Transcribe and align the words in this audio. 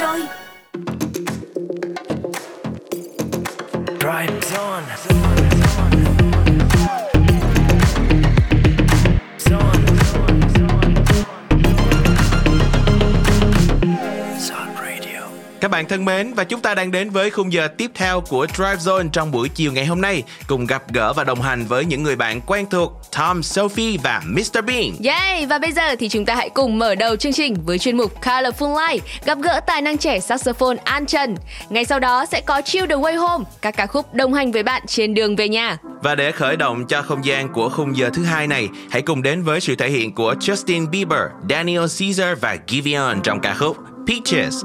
rồi 0.00 0.20
Drive 4.00 4.40
Zone 4.40 5.19
bạn 15.80 15.88
thân 15.88 16.04
mến 16.04 16.34
và 16.34 16.44
chúng 16.44 16.60
ta 16.60 16.74
đang 16.74 16.90
đến 16.90 17.10
với 17.10 17.30
khung 17.30 17.52
giờ 17.52 17.68
tiếp 17.68 17.90
theo 17.94 18.20
của 18.20 18.46
Drive 18.54 18.76
Zone 18.76 19.08
trong 19.10 19.30
buổi 19.32 19.48
chiều 19.48 19.72
ngày 19.72 19.86
hôm 19.86 20.00
nay 20.00 20.22
cùng 20.46 20.66
gặp 20.66 20.82
gỡ 20.92 21.12
và 21.12 21.24
đồng 21.24 21.42
hành 21.42 21.64
với 21.64 21.84
những 21.84 22.02
người 22.02 22.16
bạn 22.16 22.40
quen 22.46 22.66
thuộc 22.70 22.92
Tom, 23.18 23.42
Sophie 23.42 23.96
và 24.02 24.22
Mr 24.26 24.64
Bean. 24.66 24.90
Yay! 25.04 25.46
Và 25.46 25.58
bây 25.58 25.72
giờ 25.72 25.96
thì 25.98 26.08
chúng 26.08 26.24
ta 26.24 26.34
hãy 26.34 26.50
cùng 26.50 26.78
mở 26.78 26.94
đầu 26.94 27.16
chương 27.16 27.32
trình 27.32 27.56
với 27.64 27.78
chuyên 27.78 27.96
mục 27.96 28.20
Colorful 28.22 28.74
Life 28.74 28.98
gặp 29.24 29.38
gỡ 29.38 29.60
tài 29.66 29.82
năng 29.82 29.98
trẻ 29.98 30.20
saxophone 30.20 30.76
An 30.84 31.06
Trần. 31.06 31.36
Ngay 31.68 31.84
sau 31.84 32.00
đó 32.00 32.26
sẽ 32.26 32.40
có 32.40 32.62
Chill 32.62 32.86
the 32.86 32.96
Way 32.96 33.18
Home, 33.18 33.44
các 33.62 33.76
ca 33.76 33.86
khúc 33.86 34.14
đồng 34.14 34.34
hành 34.34 34.52
với 34.52 34.62
bạn 34.62 34.82
trên 34.86 35.14
đường 35.14 35.36
về 35.36 35.48
nhà. 35.48 35.78
Và 36.02 36.14
để 36.14 36.32
khởi 36.32 36.56
động 36.56 36.86
cho 36.86 37.02
không 37.02 37.24
gian 37.24 37.52
của 37.52 37.68
khung 37.68 37.96
giờ 37.96 38.10
thứ 38.14 38.24
hai 38.24 38.46
này, 38.46 38.68
hãy 38.90 39.02
cùng 39.02 39.22
đến 39.22 39.42
với 39.42 39.60
sự 39.60 39.74
thể 39.76 39.90
hiện 39.90 40.14
của 40.14 40.34
Justin 40.40 40.90
Bieber, 40.90 41.22
Daniel 41.50 41.84
Caesar 41.98 42.38
và 42.40 42.56
Giveon 42.68 43.14
trong 43.22 43.40
ca 43.40 43.54
khúc 43.54 43.76
Peaches. 44.06 44.64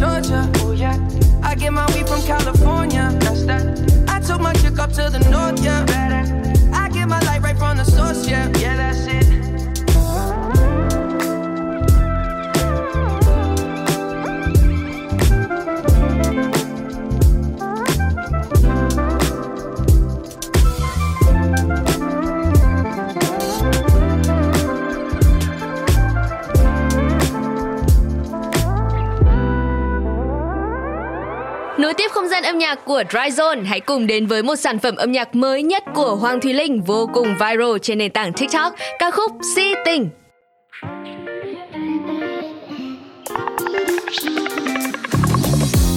Georgia, 0.00 0.50
oh 0.60 0.72
yeah. 0.72 0.96
I 1.42 1.54
get 1.54 1.74
my 1.74 1.84
weed 1.92 2.08
from 2.08 2.22
California, 2.22 3.10
that's 3.20 3.44
that. 3.44 4.06
I 4.08 4.18
took 4.18 4.40
my 4.40 4.54
chick 4.54 4.78
up 4.78 4.90
to 4.92 5.10
the 5.10 5.18
north, 5.28 5.62
yeah. 5.62 5.84
I 6.72 6.88
get 6.88 7.06
my 7.06 7.20
light 7.20 7.42
right 7.42 7.58
from 7.58 7.76
the 7.76 7.84
source, 7.84 8.26
yeah, 8.26 8.48
Nối 31.90 31.94
tiếp 31.94 32.10
không 32.10 32.28
gian 32.28 32.42
âm 32.42 32.58
nhạc 32.58 32.84
của 32.84 33.02
Dry 33.10 33.18
Zone, 33.18 33.64
hãy 33.66 33.80
cùng 33.80 34.06
đến 34.06 34.26
với 34.26 34.42
một 34.42 34.56
sản 34.56 34.78
phẩm 34.78 34.96
âm 34.96 35.12
nhạc 35.12 35.34
mới 35.34 35.62
nhất 35.62 35.82
của 35.94 36.16
Hoàng 36.16 36.40
Thùy 36.40 36.52
Linh 36.52 36.82
vô 36.82 37.10
cùng 37.14 37.28
viral 37.28 37.78
trên 37.82 37.98
nền 37.98 38.12
tảng 38.12 38.32
TikTok, 38.32 38.74
ca 38.98 39.10
khúc 39.10 39.32
Si 39.54 39.74
Tình. 39.84 40.10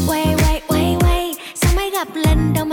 Quay 0.08 0.26
quay 0.38 0.62
quay 0.68 0.96
quay, 1.00 1.34
sao 1.56 1.72
mới 1.76 1.90
gặp 1.90 2.08
lần 2.14 2.54
đầu 2.56 2.66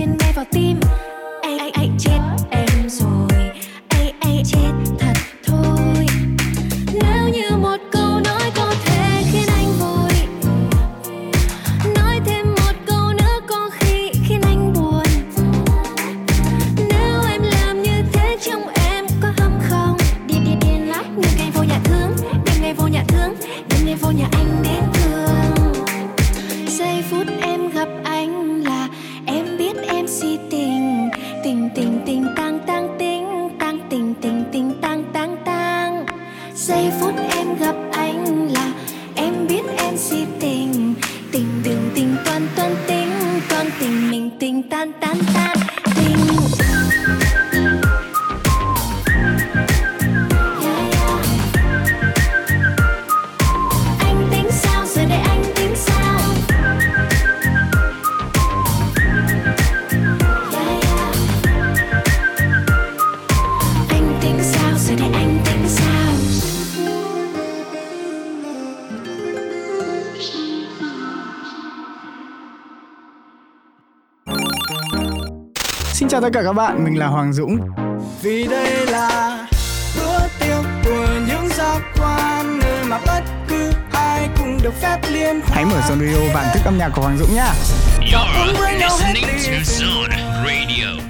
xuyên 0.00 0.16
ngay 0.18 0.32
chào 76.20 76.30
tất 76.30 76.38
cả 76.38 76.42
các 76.44 76.52
bạn, 76.52 76.84
mình 76.84 76.98
là 76.98 77.06
Hoàng 77.06 77.32
Dũng. 77.32 77.58
vì 78.22 78.46
đây 78.46 78.86
là 78.86 79.38
bữa 79.96 80.18
tiệc 80.40 80.64
của 80.84 81.06
những 81.28 81.48
giác 81.48 81.80
quan 82.00 82.58
nơi 82.58 82.84
mà 82.84 82.98
bất 83.06 83.20
cứ 83.48 83.70
ai 83.92 84.28
cũng 84.38 84.58
được 84.62 84.74
phép 84.80 84.98
liên 85.10 85.40
hoan 85.40 85.52
Hãy 85.52 85.64
mở 85.64 85.80
Sonrio 85.88 86.34
bản 86.34 86.46
thức 86.54 86.60
âm 86.64 86.78
nhạc 86.78 86.90
của 86.94 87.02
Hoàng 87.02 87.18
Dũng 87.18 87.34
nhá. 87.34 87.52
You're 88.00 88.52
listening 88.52 89.24
to 89.24 89.62
Zone 89.64 90.44
Radio. 90.44 91.09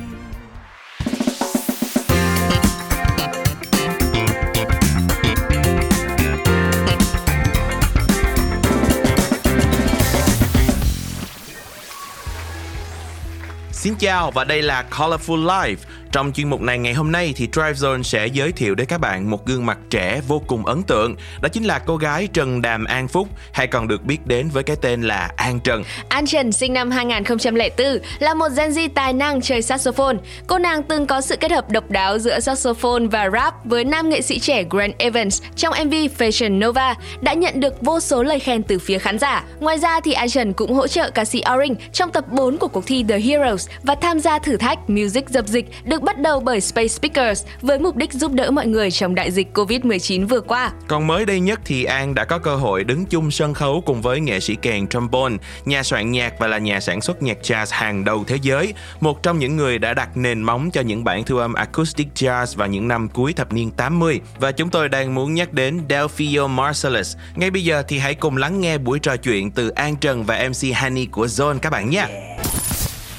Xin 13.90 13.98
chào 13.98 14.31
và 14.31 14.44
đây 14.44 14.62
là 14.62 14.84
Colorful 14.90 15.46
Life. 15.46 15.76
Trong 16.12 16.32
chuyên 16.32 16.50
mục 16.50 16.60
này 16.60 16.78
ngày 16.78 16.94
hôm 16.94 17.12
nay 17.12 17.32
thì 17.36 17.48
Drive 17.52 17.72
Zone 17.72 18.02
sẽ 18.02 18.26
giới 18.26 18.52
thiệu 18.52 18.74
đến 18.74 18.86
các 18.86 19.00
bạn 19.00 19.30
một 19.30 19.46
gương 19.46 19.66
mặt 19.66 19.78
trẻ 19.90 20.20
vô 20.28 20.42
cùng 20.46 20.66
ấn 20.66 20.82
tượng. 20.82 21.16
Đó 21.40 21.48
chính 21.48 21.66
là 21.66 21.78
cô 21.78 21.96
gái 21.96 22.28
Trần 22.32 22.62
Đàm 22.62 22.84
An 22.84 23.08
Phúc, 23.08 23.28
hay 23.52 23.66
còn 23.66 23.88
được 23.88 24.04
biết 24.04 24.26
đến 24.26 24.48
với 24.48 24.62
cái 24.62 24.76
tên 24.82 25.02
là 25.02 25.30
An 25.36 25.60
Trần. 25.60 25.84
An 26.08 26.26
Trần 26.26 26.52
sinh 26.52 26.72
năm 26.72 26.90
2004 26.90 27.98
là 28.18 28.34
một 28.34 28.48
Gen 28.56 28.70
Z 28.70 28.88
tài 28.94 29.12
năng 29.12 29.40
chơi 29.40 29.62
saxophone. 29.62 30.16
Cô 30.46 30.58
nàng 30.58 30.82
từng 30.82 31.06
có 31.06 31.20
sự 31.20 31.36
kết 31.36 31.50
hợp 31.50 31.70
độc 31.70 31.90
đáo 31.90 32.18
giữa 32.18 32.40
saxophone 32.40 33.06
và 33.10 33.30
rap 33.30 33.54
với 33.64 33.84
nam 33.84 34.08
nghệ 34.08 34.22
sĩ 34.22 34.38
trẻ 34.38 34.64
Grant 34.70 34.98
Evans 34.98 35.42
trong 35.56 35.74
MV 35.84 35.94
Fashion 36.18 36.66
Nova, 36.66 36.94
đã 37.20 37.32
nhận 37.32 37.60
được 37.60 37.82
vô 37.82 38.00
số 38.00 38.22
lời 38.22 38.38
khen 38.38 38.62
từ 38.62 38.78
phía 38.78 38.98
khán 38.98 39.18
giả. 39.18 39.44
Ngoài 39.60 39.78
ra 39.78 40.00
thì 40.00 40.12
An 40.12 40.28
Trần 40.28 40.52
cũng 40.52 40.74
hỗ 40.74 40.86
trợ 40.86 41.10
ca 41.10 41.24
sĩ 41.24 41.42
Orange 41.54 41.84
trong 41.92 42.10
tập 42.12 42.24
4 42.32 42.58
của 42.58 42.68
cuộc 42.68 42.86
thi 42.86 43.04
The 43.08 43.18
Heroes 43.18 43.68
và 43.82 43.94
tham 43.94 44.20
gia 44.20 44.38
thử 44.38 44.56
thách 44.56 44.90
Music 44.90 45.28
dập 45.28 45.46
dịch 45.46 45.66
được 45.84 46.00
bắt 46.00 46.19
đầu 46.19 46.41
bởi 46.41 46.61
Space 46.61 46.88
Speakers 46.88 47.44
với 47.62 47.79
mục 47.79 47.97
đích 47.97 48.12
giúp 48.12 48.32
đỡ 48.32 48.50
mọi 48.50 48.67
người 48.67 48.91
trong 48.91 49.14
đại 49.14 49.31
dịch 49.31 49.49
Covid-19 49.55 50.26
vừa 50.26 50.41
qua. 50.41 50.73
Còn 50.88 51.06
mới 51.06 51.26
đây 51.26 51.41
nhất 51.41 51.61
thì 51.64 51.85
An 51.85 52.14
đã 52.14 52.25
có 52.25 52.38
cơ 52.38 52.56
hội 52.56 52.85
đứng 52.85 53.06
chung 53.06 53.31
sân 53.31 53.55
khấu 53.55 53.82
cùng 53.87 54.02
với 54.02 54.20
nghệ 54.20 54.41
sĩ 54.41 54.56
kèn 54.62 54.88
trombone, 54.88 55.37
nhà 55.64 55.82
soạn 55.82 56.11
nhạc 56.11 56.38
và 56.38 56.47
là 56.47 56.58
nhà 56.58 56.81
sản 56.81 57.00
xuất 57.00 57.23
nhạc 57.23 57.38
jazz 57.43 57.67
hàng 57.70 58.05
đầu 58.05 58.25
thế 58.26 58.37
giới, 58.43 58.75
một 59.00 59.23
trong 59.23 59.38
những 59.38 59.56
người 59.56 59.79
đã 59.79 59.94
đặt 59.94 60.17
nền 60.17 60.43
móng 60.43 60.70
cho 60.70 60.81
những 60.81 61.05
bản 61.05 61.25
thu 61.25 61.37
âm 61.37 61.55
acoustic 61.55 62.08
jazz 62.14 62.56
vào 62.56 62.69
những 62.69 62.88
năm 62.88 63.08
cuối 63.08 63.32
thập 63.32 63.52
niên 63.52 63.70
80. 63.70 64.20
Và 64.38 64.52
chúng 64.52 64.70
tôi 64.70 64.88
đang 64.88 65.14
muốn 65.14 65.35
nhắc 65.35 65.52
đến 65.52 65.81
Delphio 65.88 66.47
Marcellus. 66.47 67.17
Ngay 67.35 67.50
bây 67.50 67.64
giờ 67.64 67.82
thì 67.88 67.99
hãy 67.99 68.14
cùng 68.14 68.37
lắng 68.37 68.61
nghe 68.61 68.79
buổi 68.79 68.99
trò 68.99 69.17
chuyện 69.17 69.50
từ 69.50 69.69
An 69.69 69.97
Trần 69.97 70.25
và 70.25 70.49
MC 70.49 70.76
Honey 70.76 71.06
của 71.06 71.26
Zone 71.26 71.58
các 71.58 71.70
bạn 71.70 71.91
nhé. 71.91 72.06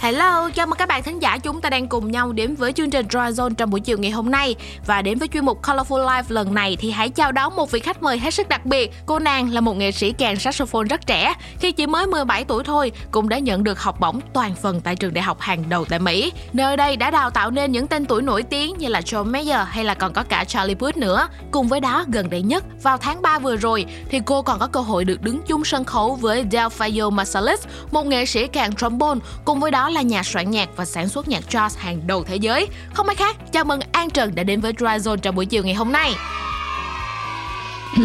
Hello, 0.02 0.50
chào 0.56 0.68
mừng 0.68 0.78
các 0.78 0.88
bạn 0.88 1.04
thính 1.04 1.20
giả 1.20 1.38
chúng 1.38 1.62
ta 1.62 1.70
đang 1.70 1.88
cùng 1.88 2.12
nhau 2.12 2.32
đến 2.32 2.56
với 2.56 2.74
chương 2.74 2.90
trình 2.90 3.06
Dry 3.10 3.20
Zone 3.20 3.54
trong 3.54 3.70
buổi 3.70 3.80
chiều 3.80 3.98
ngày 3.98 4.12
hôm 4.12 4.32
nay 4.32 4.56
và 4.86 5.02
đến 5.02 5.18
với 5.18 5.28
chuyên 5.28 5.46
mục 5.46 5.62
Colorful 5.64 6.06
Life 6.06 6.24
lần 6.28 6.54
này 6.54 6.78
thì 6.80 6.92
hãy 6.92 7.10
chào 7.10 7.32
đón 7.32 7.56
một 7.56 7.72
vị 7.72 7.80
khách 7.80 8.04
mời 8.04 8.18
hết 8.18 8.34
sức 8.34 8.50
đặc 8.50 8.66
biệt. 8.66 8.92
Cô 9.06 9.20
nàng 9.20 9.54
là 9.54 9.62
một 9.62 9.74
nghệ 9.74 9.92
sĩ 9.92 10.12
kèn 10.12 10.40
saxophone 10.40 10.84
rất 10.84 11.08
trẻ, 11.08 11.34
khi 11.60 11.72
chỉ 11.72 11.88
mới 11.88 12.08
17 12.08 12.44
tuổi 12.44 12.64
thôi 12.64 12.92
cũng 13.12 13.30
đã 13.30 13.40
nhận 13.40 13.64
được 13.64 13.80
học 13.80 14.00
bổng 14.00 14.20
toàn 14.34 14.56
phần 14.62 14.82
tại 14.82 14.96
trường 14.96 15.14
đại 15.14 15.24
học 15.24 15.40
hàng 15.40 15.64
đầu 15.70 15.86
tại 15.86 16.00
Mỹ. 16.00 16.32
Nơi 16.54 16.78
đây 16.78 16.98
đã 16.98 17.12
đào 17.12 17.30
tạo 17.30 17.52
nên 17.52 17.72
những 17.72 17.88
tên 17.88 18.06
tuổi 18.06 18.22
nổi 18.22 18.44
tiếng 18.44 18.78
như 18.78 18.88
là 18.88 19.00
John 19.00 19.26
Mayer 19.26 19.68
hay 19.68 19.84
là 19.84 19.94
còn 19.94 20.14
có 20.14 20.24
cả 20.24 20.44
Charlie 20.44 20.76
Puth 20.76 20.98
nữa. 20.98 21.28
Cùng 21.52 21.68
với 21.68 21.80
đó 21.80 22.06
gần 22.08 22.30
đây 22.30 22.42
nhất 22.42 22.64
vào 22.84 22.98
tháng 22.98 23.22
3 23.22 23.40
vừa 23.40 23.56
rồi 23.56 23.86
thì 24.10 24.22
cô 24.26 24.42
còn 24.42 24.60
có 24.60 24.68
cơ 24.68 24.80
hội 24.80 25.06
được 25.06 25.22
đứng 25.22 25.42
chung 25.48 25.66
sân 25.66 25.84
khấu 25.84 26.16
với 26.16 26.46
Delphio 26.52 27.10
Marsalis, 27.10 27.60
một 27.92 28.06
nghệ 28.06 28.26
sĩ 28.26 28.48
kèn 28.48 28.76
trombone 28.76 29.20
cùng 29.46 29.60
với 29.60 29.72
đó 29.72 29.91
là 29.92 30.02
nhà 30.02 30.24
soạn 30.24 30.52
nhạc 30.52 30.70
và 30.76 30.86
sản 30.86 31.08
xuất 31.10 31.28
nhạc 31.28 31.44
jazz 31.50 31.70
hàng 31.78 32.00
đầu 32.08 32.24
thế 32.24 32.36
giới. 32.36 32.68
Không 32.94 33.08
ai 33.08 33.16
khác, 33.16 33.36
chào 33.52 33.64
mừng 33.64 33.80
An 33.92 34.10
Trần 34.10 34.36
đã 34.36 34.44
đến 34.44 34.62
với 34.62 34.74
Dry 34.80 34.86
Zone 34.86 35.18
trong 35.18 35.36
buổi 35.36 35.46
chiều 35.46 35.64
ngày 35.64 35.74
hôm 35.74 35.92
nay. 35.92 36.12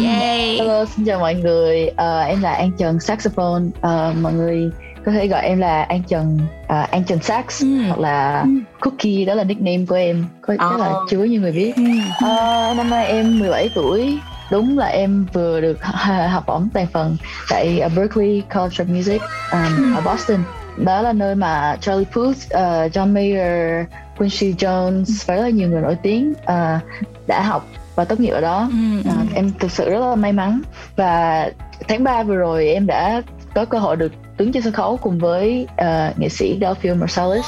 Yay! 0.03 0.57
Hello, 0.57 0.85
xin 0.85 1.05
chào 1.05 1.19
mọi 1.19 1.35
người. 1.35 1.87
Ờ, 1.95 2.21
em 2.21 2.41
là 2.41 2.51
An 2.53 2.71
Trần 2.77 2.99
Saxophone. 2.99 3.61
Ờ, 3.81 4.13
mọi 4.21 4.33
người 4.33 4.71
có 5.05 5.11
thể 5.11 5.27
gọi 5.27 5.41
em 5.43 5.59
là 5.59 5.83
An 5.83 6.03
Trần, 6.07 6.39
uh, 6.63 6.91
An 6.91 7.03
Trần 7.03 7.19
Sax 7.21 7.61
Ừ. 7.61 7.67
hoặc 7.87 7.99
là 7.99 8.45
Cookie 8.81 9.25
đó 9.25 9.33
là 9.33 9.43
nickname 9.43 9.85
của 9.89 9.95
em. 9.95 10.25
Có 10.41 10.53
rất 10.53 10.77
là 10.79 10.91
chưa 11.09 11.23
nhiều 11.23 11.41
người 11.41 11.51
biết. 11.51 11.73
Ờ, 12.21 12.73
năm 12.77 12.89
nay 12.89 13.07
em 13.07 13.39
17 13.39 13.69
tuổi. 13.75 14.19
Đúng 14.51 14.77
là 14.77 14.85
em 14.87 15.25
vừa 15.33 15.61
được 15.61 15.77
học 16.31 16.43
bổng 16.47 16.69
toàn 16.73 16.87
phần 16.93 17.17
tại 17.49 17.81
uh, 17.85 17.91
Berklee 17.95 18.41
College 18.53 18.75
of 18.83 18.95
Music 18.95 19.21
um, 19.51 19.95
ở 19.95 20.01
Boston. 20.11 20.37
Đó 20.77 21.01
là 21.01 21.13
nơi 21.13 21.35
mà 21.35 21.77
Charlie 21.81 22.07
Puth, 22.13 22.29
uh, 22.29 22.91
John 22.93 23.13
Mayer, 23.13 23.85
Quincy 24.17 24.53
Jones 24.53 25.23
và 25.25 25.35
rất 25.35 25.41
là 25.41 25.49
nhiều 25.49 25.69
người 25.69 25.81
nổi 25.81 25.97
tiếng 26.03 26.31
uh, 26.31 26.81
đã 27.27 27.41
học 27.41 27.67
và 27.95 28.05
tốt 28.05 28.19
nghiệp 28.19 28.29
ở 28.29 28.41
đó. 28.41 28.69
À, 29.05 29.15
em 29.35 29.51
thực 29.59 29.71
sự 29.71 29.89
rất 29.89 29.99
là 29.99 30.15
may 30.15 30.33
mắn. 30.33 30.61
Và 30.95 31.49
tháng 31.87 32.03
3 32.03 32.23
vừa 32.23 32.35
rồi 32.35 32.67
em 32.67 32.87
đã 32.87 33.21
có 33.53 33.65
cơ 33.65 33.79
hội 33.79 33.95
được 33.95 34.11
đứng 34.37 34.51
trên 34.51 34.63
sân 34.63 34.73
khấu 34.73 34.97
cùng 34.97 35.19
với 35.19 35.67
ờ, 35.77 36.13
nghệ 36.17 36.29
sĩ 36.29 36.57
Delphio 36.61 36.93
Marsalis. 36.93 37.45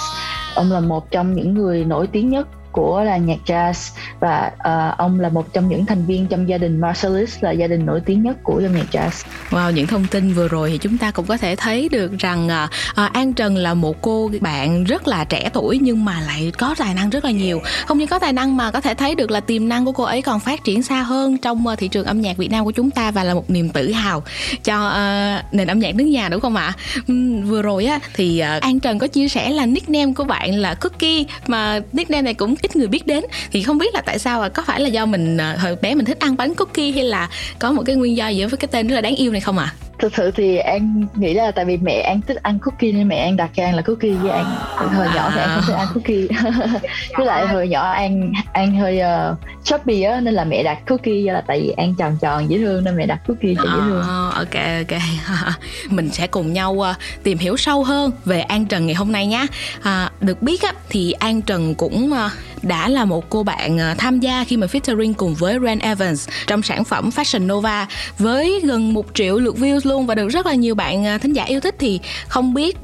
Ông 0.55 0.71
là 0.71 0.79
một 0.79 1.12
trong 1.12 1.33
những 1.33 1.53
người 1.53 1.86
nổi 1.86 2.07
tiếng 2.07 2.29
nhất 2.29 2.48
của 2.71 3.03
là 3.03 3.17
nhạc 3.17 3.39
jazz 3.45 3.97
và 4.19 4.51
uh, 4.53 4.97
ông 4.97 5.19
là 5.19 5.29
một 5.29 5.53
trong 5.53 5.69
những 5.69 5.85
thành 5.85 6.05
viên 6.05 6.27
trong 6.27 6.49
gia 6.49 6.57
đình 6.57 6.81
Marsalis 6.81 7.38
là 7.41 7.51
gia 7.51 7.67
đình 7.67 7.85
nổi 7.85 8.01
tiếng 8.05 8.23
nhất 8.23 8.38
của 8.43 8.61
dòng 8.61 8.75
nhạc 8.75 8.85
jazz. 8.91 9.25
Wow, 9.49 9.71
những 9.71 9.88
thông 9.88 10.05
tin 10.07 10.33
vừa 10.33 10.47
rồi 10.47 10.69
thì 10.69 10.77
chúng 10.77 10.97
ta 10.97 11.11
cũng 11.11 11.25
có 11.25 11.38
thể 11.38 11.55
thấy 11.55 11.89
được 11.89 12.11
rằng 12.19 12.49
uh, 12.91 13.13
An 13.13 13.33
Trần 13.33 13.57
là 13.57 13.73
một 13.73 14.01
cô 14.01 14.31
bạn 14.41 14.83
rất 14.83 15.07
là 15.07 15.23
trẻ 15.23 15.49
tuổi 15.53 15.79
nhưng 15.81 16.05
mà 16.05 16.21
lại 16.21 16.51
có 16.57 16.75
tài 16.77 16.93
năng 16.93 17.09
rất 17.09 17.25
là 17.25 17.31
nhiều. 17.31 17.61
Không 17.85 17.97
những 17.97 18.07
có 18.07 18.19
tài 18.19 18.33
năng 18.33 18.57
mà 18.57 18.71
có 18.71 18.81
thể 18.81 18.93
thấy 18.93 19.15
được 19.15 19.31
là 19.31 19.39
tiềm 19.39 19.69
năng 19.69 19.85
của 19.85 19.91
cô 19.91 20.03
ấy 20.03 20.21
còn 20.21 20.39
phát 20.39 20.63
triển 20.63 20.83
xa 20.83 21.01
hơn 21.01 21.38
trong 21.38 21.67
uh, 21.67 21.79
thị 21.79 21.88
trường 21.88 22.05
âm 22.05 22.21
nhạc 22.21 22.38
Việt 22.38 22.51
Nam 22.51 22.65
của 22.65 22.71
chúng 22.71 22.91
ta 22.91 23.11
và 23.11 23.23
là 23.23 23.33
một 23.33 23.49
niềm 23.49 23.69
tự 23.69 23.91
hào 23.91 24.23
cho 24.63 24.88
uh, 24.88 25.53
nền 25.53 25.67
âm 25.67 25.79
nhạc 25.79 25.95
nước 25.95 26.05
nhà 26.05 26.29
đúng 26.29 26.41
không 26.41 26.55
ạ? 26.55 26.73
Um, 27.07 27.41
vừa 27.41 27.61
rồi 27.61 27.85
á 27.85 27.99
thì 28.13 28.43
uh, 28.57 28.61
An 28.61 28.79
Trần 28.79 28.99
có 28.99 29.07
chia 29.07 29.27
sẻ 29.27 29.49
là 29.49 29.65
nickname 29.65 30.13
của 30.13 30.23
bạn 30.23 30.55
là 30.55 30.73
Cookie 30.73 31.23
mà 31.47 31.79
nickname 31.93 32.21
này 32.21 32.33
cũng 32.33 32.55
ít 32.61 32.75
người 32.75 32.87
biết 32.87 33.07
đến 33.07 33.23
thì 33.51 33.63
không 33.63 33.77
biết 33.77 33.93
là 33.93 34.01
tại 34.01 34.19
sao 34.19 34.41
à, 34.41 34.49
có 34.49 34.63
phải 34.67 34.79
là 34.79 34.87
do 34.87 35.05
mình 35.05 35.37
ờ, 35.37 35.55
hồi 35.57 35.75
bé 35.81 35.95
mình 35.95 36.05
thích 36.05 36.19
ăn 36.19 36.37
bánh 36.37 36.55
cookie 36.55 36.91
hay 36.91 37.03
là 37.03 37.29
có 37.59 37.71
một 37.71 37.83
cái 37.85 37.95
nguyên 37.95 38.17
do 38.17 38.27
gì 38.27 38.45
với 38.45 38.57
cái 38.57 38.67
tên 38.71 38.87
rất 38.87 38.95
là 38.95 39.01
đáng 39.01 39.15
yêu 39.15 39.31
này 39.31 39.41
không 39.41 39.57
ạ? 39.57 39.73
À? 39.81 39.88
Thực 39.99 40.15
sự 40.15 40.31
thì 40.31 40.57
an 40.57 41.05
nghĩ 41.15 41.33
là 41.33 41.51
tại 41.51 41.65
vì 41.65 41.77
mẹ 41.77 42.01
an 42.01 42.21
thích 42.21 42.37
ăn 42.43 42.59
cookie 42.59 42.91
nên 42.91 43.07
mẹ 43.07 43.15
an 43.15 43.37
đặt 43.37 43.51
cho 43.55 43.63
an 43.63 43.75
là 43.75 43.81
cookie 43.81 44.11
với 44.11 44.31
an. 44.31 44.45
Hồi 44.75 45.07
nhỏ 45.15 45.31
thì 45.35 45.41
an 45.41 45.49
không 45.55 45.63
thích 45.67 45.73
ăn 45.73 45.87
cookie. 45.93 46.27
Với 47.17 47.25
lại 47.25 47.47
hồi 47.47 47.67
nhỏ 47.67 47.91
an 47.91 48.33
an 48.53 48.79
hơi 48.79 49.01
uh, 49.31 49.37
chubby 49.63 50.01
á 50.01 50.19
nên 50.19 50.33
là 50.33 50.43
mẹ 50.43 50.63
đặt 50.63 50.85
cookie 50.87 51.21
do 51.21 51.33
là 51.33 51.41
tại 51.47 51.61
vì 51.61 51.69
an 51.69 51.95
tròn 51.97 52.17
tròn 52.21 52.49
dễ 52.49 52.57
thương 52.57 52.83
nên 52.83 52.97
mẹ 52.97 53.05
đặt 53.05 53.19
cookie 53.27 53.55
cho 53.55 53.63
dễ 53.63 53.79
thương. 53.79 53.99
Uh, 53.99 54.33
ok 54.33 54.55
ok. 54.89 55.01
Mình 55.89 56.09
sẽ 56.11 56.27
cùng 56.27 56.53
nhau 56.53 56.71
uh, 56.71 56.95
tìm 57.23 57.37
hiểu 57.37 57.57
sâu 57.57 57.83
hơn 57.83 58.11
về 58.25 58.41
an 58.41 58.65
trần 58.65 58.85
ngày 58.85 58.95
hôm 58.95 59.11
nay 59.11 59.27
nhé 59.27 59.45
uh, 59.79 60.21
được 60.21 60.41
biết 60.41 60.61
á 60.61 60.73
thì 60.89 61.11
an 61.11 61.41
trần 61.41 61.75
cũng 61.75 62.11
uh, 62.11 62.31
đã 62.63 62.89
là 62.89 63.05
một 63.05 63.29
cô 63.29 63.43
bạn 63.43 63.75
uh, 63.75 63.97
tham 63.97 64.19
gia 64.19 64.43
khi 64.43 64.57
mà 64.57 64.67
featuring 64.67 65.13
cùng 65.13 65.35
với 65.35 65.57
Ren 65.63 65.79
Evans 65.79 66.29
trong 66.47 66.61
sản 66.61 66.83
phẩm 66.83 67.09
Fashion 67.15 67.47
Nova 67.47 67.87
với 68.17 68.61
gần 68.63 68.93
một 68.93 69.05
triệu 69.13 69.37
lượt 69.37 69.55
views 69.55 69.88
luôn 69.89 70.05
và 70.05 70.15
được 70.15 70.27
rất 70.27 70.46
là 70.46 70.53
nhiều 70.53 70.75
bạn 70.75 71.05
à, 71.05 71.17
thính 71.17 71.34
giả 71.34 71.43
yêu 71.43 71.60
thích 71.60 71.75
thì 71.79 72.00
không 72.27 72.53
biết 72.53 72.77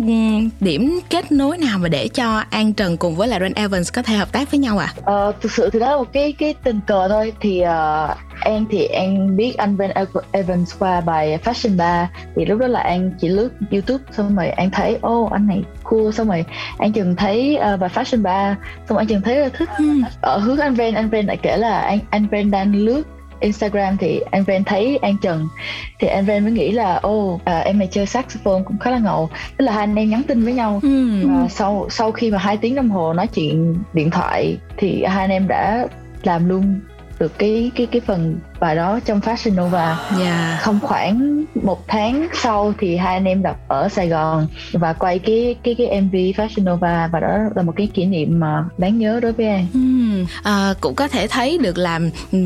điểm 0.60 1.00
kết 1.10 1.32
nối 1.32 1.58
nào 1.58 1.78
mà 1.78 1.88
để 1.88 2.08
cho 2.08 2.44
An 2.50 2.74
Trần 2.74 2.98
cùng 2.98 3.16
với 3.16 3.28
là 3.28 3.40
Ren 3.40 3.54
Evans 3.54 3.94
có 3.94 4.02
thể 4.02 4.16
hợp 4.16 4.32
tác 4.32 4.52
với 4.52 4.60
nhau 4.60 4.78
ạ? 4.78 4.94
À? 4.96 5.02
Ờ, 5.06 5.34
thực 5.42 5.52
sự 5.52 5.70
thì 5.70 5.80
đó 5.80 5.92
là 5.92 5.98
một 5.98 6.14
cái 6.14 6.32
cái 6.32 6.54
tình 6.64 6.80
cờ 6.88 7.08
thôi 7.08 7.34
thì 7.40 7.62
uh, 7.62 8.18
An 8.40 8.66
thì 8.70 8.86
An 8.86 9.38
biết 9.38 9.58
anh 9.58 9.78
Ren 9.80 9.92
Evans 10.32 10.74
qua 10.80 11.02
bài 11.02 11.40
Fashion 11.44 11.78
Bar 11.78 12.08
thì 12.36 12.46
lúc 12.46 12.60
đó 12.60 12.68
là 12.68 12.80
An 12.80 13.12
chỉ 13.20 13.28
lướt 13.28 13.50
YouTube 13.72 14.04
xong 14.12 14.36
rồi 14.36 14.50
An 14.50 14.72
thấy 14.72 14.98
ô 15.02 15.22
oh, 15.22 15.32
anh 15.32 15.48
này 15.48 15.64
cool 15.84 16.12
xong 16.12 16.28
rồi 16.28 16.46
An 16.78 16.92
chừng 16.92 17.16
thấy 17.16 17.60
uh, 17.74 17.80
bài 17.80 17.90
Fashion 17.94 18.22
Bar 18.22 18.58
xong 18.90 18.96
rồi 18.96 18.98
An 18.98 19.08
chừng 19.08 19.22
thấy 19.22 19.36
là 19.36 19.50
thích 19.50 19.70
ừ. 19.78 19.86
ở 20.22 20.38
hướng 20.38 20.58
anh 20.58 20.76
Ren 20.76 20.94
anh 20.94 21.10
Ren 21.12 21.26
lại 21.26 21.38
kể 21.38 21.58
là 21.58 21.80
anh 21.80 22.00
anh 22.10 22.28
Ren 22.32 22.52
đang 22.52 22.76
lướt 22.76 23.04
Instagram 23.40 23.98
thì 23.98 24.22
anh 24.32 24.44
Ven 24.44 24.64
thấy 24.64 24.98
An 24.98 25.18
Trần. 25.22 25.48
Thì 26.00 26.08
anh 26.08 26.26
Ven 26.26 26.44
mới 26.44 26.52
nghĩ 26.52 26.72
là 26.72 26.96
ô 26.96 27.34
oh, 27.34 27.46
à, 27.46 27.60
em 27.60 27.80
này 27.80 27.88
chơi 27.92 28.06
saxophone 28.06 28.64
cũng 28.66 28.78
khá 28.78 28.92
là 28.92 29.00
ngầu. 29.00 29.30
Tức 29.58 29.66
là 29.66 29.72
hai 29.72 29.84
anh 29.84 29.96
em 29.96 30.10
nhắn 30.10 30.22
tin 30.28 30.44
với 30.44 30.54
nhau. 30.54 30.80
Ừ. 30.84 31.28
và 31.28 31.48
sau 31.50 31.88
sau 31.90 32.12
khi 32.12 32.32
mà 32.32 32.38
hai 32.38 32.58
tiếng 32.58 32.76
đồng 32.76 32.90
hồ 32.90 33.14
nói 33.14 33.28
chuyện 33.28 33.76
điện 33.94 34.10
thoại 34.10 34.58
thì 34.78 35.04
hai 35.04 35.24
anh 35.24 35.30
em 35.30 35.48
đã 35.48 35.88
làm 36.24 36.50
luôn 36.50 36.80
được 37.20 37.40
cái 37.40 37.72
cái 37.76 37.88
cái 37.88 38.02
phần 38.02 38.40
bài 38.60 38.76
đó 38.76 39.00
trong 39.06 39.20
Fashion 39.20 39.64
Nova. 39.64 39.86
Yeah. 39.86 40.20
Dạ. 40.20 40.60
không 40.62 40.80
khoảng 40.82 41.46
một 41.64 41.88
tháng 41.88 42.28
sau 42.34 42.74
thì 42.80 42.98
hai 42.98 43.14
anh 43.14 43.26
em 43.26 43.44
đặt 43.44 43.56
ở 43.68 43.90
Sài 43.90 44.08
Gòn 44.08 44.48
và 44.72 44.94
quay 44.94 45.20
cái 45.20 45.56
cái 45.64 45.76
cái 45.76 46.02
MV 46.02 46.16
Fashion 46.16 46.74
Nova. 46.74 47.10
Và 47.12 47.20
đó 47.20 47.38
là 47.56 47.62
một 47.62 47.74
cái 47.76 47.88
kỷ 47.94 48.06
niệm 48.06 48.40
mà 48.40 48.64
đáng 48.78 48.98
nhớ 48.98 49.20
đối 49.20 49.32
với 49.32 49.48
An. 49.48 49.68
Uhm, 49.78 50.26
à, 50.44 50.74
cũng 50.82 50.96
có 50.96 51.08
thể 51.08 51.28
thấy 51.28 51.58
được 51.58 51.78
là 51.78 52.00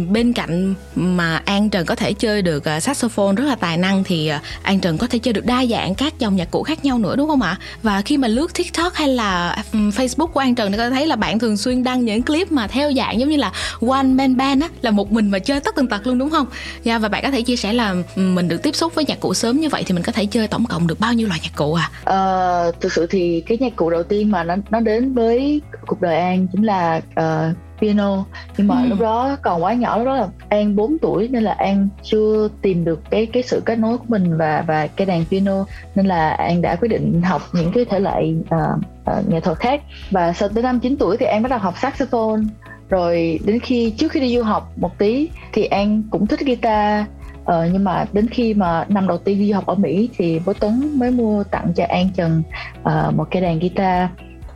bên 0.09 0.33
cạnh 0.33 0.73
mà 0.95 1.41
An 1.45 1.69
Trần 1.69 1.85
có 1.85 1.95
thể 1.95 2.13
chơi 2.13 2.41
được 2.41 2.63
uh, 2.77 2.83
saxophone 2.83 3.35
rất 3.35 3.45
là 3.45 3.55
tài 3.55 3.77
năng 3.77 4.03
thì 4.03 4.31
uh, 4.35 4.41
An 4.63 4.79
Trần 4.79 4.97
có 4.97 5.07
thể 5.07 5.19
chơi 5.19 5.33
được 5.33 5.45
đa 5.45 5.65
dạng 5.65 5.95
các 5.95 6.19
dòng 6.19 6.35
nhạc 6.35 6.51
cụ 6.51 6.63
khác 6.63 6.85
nhau 6.85 6.99
nữa 6.99 7.15
đúng 7.15 7.29
không 7.29 7.41
ạ? 7.41 7.57
Và 7.83 8.01
khi 8.01 8.17
mà 8.17 8.27
lướt 8.27 8.53
TikTok 8.53 8.93
hay 8.93 9.07
là 9.07 9.63
um, 9.73 9.89
Facebook 9.89 10.27
của 10.27 10.39
An 10.39 10.55
Trần 10.55 10.71
thì 10.71 10.77
có 10.77 10.83
thể 10.83 10.95
thấy 10.95 11.07
là 11.07 11.15
bạn 11.15 11.39
thường 11.39 11.57
xuyên 11.57 11.83
đăng 11.83 12.05
những 12.05 12.23
clip 12.23 12.51
mà 12.51 12.67
theo 12.67 12.91
dạng 12.93 13.19
giống 13.19 13.29
như 13.29 13.37
là 13.37 13.51
one 13.89 14.03
man 14.03 14.37
band 14.37 14.61
á 14.61 14.69
là 14.81 14.91
một 14.91 15.11
mình 15.11 15.31
mà 15.31 15.39
chơi 15.39 15.59
tất 15.59 15.75
tần 15.75 15.87
tật 15.87 15.98
luôn 16.07 16.17
đúng 16.17 16.29
không? 16.29 16.47
Dạ 16.83 16.97
và 16.97 17.09
bạn 17.09 17.23
có 17.23 17.31
thể 17.31 17.41
chia 17.41 17.55
sẻ 17.55 17.73
là 17.73 17.95
mình 18.15 18.47
được 18.47 18.63
tiếp 18.63 18.75
xúc 18.75 18.95
với 18.95 19.05
nhạc 19.07 19.19
cụ 19.19 19.33
sớm 19.33 19.59
như 19.59 19.69
vậy 19.69 19.83
thì 19.85 19.93
mình 19.93 20.03
có 20.03 20.11
thể 20.11 20.25
chơi 20.25 20.47
tổng 20.47 20.65
cộng 20.65 20.87
được 20.87 20.99
bao 20.99 21.13
nhiêu 21.13 21.27
loại 21.27 21.39
nhạc 21.43 21.55
cụ 21.55 21.73
à? 21.73 21.91
Ờ, 22.03 22.71
thực 22.79 22.93
sự 22.93 23.07
thì 23.09 23.41
cái 23.41 23.57
nhạc 23.57 23.75
cụ 23.75 23.89
đầu 23.89 24.03
tiên 24.03 24.31
mà 24.31 24.43
nó 24.43 24.55
nó 24.69 24.79
đến 24.79 25.13
với 25.13 25.61
cuộc 25.87 26.01
đời 26.01 26.17
An 26.17 26.47
chính 26.47 26.63
là 26.63 27.01
uh, 27.19 27.55
piano 27.81 28.25
nhưng 28.57 28.67
mà 28.67 28.75
ừ. 28.83 28.87
lúc 28.87 28.99
đó 28.99 29.37
còn 29.41 29.63
quá 29.63 29.73
nhỏ 29.73 29.97
lúc 29.97 30.05
đó 30.05 30.15
là 30.15 30.27
An 30.49 30.75
4 30.75 30.97
tuổi 31.01 31.27
nên 31.27 31.43
là 31.43 31.51
An 31.51 31.87
chưa 32.03 32.49
tìm 32.61 32.85
được 32.85 33.01
cái 33.09 33.25
cái 33.25 33.43
sự 33.43 33.61
kết 33.65 33.79
nối 33.79 33.97
của 33.97 34.05
mình 34.07 34.37
và 34.37 34.63
và 34.67 34.87
cái 34.87 35.05
đàn 35.05 35.25
piano 35.25 35.65
nên 35.95 36.05
là 36.05 36.29
An 36.29 36.61
đã 36.61 36.75
quyết 36.75 36.89
định 36.89 37.21
học 37.21 37.41
những 37.53 37.71
cái 37.71 37.85
thể 37.85 37.99
loại 37.99 38.35
uh, 38.41 39.17
uh, 39.17 39.29
nghệ 39.29 39.39
thuật 39.39 39.57
khác 39.59 39.81
và 40.11 40.33
sau 40.33 40.49
tới 40.49 40.63
năm 40.63 40.79
9 40.79 40.97
tuổi 40.97 41.17
thì 41.17 41.25
An 41.25 41.43
bắt 41.43 41.49
đầu 41.49 41.59
học 41.59 41.73
saxophone 41.81 42.41
rồi 42.89 43.39
đến 43.45 43.59
khi 43.59 43.93
trước 43.97 44.11
khi 44.11 44.19
đi 44.19 44.37
du 44.37 44.43
học 44.43 44.71
một 44.75 44.97
tí 44.97 45.29
thì 45.53 45.65
an 45.65 46.03
cũng 46.11 46.27
thích 46.27 46.39
guitar. 46.45 47.05
Ờ, 47.45 47.69
nhưng 47.73 47.83
mà 47.83 48.05
đến 48.13 48.27
khi 48.27 48.53
mà 48.53 48.85
năm 48.89 49.07
đầu 49.07 49.17
tiên 49.17 49.39
đi 49.39 49.47
du 49.49 49.55
học 49.55 49.65
ở 49.65 49.75
mỹ 49.75 50.09
thì 50.17 50.39
bố 50.45 50.53
tuấn 50.53 50.99
mới 50.99 51.11
mua 51.11 51.43
tặng 51.43 51.73
cho 51.75 51.85
an 51.89 52.09
trần 52.15 52.39
uh, 52.39 52.83
ờ, 52.83 53.11
một 53.15 53.27
cái 53.31 53.41
đàn 53.41 53.59
guitar. 53.59 54.09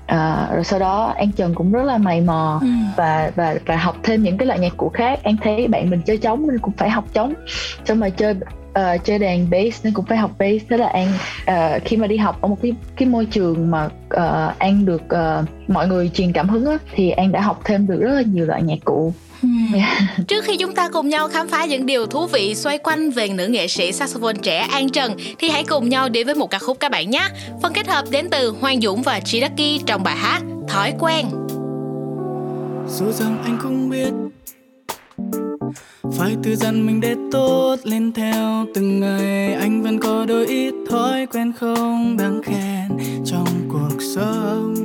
À, 0.05 0.47
rồi 0.53 0.63
sau 0.63 0.79
đó 0.79 1.13
An 1.17 1.31
Trần 1.31 1.55
cũng 1.55 1.71
rất 1.71 1.83
là 1.83 1.97
mày 1.97 2.21
mò 2.21 2.59
ừ. 2.61 2.67
và 2.95 3.31
và 3.35 3.55
và 3.65 3.77
học 3.77 3.95
thêm 4.03 4.23
những 4.23 4.37
cái 4.37 4.47
loại 4.47 4.59
nhạc 4.59 4.77
cụ 4.77 4.89
khác 4.89 5.23
An 5.23 5.35
thấy 5.41 5.67
bạn 5.67 5.89
mình 5.89 6.01
chơi 6.05 6.17
trống 6.17 6.47
nên 6.47 6.59
cũng 6.59 6.73
phải 6.77 6.89
học 6.89 7.05
trống 7.13 7.33
xong 7.85 7.99
rồi 7.99 8.11
chơi 8.11 8.35
uh, 8.79 9.03
chơi 9.03 9.19
đàn 9.19 9.49
bass 9.49 9.85
nên 9.85 9.93
cũng 9.93 10.05
phải 10.05 10.17
học 10.17 10.31
bass 10.39 10.65
thế 10.69 10.77
là 10.77 10.87
an 10.87 11.07
uh, 11.51 11.83
khi 11.85 11.97
mà 11.97 12.07
đi 12.07 12.17
học 12.17 12.41
ở 12.41 12.47
một 12.47 12.57
cái 12.61 12.73
cái 12.95 13.07
môi 13.07 13.25
trường 13.25 13.71
mà 13.71 13.85
uh, 13.85 14.59
an 14.59 14.85
được 14.85 15.01
uh, 15.03 15.69
mọi 15.69 15.87
người 15.87 16.09
truyền 16.13 16.31
cảm 16.31 16.49
hứng 16.49 16.65
á, 16.65 16.77
thì 16.91 17.09
an 17.09 17.31
đã 17.31 17.41
học 17.41 17.61
thêm 17.63 17.87
được 17.87 17.99
rất 18.01 18.13
là 18.13 18.21
nhiều 18.21 18.45
loại 18.45 18.63
nhạc 18.63 18.79
cụ. 18.85 19.13
Trước 20.27 20.43
khi 20.43 20.57
chúng 20.57 20.75
ta 20.75 20.89
cùng 20.89 21.09
nhau 21.09 21.27
khám 21.27 21.47
phá 21.47 21.65
những 21.65 21.85
điều 21.85 22.05
thú 22.05 22.25
vị 22.25 22.55
xoay 22.55 22.77
quanh 22.77 23.09
về 23.09 23.27
nữ 23.27 23.47
nghệ 23.47 23.67
sĩ 23.67 23.91
saxophone 23.91 24.33
trẻ 24.41 24.57
An 24.57 24.89
Trần, 24.89 25.15
thì 25.39 25.49
hãy 25.49 25.63
cùng 25.63 25.89
nhau 25.89 26.09
đến 26.09 26.25
với 26.25 26.35
một 26.35 26.49
ca 26.49 26.59
khúc 26.59 26.79
các 26.79 26.91
bạn 26.91 27.09
nhé. 27.09 27.27
Phần 27.61 27.73
kết 27.73 27.87
hợp 27.87 28.05
đến 28.09 28.27
từ 28.31 28.53
Hoàng 28.61 28.81
Dũng 28.81 29.01
và 29.01 29.19
Chidaki 29.19 29.85
trong 29.85 30.03
bài 30.03 30.15
hát 30.15 30.41
Thói 30.67 30.93
quen. 30.99 31.25
Dù 32.87 33.11
rằng 33.11 33.37
anh 33.43 33.57
không 33.59 33.89
biết 33.89 34.13
phải 36.17 36.35
tự 36.43 36.55
dặn 36.55 36.85
mình 36.85 37.01
để 37.01 37.15
tốt 37.31 37.75
lên 37.83 38.13
theo 38.13 38.65
từng 38.75 38.99
ngày, 38.99 39.53
anh 39.53 39.83
vẫn 39.83 39.99
có 39.99 40.25
đôi 40.27 40.47
ít 40.47 40.73
thói 40.89 41.25
quen 41.25 41.53
không 41.59 42.17
đáng 42.17 42.41
khen 42.43 42.97
trong 43.25 43.47
cuộc 43.69 44.01
sống 44.15 44.75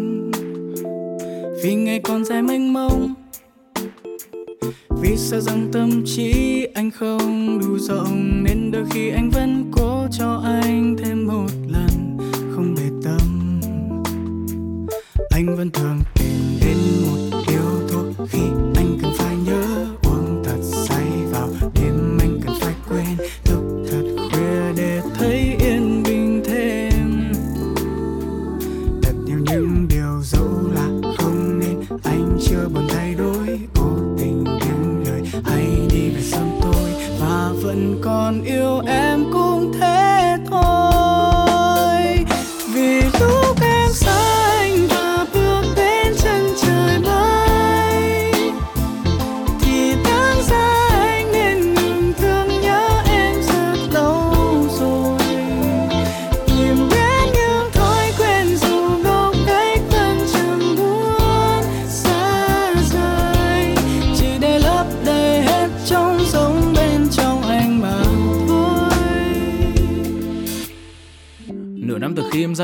vì 1.63 1.75
ngày 1.75 2.01
còn 2.05 2.25
dài 2.25 2.43
mênh 2.43 2.73
mông 2.73 3.15
vì 5.01 5.17
sợ 5.17 5.41
rằng 5.41 5.69
tâm 5.73 6.03
trí 6.07 6.65
anh 6.75 6.91
không 6.91 7.59
đủ 7.59 7.79
rộng, 7.79 8.45
nên 8.45 8.71
đôi 8.71 8.85
khi 8.91 9.11
anh 9.11 9.31
vẫn 9.31 9.71
cố 9.73 10.07
cho 10.11 10.43
anh 10.45 10.97
thêm 10.99 11.27
một 11.27 11.51
lần, 11.69 12.19
không 12.55 12.75
để 12.77 12.91
tâm. 13.05 13.21
Anh 15.31 15.57
vẫn 15.57 15.71
thường 15.71 15.99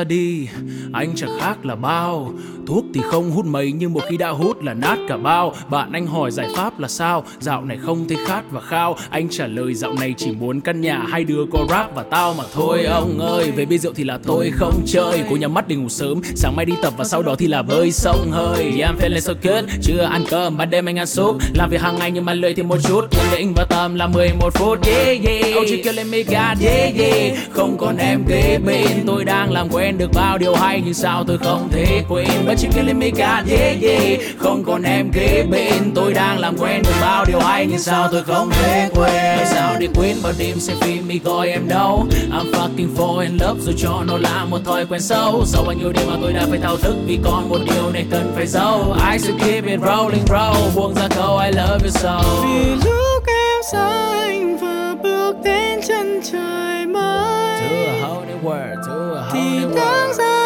đi. 0.05 0.49
Anh 0.93 1.13
chẳng 1.17 1.39
khác 1.41 1.67
là 1.67 1.77
bao 1.77 2.35
thuốc 2.67 2.85
thì 2.95 3.01
không 3.05 3.31
hút 3.31 3.47
mấy 3.47 3.73
nhưng 3.73 3.93
một 3.93 4.01
khi 4.09 4.17
đã 4.17 4.31
hút 4.31 4.63
là 4.63 4.75
nát 4.75 4.99
cả 5.09 5.17
bao. 5.17 5.55
Bạn 5.71 5.93
anh 5.93 6.07
hỏi 6.07 6.31
giải 6.31 6.49
pháp 6.57 6.81
là 6.81 6.89
sao? 6.89 7.25
Dạo 7.41 7.65
này 7.65 7.79
không 7.83 8.09
thấy 8.09 8.19
khát 8.27 8.43
và 8.51 8.61
khao. 8.61 8.97
Anh 9.11 9.29
trả 9.31 9.47
lời 9.47 9.75
dạo 9.75 9.95
này 10.01 10.15
chỉ 10.17 10.31
muốn 10.31 10.61
căn 10.61 10.81
nhà 10.81 11.05
hai 11.09 11.25
đứa 11.25 11.45
có 11.53 11.67
rap 11.71 11.95
và 11.95 12.03
tao 12.03 12.35
mà 12.35 12.45
thôi. 12.55 12.85
Ông 12.85 13.19
ơi 13.19 13.51
về 13.51 13.65
bia 13.65 13.79
rượu 13.79 13.93
thì 13.95 14.05
là 14.05 14.19
tôi 14.25 14.51
không 14.55 14.83
chơi. 14.87 15.23
Cô 15.31 15.37
nhắm 15.37 15.55
mắt 15.55 15.69
đi 15.69 15.77
ngủ 15.77 15.89
sớm 15.89 16.21
sáng 16.37 16.57
mai 16.57 16.67
đi 16.67 16.73
tập 16.83 16.93
và 16.97 17.05
sau 17.05 17.23
đó 17.23 17.35
thì 17.39 17.47
là 17.47 17.63
bơi 17.63 17.93
sông 17.93 18.31
hơi. 18.31 18.73
Yeah, 18.79 18.95
I'm 18.95 18.97
feeling 18.99 19.21
so 19.21 19.33
good 19.43 19.65
chưa 19.83 20.03
ăn 20.03 20.25
cơm 20.31 20.57
ban 20.57 20.71
đêm 20.71 20.89
anh 20.89 20.99
ăn 20.99 21.07
súp. 21.07 21.37
Làm 21.55 21.71
việc 21.71 21.81
hàng 21.81 21.97
ngày 21.99 22.11
nhưng 22.11 22.25
mà 22.25 22.35
lười 22.35 22.55
thì 22.55 22.63
một 22.63 22.79
chút. 22.83 23.01
Nhưng 23.13 23.39
định 23.39 23.55
vào 23.55 23.67
tầm 23.67 23.95
là 23.95 24.07
11 24.07 24.55
phút. 24.55 24.87
Yeah 24.87 25.25
yeah. 25.25 25.55
Ông 25.55 25.65
chỉ 25.69 25.83
kêu 25.83 25.93
lên 25.93 26.11
mega 26.11 26.55
yeah 26.61 26.97
yeah. 26.99 27.39
Không 27.51 27.77
còn 27.79 27.97
em 27.97 28.25
kế 28.29 28.59
bên. 28.67 28.89
Tôi 29.07 29.25
đang 29.25 29.53
làm 29.53 29.69
quen 29.73 29.99
được 29.99 30.11
bao 30.15 30.39
điều 30.39 30.55
hay 30.55 30.83
nhưng 30.85 30.95
sao 30.95 31.25
tôi 31.25 31.39
không 31.39 31.69
thể 31.73 32.03
quên? 32.09 32.29
But 32.55 32.63
you 32.63 32.71
killing 32.71 32.99
me 32.99 33.11
God 33.11 33.49
yeah 33.49 33.83
yeah. 33.83 34.21
Không 34.39 34.65
còn 34.67 34.83
em 34.83 35.13
kế 35.13 35.45
bên. 35.51 35.93
Tôi 35.95 36.15
đang 36.15 36.39
làm 36.39 36.57
quen 36.59 36.83
được 36.83 36.95
bao 37.01 37.25
điều 37.25 37.41
hay 37.41 37.67
nhưng 37.67 37.79
sao 37.79 38.09
tôi 38.13 38.23
không 38.23 38.51
thể 38.51 38.89
quên 38.95 39.37
Nói 39.37 39.47
sao 39.47 39.77
để 39.79 39.89
quên 39.95 40.17
bao 40.23 40.33
đêm 40.39 40.61
xem 40.61 40.77
phim 40.81 41.09
mi 41.09 41.19
gọi 41.19 41.49
em 41.49 41.69
đâu? 41.69 42.07
I'm 42.31 42.53
fucking 42.53 42.97
fall 42.97 43.19
in 43.19 43.39
love 43.41 43.61
rồi 43.61 43.75
cho 43.79 44.03
nó 44.07 44.19
là 44.19 44.45
một 44.45 44.59
thói 44.65 44.87
quen 44.87 45.01
sâu 45.01 45.43
sau 45.47 45.65
bao 45.65 45.73
nhiêu 45.73 45.93
đêm 45.93 46.07
mà 46.11 46.17
tôi 46.23 46.33
đã 46.33 46.47
phải 46.51 46.59
thao 46.59 46.77
thức 46.77 46.95
vì 47.07 47.19
còn 47.25 47.49
một 47.49 47.59
điều 47.67 47.91
này 47.91 48.07
cần 48.11 48.33
phải 48.37 48.47
giấu. 48.47 48.97
I 49.13 49.19
still 49.19 49.39
keep 49.39 49.65
it 49.65 49.81
rolling 49.81 50.25
bro. 50.27 50.55
Buông 50.75 50.95
ra 50.95 51.09
câu 51.17 51.39
I 51.39 51.51
love 51.51 51.79
you 51.83 51.91
so. 51.91 52.23
Vì 52.45 52.75
lúc 52.85 53.27
em 53.27 53.61
xa 53.73 53.89
anh 54.23 54.59
vừa 54.59 54.95
bước 55.03 55.37
đến 55.45 55.81
chân 55.89 56.21
trời 56.33 56.87
mới. 56.87 57.61
To 57.61 57.77
a 57.87 58.09
whole 58.09 58.27
new 58.27 58.43
world, 58.43 58.77
to 58.87 59.21
a 59.21 59.23
whole 59.23 59.33
thì 59.33 59.41
new 59.41 59.71
world 59.71 60.44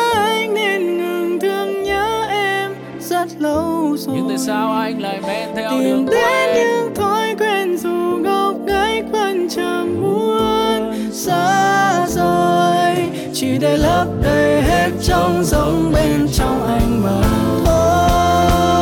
lâu 3.41 3.97
rồi 3.97 4.17
Nhưng 4.17 4.29
tại 4.29 4.39
sao 4.39 4.73
anh 4.73 5.03
lại 5.03 5.21
men 5.27 5.49
theo 5.57 5.71
tìm 5.71 5.83
đường 5.83 6.07
đến 6.07 6.55
những 6.55 6.95
thói 6.95 7.35
quen 7.39 7.77
dù 7.77 8.19
ngốc 8.23 8.57
nghếch 8.67 9.05
vẫn 9.13 9.49
chẳng 9.49 10.03
muốn 10.03 10.95
xa 11.13 12.07
rời. 12.09 12.97
Chỉ 13.35 13.59
để 13.59 13.77
lấp 13.77 14.07
đầy 14.23 14.63
hết 14.63 14.91
trong 15.03 15.45
giống 15.45 15.93
bên 15.95 16.29
trong 16.33 16.67
anh 16.67 17.03
mà 17.05 17.23
thôi 17.67 18.78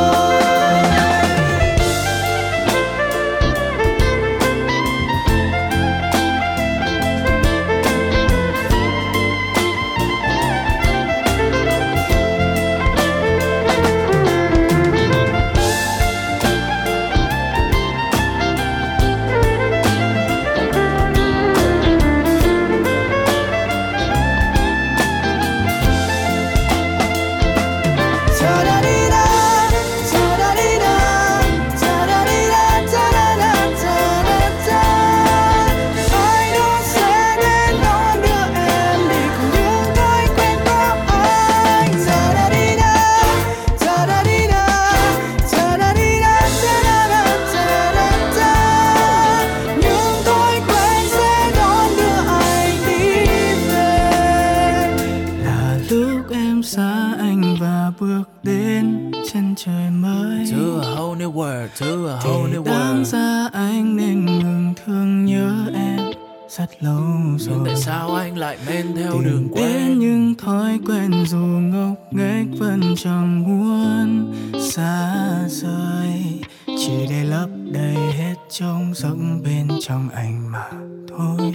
đến 58.67 59.13
chân 59.33 59.55
trời 59.57 59.91
mới. 59.91 60.47
To 60.53 60.81
a 60.83 60.95
whole 60.95 61.19
new 61.19 61.33
world, 61.33 61.69
to 61.81 61.87
a 61.87 62.17
whole 62.21 62.53
new 62.53 62.65
đáng 62.65 63.03
world. 63.03 63.05
ra 63.05 63.49
anh 63.53 63.97
nên 63.97 64.27
ngừng 64.27 64.75
thương 64.85 65.25
nhớ 65.25 65.53
em. 65.75 66.01
Rất 66.49 66.67
lâu 66.81 67.03
rồi 67.39 67.57
Nhưng 67.57 67.65
tại 67.67 67.77
sao 67.77 68.15
anh 68.15 68.39
lại 68.39 68.59
men 68.67 68.87
theo 68.97 69.13
tìm 69.13 69.25
đường 69.25 69.49
quen? 69.53 69.99
những 69.99 70.35
thói 70.35 70.81
quen 70.87 71.25
dù 71.27 71.39
ngốc 71.39 71.95
nghếch 72.11 72.59
vẫn 72.59 72.95
chẳng 72.97 73.43
muốn 73.43 74.33
xa 74.61 75.25
rời. 75.49 76.41
Chỉ 76.67 77.07
để 77.11 77.25
lấp 77.25 77.49
đầy 77.73 77.97
hết 78.13 78.35
trống 78.51 78.95
rỗng 78.95 79.43
bên 79.45 79.69
trong 79.81 80.09
anh 80.15 80.53
mà 80.53 80.71
thôi. 81.09 81.55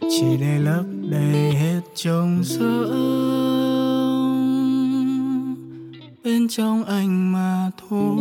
Chỉ 0.00 0.36
để 0.40 0.58
lấp 0.58 0.84
đầy 1.10 1.52
hết 1.52 1.80
trống 1.94 2.40
rỗng 2.44 3.81
bên 6.24 6.48
trong 6.48 6.84
anh 6.84 7.32
mà 7.32 7.70
thôi 7.88 8.16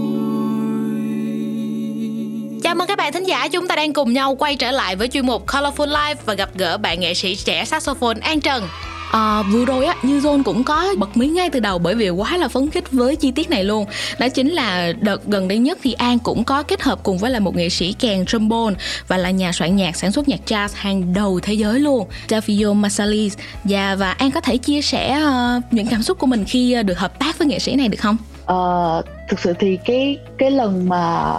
Chào 2.64 2.76
mừng 2.76 2.88
các 2.88 2.98
bạn 2.98 3.14
thính 3.14 3.24
giả, 3.24 3.48
chúng 3.48 3.68
ta 3.68 3.76
đang 3.76 3.94
cùng 3.94 4.14
nhau 4.14 4.36
quay 4.36 4.56
trở 4.56 4.72
lại 4.72 4.96
với 4.96 5.08
chuyên 5.08 5.26
mục 5.26 5.48
Colorful 5.48 5.88
Life 5.88 6.16
và 6.26 6.34
gặp 6.34 6.50
gỡ 6.56 6.78
bạn 6.78 7.00
nghệ 7.00 7.14
sĩ 7.14 7.36
trẻ 7.36 7.66
saxophone 7.66 8.20
An 8.22 8.42
Trần. 8.42 8.68
À, 9.12 9.42
vừa 9.42 9.66
rồi 9.66 9.86
á, 9.86 9.96
như 10.04 10.20
John 10.20 10.44
cũng 10.44 10.64
có 10.64 10.88
bật 10.98 11.18
mí 11.18 11.28
ngay 11.28 11.50
từ 11.50 11.60
đầu 11.60 11.80
bởi 11.80 11.96
vì 11.96 12.10
quá 12.10 12.38
là 12.38 12.48
phấn 12.48 12.70
khích 12.70 12.92
với 12.92 13.16
chi 13.16 13.32
tiết 13.32 13.50
này 13.50 13.64
luôn. 13.64 13.86
Đó 14.20 14.30
chính 14.30 14.50
là 14.50 14.94
đợt 15.00 15.26
gần 15.26 15.48
đây 15.48 15.58
nhất 15.58 15.78
thì 15.82 15.94
An 15.94 16.20
cũng 16.20 16.44
có 16.44 16.64
kết 16.64 16.82
hợp 16.82 17.00
cùng 17.04 17.18
với 17.18 17.32
là 17.32 17.40
một 17.40 17.56
nghệ 17.56 17.70
sĩ 17.70 17.94
kèn 17.94 18.26
trombone 18.26 18.76
và 19.08 19.18
là 19.18 19.32
nhà 19.32 19.52
soạn 19.52 19.76
nhạc 19.76 19.96
sản 19.96 20.12
xuất 20.12 20.30
nhạc 20.30 20.40
jazz 20.46 20.68
hàng 20.76 21.14
đầu 21.14 21.40
thế 21.44 21.54
giới 21.54 21.80
luôn, 21.80 22.08
Davio 22.30 22.74
Masalis. 22.74 23.38
Và 23.38 23.44
dạ, 23.66 23.96
và 23.96 24.12
An 24.12 24.32
có 24.32 24.42
thể 24.42 24.58
chia 24.58 24.82
sẻ 24.82 25.22
uh, 25.58 25.64
những 25.72 25.88
cảm 25.88 26.04
xúc 26.04 26.20
của 26.20 26.28
mình 26.28 26.46
khi 26.46 26.78
uh, 26.80 26.86
được 26.86 27.00
hợp 27.00 27.20
tác 27.20 27.38
với 27.38 27.48
nghệ 27.48 27.60
sĩ 27.60 27.76
này 27.76 27.88
được 27.88 28.00
không? 28.00 28.18
Uh, 28.44 29.06
thực 29.30 29.40
sự 29.40 29.54
thì 29.60 29.78
cái 29.86 30.18
cái 30.38 30.52
lần 30.52 30.90
mà 30.90 31.34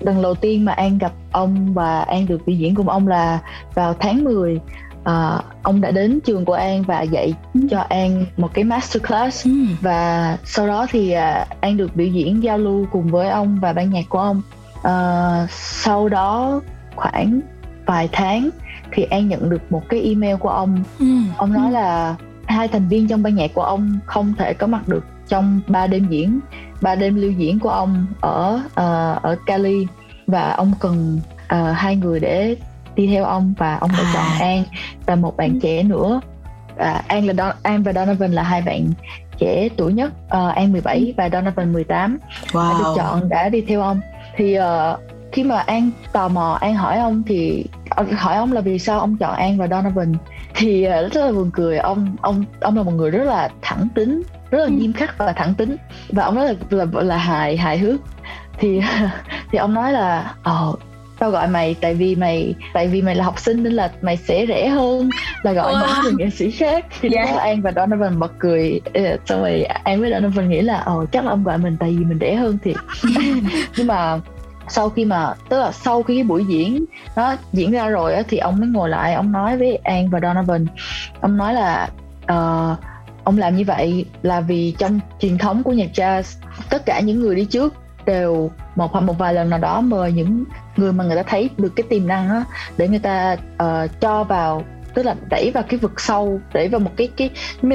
lần 0.00 0.22
đầu 0.22 0.34
tiên 0.34 0.64
mà 0.64 0.72
An 0.72 0.98
gặp 0.98 1.12
ông 1.32 1.74
và 1.74 2.00
An 2.00 2.26
được 2.26 2.38
biểu 2.46 2.56
diễn 2.56 2.74
cùng 2.74 2.88
ông 2.88 3.08
là 3.08 3.38
vào 3.74 3.94
tháng 4.00 4.24
10 4.24 4.60
Ờ, 5.08 5.40
ông 5.62 5.80
đã 5.80 5.90
đến 5.90 6.20
trường 6.24 6.44
của 6.44 6.52
An 6.52 6.82
và 6.82 7.02
dạy 7.02 7.34
cho 7.70 7.84
An 7.88 8.26
một 8.36 8.50
cái 8.54 8.64
masterclass 8.64 9.44
Ừ. 9.46 9.50
và 9.80 10.36
sau 10.44 10.66
đó 10.66 10.86
thì 10.90 11.10
à, 11.12 11.46
An 11.60 11.76
được 11.76 11.96
biểu 11.96 12.06
diễn 12.06 12.42
giao 12.42 12.58
lưu 12.58 12.86
cùng 12.92 13.06
với 13.08 13.28
ông 13.28 13.58
và 13.60 13.72
ban 13.72 13.90
nhạc 13.90 14.04
của 14.08 14.18
ông. 14.18 14.42
Ờ, 14.82 15.46
sau 15.50 16.08
đó 16.08 16.60
khoảng 16.96 17.40
vài 17.86 18.08
tháng 18.12 18.50
thì 18.92 19.02
An 19.02 19.28
nhận 19.28 19.50
được 19.50 19.72
một 19.72 19.82
cái 19.88 20.00
email 20.02 20.36
của 20.36 20.48
ông. 20.48 20.82
Ừ. 20.98 21.06
ông 21.36 21.52
nói 21.52 21.70
là 21.72 22.14
hai 22.46 22.68
thành 22.68 22.88
viên 22.88 23.08
trong 23.08 23.22
ban 23.22 23.34
nhạc 23.34 23.50
của 23.54 23.62
ông 23.62 23.98
không 24.06 24.34
thể 24.38 24.54
có 24.54 24.66
mặt 24.66 24.88
được 24.88 25.04
trong 25.28 25.60
ba 25.68 25.86
đêm 25.86 26.06
diễn 26.08 26.40
ba 26.80 26.94
đêm 26.94 27.14
lưu 27.14 27.30
diễn 27.30 27.58
của 27.58 27.70
ông 27.70 28.06
ở 28.20 28.60
ờ, 28.74 29.18
ở 29.22 29.36
Cali. 29.46 29.86
Và 30.26 30.50
ông 30.50 30.72
cần 30.80 31.20
ờ, 31.48 31.72
hai 31.72 31.96
người 31.96 32.20
để 32.20 32.56
đi 32.98 33.06
theo 33.06 33.24
ông 33.24 33.54
và 33.58 33.76
ông 33.76 33.90
đã 33.92 34.02
À. 34.04 34.10
chọn 34.14 34.40
An 34.40 34.64
và 35.06 35.14
một 35.14 35.36
bạn 35.36 35.60
trẻ 35.60 35.82
nữa. 35.82 36.20
À, 36.78 37.02
An 37.08 37.26
là 37.26 37.34
Don, 37.34 37.52
An 37.62 37.82
và 37.82 37.92
Donovan 37.92 38.32
là 38.32 38.42
hai 38.42 38.62
bạn 38.62 38.86
trẻ 39.38 39.68
tuổi 39.76 39.92
nhất 39.92 40.12
Ờ, 40.28 40.48
An 40.48 40.72
17 40.72 41.14
và 41.16 41.28
Donovan 41.32 41.72
18 41.72 42.18
đã 42.54 42.74
được 42.78 42.92
chọn 42.96 43.28
đã 43.28 43.48
đi 43.48 43.60
theo 43.60 43.80
ông. 43.80 44.00
Thì 44.36 44.54
ờ, 44.54 44.98
khi 45.32 45.44
mà 45.44 45.58
An 45.58 45.90
tò 46.12 46.28
mò 46.28 46.58
An 46.60 46.74
hỏi 46.74 46.98
ông 46.98 47.22
thì 47.26 47.64
ờ, 47.90 48.04
hỏi 48.16 48.36
ông 48.36 48.52
là 48.52 48.60
vì 48.60 48.78
sao 48.78 49.00
ông 49.00 49.16
chọn 49.16 49.34
An 49.36 49.58
và 49.58 49.66
Donovan 49.68 50.14
thì 50.54 50.84
ờ, 50.84 51.08
rất 51.08 51.24
là 51.26 51.32
buồn 51.32 51.50
cười. 51.54 51.78
Ông 51.78 52.16
ông 52.20 52.44
ông 52.60 52.76
là 52.76 52.82
một 52.82 52.92
người 52.92 53.10
rất 53.10 53.24
là 53.24 53.48
thẳng 53.62 53.88
tính 53.94 54.22
rất 54.50 54.58
là 54.58 54.68
nghiêm 54.68 54.92
khắc 54.92 55.18
và 55.18 55.32
thẳng 55.32 55.54
tính 55.54 55.76
và 56.08 56.24
ông 56.24 56.34
nói 56.34 56.46
là 56.46 56.54
là, 56.70 57.02
là 57.02 57.16
hài 57.16 57.56
hài 57.56 57.78
hước. 57.78 58.00
Thì 58.58 58.80
thì 59.52 59.58
ông 59.58 59.74
nói 59.74 59.92
là 59.92 60.32
ờ 60.42 60.72
tao 61.18 61.30
gọi 61.30 61.48
mày 61.48 61.74
tại 61.80 61.94
vì 61.94 62.14
mày 62.16 62.54
tại 62.72 62.88
vì 62.88 63.02
mày 63.02 63.14
là 63.14 63.24
học 63.24 63.38
sinh 63.40 63.62
nên 63.62 63.72
là 63.72 63.90
mày 64.02 64.16
sẽ 64.16 64.44
rẻ 64.48 64.68
hơn 64.68 65.10
là 65.42 65.52
gọi 65.52 65.74
Wow. 65.74 65.80
một 65.80 65.86
người 66.02 66.12
nghệ 66.18 66.30
sĩ 66.30 66.50
khác 66.50 66.86
thì 67.00 67.08
Yeah. 67.12 67.28
yeah. 67.28 67.40
An 67.40 67.62
và 67.62 67.72
Donovan 67.76 68.18
bật 68.18 68.32
cười 68.38 68.80
Ờ, 68.94 69.16
xong 69.26 69.40
rồi 69.40 69.62
An 69.62 70.00
với 70.00 70.10
Donovan 70.10 70.48
nghĩ 70.48 70.60
là 70.60 70.80
ồ 70.80 71.04
chắc 71.12 71.24
là 71.24 71.30
ông 71.30 71.44
gọi 71.44 71.58
mình 71.58 71.76
tại 71.80 71.96
vì 71.98 72.04
mình 72.04 72.18
rẻ 72.20 72.34
hơn 72.34 72.58
thiệt 72.64 72.76
nhưng 73.76 73.86
mà 73.86 74.20
sau 74.68 74.88
khi 74.90 75.04
mà 75.04 75.34
tức 75.48 75.58
là 75.60 75.72
sau 75.72 76.02
khi 76.02 76.14
cái 76.16 76.24
buổi 76.24 76.44
diễn 76.48 76.84
nó 77.16 77.36
diễn 77.52 77.70
ra 77.70 77.88
rồi 77.88 78.14
á, 78.14 78.22
thì 78.28 78.38
ông 78.38 78.60
mới 78.60 78.68
ngồi 78.68 78.88
lại 78.88 79.14
ông 79.14 79.32
nói 79.32 79.56
với 79.58 79.76
An 79.76 80.10
và 80.10 80.20
Donovan 80.22 80.66
ông 81.20 81.36
nói 81.36 81.54
là 81.54 81.88
ờ, 82.26 82.76
ông 83.24 83.38
làm 83.38 83.56
như 83.56 83.64
vậy 83.66 84.04
là 84.22 84.40
vì 84.40 84.74
trong 84.78 85.00
truyền 85.20 85.38
thống 85.38 85.62
của 85.62 85.72
nhạc 85.72 85.88
jazz 85.94 86.22
tất 86.70 86.86
cả 86.86 87.00
những 87.00 87.20
người 87.20 87.34
đi 87.34 87.44
trước 87.44 87.74
đều 88.06 88.50
một 88.78 88.92
hoặc 88.92 89.00
một 89.00 89.18
vài 89.18 89.34
lần 89.34 89.50
nào 89.50 89.58
đó 89.58 89.80
mời 89.80 90.12
những 90.12 90.44
người 90.76 90.92
mà 90.92 91.04
người 91.04 91.16
ta 91.16 91.22
thấy 91.22 91.50
được 91.58 91.76
cái 91.76 91.84
tiềm 91.88 92.06
năng 92.06 92.28
á 92.28 92.44
để 92.76 92.88
người 92.88 92.98
ta 92.98 93.36
uh, 93.62 94.00
cho 94.00 94.24
vào 94.24 94.64
tức 94.94 95.02
là 95.02 95.14
đẩy 95.30 95.50
vào 95.54 95.62
cái 95.68 95.78
vực 95.78 96.00
sâu 96.00 96.40
đẩy 96.52 96.68
vào 96.68 96.80
một 96.80 96.90
cái 96.96 97.08
cái 97.16 97.30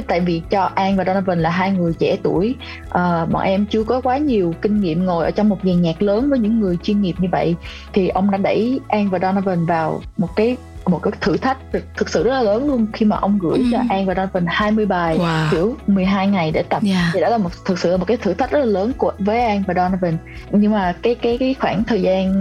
tại 0.08 0.20
vì 0.20 0.42
cho 0.50 0.70
An 0.76 0.98
và 0.98 1.04
Donovan 1.06 1.42
là 1.42 1.50
hai 1.50 1.72
người 1.72 1.94
trẻ 2.00 2.18
tuổi 2.24 2.56
uh, 2.88 2.94
bọn 3.32 3.44
em 3.44 3.66
chưa 3.66 3.84
có 3.84 4.02
quá 4.02 4.18
nhiều 4.18 4.54
kinh 4.62 4.82
nghiệm 4.82 5.06
ngồi 5.06 5.26
ở 5.26 5.32
trong 5.32 5.50
một 5.50 5.58
dàn 5.64 5.82
nhạc 5.82 6.02
lớn 6.02 6.30
với 6.30 6.40
những 6.40 6.60
người 6.60 6.78
chuyên 6.84 7.02
nghiệp 7.02 7.16
như 7.20 7.28
vậy 7.32 7.56
thì 7.94 8.08
ông 8.08 8.32
đã 8.32 8.38
đẩy 8.38 8.80
An 8.88 9.10
và 9.10 9.20
Donovan 9.20 9.66
vào 9.66 10.02
một 10.18 10.36
cái 10.36 10.58
một 10.86 11.00
cái 11.04 11.14
thử 11.22 11.38
thách 11.38 11.58
thực 11.98 12.10
sự 12.10 12.24
rất 12.24 12.32
là 12.32 12.42
lớn 12.42 12.68
luôn 12.68 12.88
khi 12.94 13.06
mà 13.06 13.18
ông 13.18 13.40
gửi 13.42 13.58
ừ. 13.58 13.66
cho 13.72 13.80
An 13.90 14.06
và 14.06 14.14
Donovan 14.16 14.46
20 14.48 14.86
bài 14.86 15.18
wow. 15.18 15.52
kiểu 15.52 15.76
12 15.88 16.28
ngày 16.28 16.52
để 16.52 16.64
tập 16.64 16.84
yeah. 16.86 17.06
thì 17.14 17.22
đó 17.22 17.30
là 17.30 17.38
một 17.38 17.50
thực 17.66 17.80
sự 17.80 17.92
là 17.92 17.98
một 17.98 18.06
cái 18.08 18.18
thử 18.18 18.34
thách 18.34 18.52
rất 18.52 18.60
là 18.60 18.66
lớn 18.66 18.92
của 18.98 19.14
với 19.20 19.42
An 19.42 19.64
và 19.68 19.74
Donovan 19.74 20.18
nhưng 20.52 20.72
mà 20.72 20.94
cái 21.02 21.16
cái 21.16 21.38
cái 21.38 21.56
khoảng 21.60 21.84
thời 21.84 22.02
gian 22.02 22.34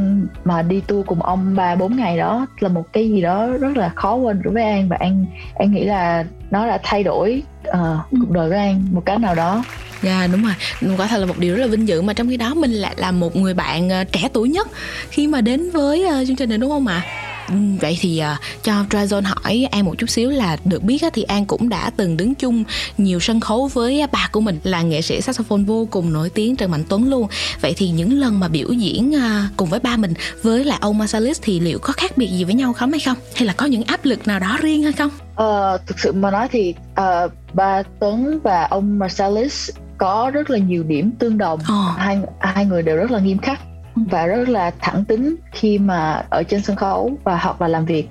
mà 0.45 0.63
đi 0.63 0.81
tour 0.81 1.07
cùng 1.07 1.23
ông 1.23 1.57
ba 1.57 1.75
bốn 1.75 1.97
ngày 1.97 2.19
đó 2.19 2.47
là 2.61 2.69
một 2.69 2.93
cái 2.93 3.11
gì 3.11 3.21
đó 3.21 3.47
rất 3.47 3.77
là 3.77 3.89
khó 3.95 4.15
quên 4.15 4.43
đối 4.43 4.55
với 4.55 4.63
An 4.63 4.89
và 4.89 4.97
An 5.01 5.27
An 5.55 5.73
nghĩ 5.73 5.85
là 5.85 6.25
nó 6.51 6.67
đã 6.67 6.79
thay 6.83 7.03
đổi 7.03 7.43
uh, 7.69 7.77
cuộc 8.11 8.31
đời 8.31 8.51
của 8.51 8.57
An 8.57 8.87
một 8.93 9.03
cái 9.07 9.19
nào 9.19 9.35
đó 9.35 9.65
Dạ 10.03 10.19
yeah, 10.19 10.31
đúng 10.33 10.43
rồi 10.43 10.97
Quả 10.97 11.07
thật 11.07 11.19
là 11.19 11.27
một 11.27 11.39
điều 11.39 11.57
rất 11.57 11.61
là 11.61 11.67
vinh 11.67 11.89
dự 11.89 12.03
Mà 12.03 12.13
trong 12.13 12.29
khi 12.29 12.37
đó 12.37 12.55
mình 12.55 12.71
lại 12.71 12.95
là 12.97 13.11
một 13.11 13.37
người 13.37 13.55
bạn 13.55 13.89
uh, 13.89 14.13
trẻ 14.13 14.29
tuổi 14.33 14.49
nhất 14.49 14.69
Khi 15.11 15.27
mà 15.27 15.41
đến 15.41 15.71
với 15.71 16.05
uh, 16.05 16.27
chương 16.27 16.37
trình 16.37 16.49
này 16.49 16.59
đúng 16.59 16.71
không 16.71 16.87
ạ? 16.87 17.03
À? 17.07 17.32
Vậy 17.81 17.99
thì 18.01 18.23
uh, 18.33 18.63
cho 18.63 18.85
Dryzone 18.91 19.23
hỏi 19.25 19.69
An 19.71 19.85
một 19.85 19.95
chút 19.99 20.11
xíu 20.11 20.31
là 20.31 20.57
được 20.65 20.83
biết 20.83 21.03
thì 21.13 21.23
An 21.23 21.47
cũng 21.47 21.69
đã 21.69 21.91
từng 21.97 22.17
đứng 22.17 22.35
chung 22.35 22.65
nhiều 22.99 23.21
sân 23.21 23.41
khấu 23.41 23.69
với 23.69 24.07
bà 24.13 24.29
của 24.33 24.41
mình 24.41 24.59
là 24.63 24.83
nghệ 24.83 25.03
sĩ 25.03 25.21
saxophone 25.21 25.63
vô 25.67 25.89
cùng 25.91 26.13
nổi 26.13 26.31
tiếng 26.31 26.57
Trần 26.57 26.71
Mạnh 26.71 26.85
Tuấn 26.89 27.11
luôn. 27.11 27.27
Vậy 27.61 27.75
thì 27.77 27.91
những 27.91 28.13
lần 28.13 28.41
mà 28.41 28.49
biểu 28.49 28.69
diễn 28.69 29.11
uh, 29.11 29.57
cùng 29.57 29.69
với 29.69 29.81
ba 29.81 29.97
mình 29.97 30.15
với 30.43 30.65
lại 30.65 30.79
ông 30.81 30.99
Marsalis 30.99 31.39
thì 31.43 31.61
liệu 31.61 31.79
có 31.79 31.93
khác 31.93 32.19
biệt 32.19 32.31
gì 32.31 32.45
với 32.45 32.55
nhau 32.55 32.73
không 32.73 32.91
hay 32.91 33.01
không? 33.01 33.17
Hay 33.35 33.47
là 33.47 33.53
có 33.53 33.67
những 33.67 33.83
áp 33.83 34.05
lực 34.05 34.27
nào 34.27 34.39
đó 34.39 34.59
riêng 34.61 34.83
hay 34.83 34.93
không? 34.93 35.11
Ờ, 35.35 35.79
thực 35.87 36.01
sự 36.01 36.13
mà 36.13 36.31
nói 36.31 36.49
thì 36.53 36.75
uh, 37.01 37.33
ba 37.53 37.83
Tuấn 38.01 38.39
và 38.43 38.65
ông 38.65 38.99
Marsalis 38.99 39.71
có 39.99 40.31
rất 40.35 40.51
là 40.51 40.59
nhiều 40.59 40.83
điểm 40.83 41.11
tương 41.19 41.39
đồng. 41.39 41.61
Oh. 41.61 41.99
Hai 41.99 42.19
hai 42.39 42.65
người 42.65 42.83
đều 42.83 42.97
rất 42.97 43.11
là 43.11 43.19
nghiêm 43.19 43.39
khắc 43.39 43.61
và 43.97 44.27
rất 44.27 44.49
là 44.49 44.71
thẳng 44.81 45.05
tính 45.05 45.37
khi 45.53 45.79
mà 45.79 46.25
ở 46.31 46.43
trên 46.43 46.63
sân 46.63 46.77
khấu 46.77 47.13
và 47.25 47.37
học 47.37 47.57
và 47.59 47.69
làm 47.69 47.85
việc 47.85 48.09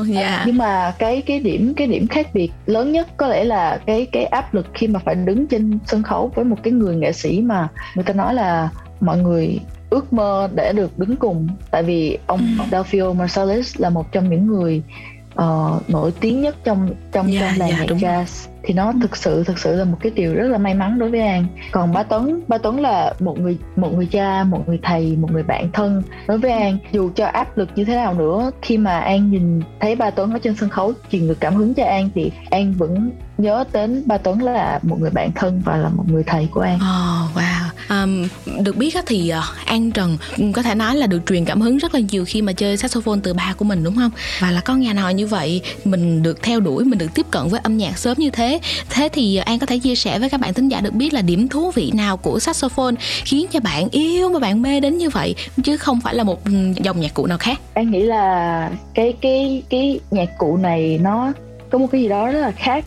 oh, 0.00 0.06
yeah. 0.14 0.42
nhưng 0.46 0.58
mà 0.58 0.94
cái 0.98 1.22
cái 1.22 1.40
điểm 1.40 1.74
cái 1.76 1.86
điểm 1.86 2.06
khác 2.06 2.26
biệt 2.34 2.52
lớn 2.66 2.92
nhất 2.92 3.08
có 3.16 3.28
lẽ 3.28 3.44
là 3.44 3.80
cái 3.86 4.06
cái 4.12 4.24
áp 4.24 4.54
lực 4.54 4.66
khi 4.74 4.86
mà 4.86 5.00
phải 5.04 5.14
đứng 5.14 5.46
trên 5.46 5.78
sân 5.86 6.02
khấu 6.02 6.32
với 6.34 6.44
một 6.44 6.56
cái 6.62 6.72
người 6.72 6.96
nghệ 6.96 7.12
sĩ 7.12 7.40
mà 7.40 7.68
người 7.94 8.04
ta 8.04 8.14
nói 8.14 8.34
là 8.34 8.68
mọi 9.00 9.18
người 9.18 9.60
ước 9.90 10.12
mơ 10.12 10.48
để 10.54 10.72
được 10.72 10.98
đứng 10.98 11.16
cùng 11.16 11.48
tại 11.70 11.82
vì 11.82 12.18
ông 12.26 12.40
ừ. 12.58 12.64
Delphio 12.70 13.12
Marsalis 13.12 13.80
là 13.80 13.90
một 13.90 14.12
trong 14.12 14.30
những 14.30 14.46
người 14.46 14.82
uh, 15.42 15.90
nổi 15.90 16.12
tiếng 16.20 16.40
nhất 16.40 16.56
trong 16.64 16.94
trong 17.12 17.26
yeah, 17.26 17.40
trong 17.40 17.58
làng 17.58 17.78
yeah, 17.78 17.90
nhạc 17.90 17.96
jazz 17.96 18.48
thì 18.62 18.74
nó 18.74 18.92
thực 19.00 19.16
sự 19.16 19.44
thực 19.44 19.58
sự 19.58 19.76
là 19.76 19.84
một 19.84 19.96
cái 20.00 20.12
điều 20.14 20.34
rất 20.34 20.48
là 20.48 20.58
may 20.58 20.74
mắn 20.74 20.98
đối 20.98 21.10
với 21.10 21.20
An 21.20 21.46
còn 21.72 21.92
ba 21.92 22.02
Tuấn 22.02 22.40
ba 22.48 22.58
Tuấn 22.58 22.80
là 22.80 23.14
một 23.20 23.38
người 23.40 23.58
một 23.76 23.94
người 23.94 24.06
cha 24.06 24.44
một 24.44 24.68
người 24.68 24.78
thầy 24.82 25.16
một 25.16 25.30
người 25.32 25.42
bạn 25.42 25.72
thân 25.72 26.02
đối 26.26 26.38
với 26.38 26.50
An 26.50 26.78
dù 26.92 27.10
cho 27.14 27.26
áp 27.26 27.58
lực 27.58 27.68
như 27.74 27.84
thế 27.84 27.94
nào 27.94 28.14
nữa 28.14 28.50
khi 28.62 28.78
mà 28.78 28.98
An 28.98 29.30
nhìn 29.30 29.60
thấy 29.80 29.96
ba 29.96 30.10
Tuấn 30.10 30.32
ở 30.32 30.38
trên 30.38 30.56
sân 30.56 30.68
khấu 30.68 30.92
truyền 31.10 31.28
được 31.28 31.40
cảm 31.40 31.54
hứng 31.54 31.74
cho 31.74 31.84
An 31.84 32.10
thì 32.14 32.32
An 32.50 32.72
vẫn 32.72 33.10
nhớ 33.38 33.64
đến 33.72 34.02
ba 34.06 34.18
Tuấn 34.18 34.42
là 34.42 34.80
một 34.82 35.00
người 35.00 35.10
bạn 35.10 35.30
thân 35.34 35.62
và 35.64 35.76
là 35.76 35.88
một 35.88 36.04
người 36.08 36.24
thầy 36.26 36.48
của 36.52 36.60
An. 36.60 36.74
Oh, 36.76 37.36
wow. 37.36 37.57
Um, 37.90 38.28
được 38.62 38.76
biết 38.76 38.96
thì 39.06 39.32
uh, 39.38 39.66
An 39.66 39.90
Trần 39.90 40.18
có 40.52 40.62
thể 40.62 40.74
nói 40.74 40.96
là 40.96 41.06
được 41.06 41.20
truyền 41.26 41.44
cảm 41.44 41.60
hứng 41.60 41.78
rất 41.78 41.94
là 41.94 42.00
nhiều 42.10 42.24
khi 42.24 42.42
mà 42.42 42.52
chơi 42.52 42.76
saxophone 42.76 43.18
từ 43.22 43.34
ba 43.34 43.54
của 43.56 43.64
mình 43.64 43.84
đúng 43.84 43.96
không? 43.96 44.10
Và 44.40 44.50
là 44.50 44.60
con 44.60 44.80
nhà 44.80 44.92
nào 44.92 45.12
như 45.12 45.26
vậy 45.26 45.62
mình 45.84 46.22
được 46.22 46.42
theo 46.42 46.60
đuổi, 46.60 46.84
mình 46.84 46.98
được 46.98 47.14
tiếp 47.14 47.26
cận 47.30 47.48
với 47.48 47.60
âm 47.62 47.76
nhạc 47.76 47.98
sớm 47.98 48.18
như 48.18 48.30
thế. 48.30 48.60
Thế 48.90 49.08
thì 49.12 49.36
ờ, 49.36 49.42
An 49.46 49.58
có 49.58 49.66
thể 49.66 49.78
chia 49.78 49.94
sẻ 49.94 50.18
với 50.18 50.28
các 50.28 50.40
bạn 50.40 50.54
thính 50.54 50.68
giả 50.68 50.80
được 50.80 50.94
biết 50.94 51.14
là 51.14 51.22
điểm 51.22 51.48
thú 51.48 51.70
vị 51.70 51.90
nào 51.94 52.16
của 52.16 52.38
saxophone 52.38 52.94
khiến 53.24 53.46
cho 53.50 53.60
bạn 53.60 53.88
yêu 53.90 54.28
mà 54.28 54.38
bạn 54.38 54.62
mê 54.62 54.80
đến 54.80 54.98
như 54.98 55.10
vậy 55.10 55.34
chứ 55.62 55.76
không 55.76 56.00
phải 56.00 56.14
là 56.14 56.24
một 56.24 56.40
dòng 56.74 57.00
nhạc 57.00 57.14
cụ 57.14 57.26
nào 57.26 57.38
khác. 57.38 57.60
An 57.74 57.90
nghĩ 57.90 58.02
là 58.02 58.70
cái 58.94 59.14
cái 59.20 59.62
cái 59.68 60.00
nhạc 60.10 60.38
cụ 60.38 60.56
này 60.56 60.98
nó 61.02 61.32
có 61.70 61.78
một 61.78 61.86
cái 61.92 62.00
gì 62.00 62.08
đó 62.08 62.26
rất 62.26 62.40
là 62.40 62.50
khác 62.50 62.84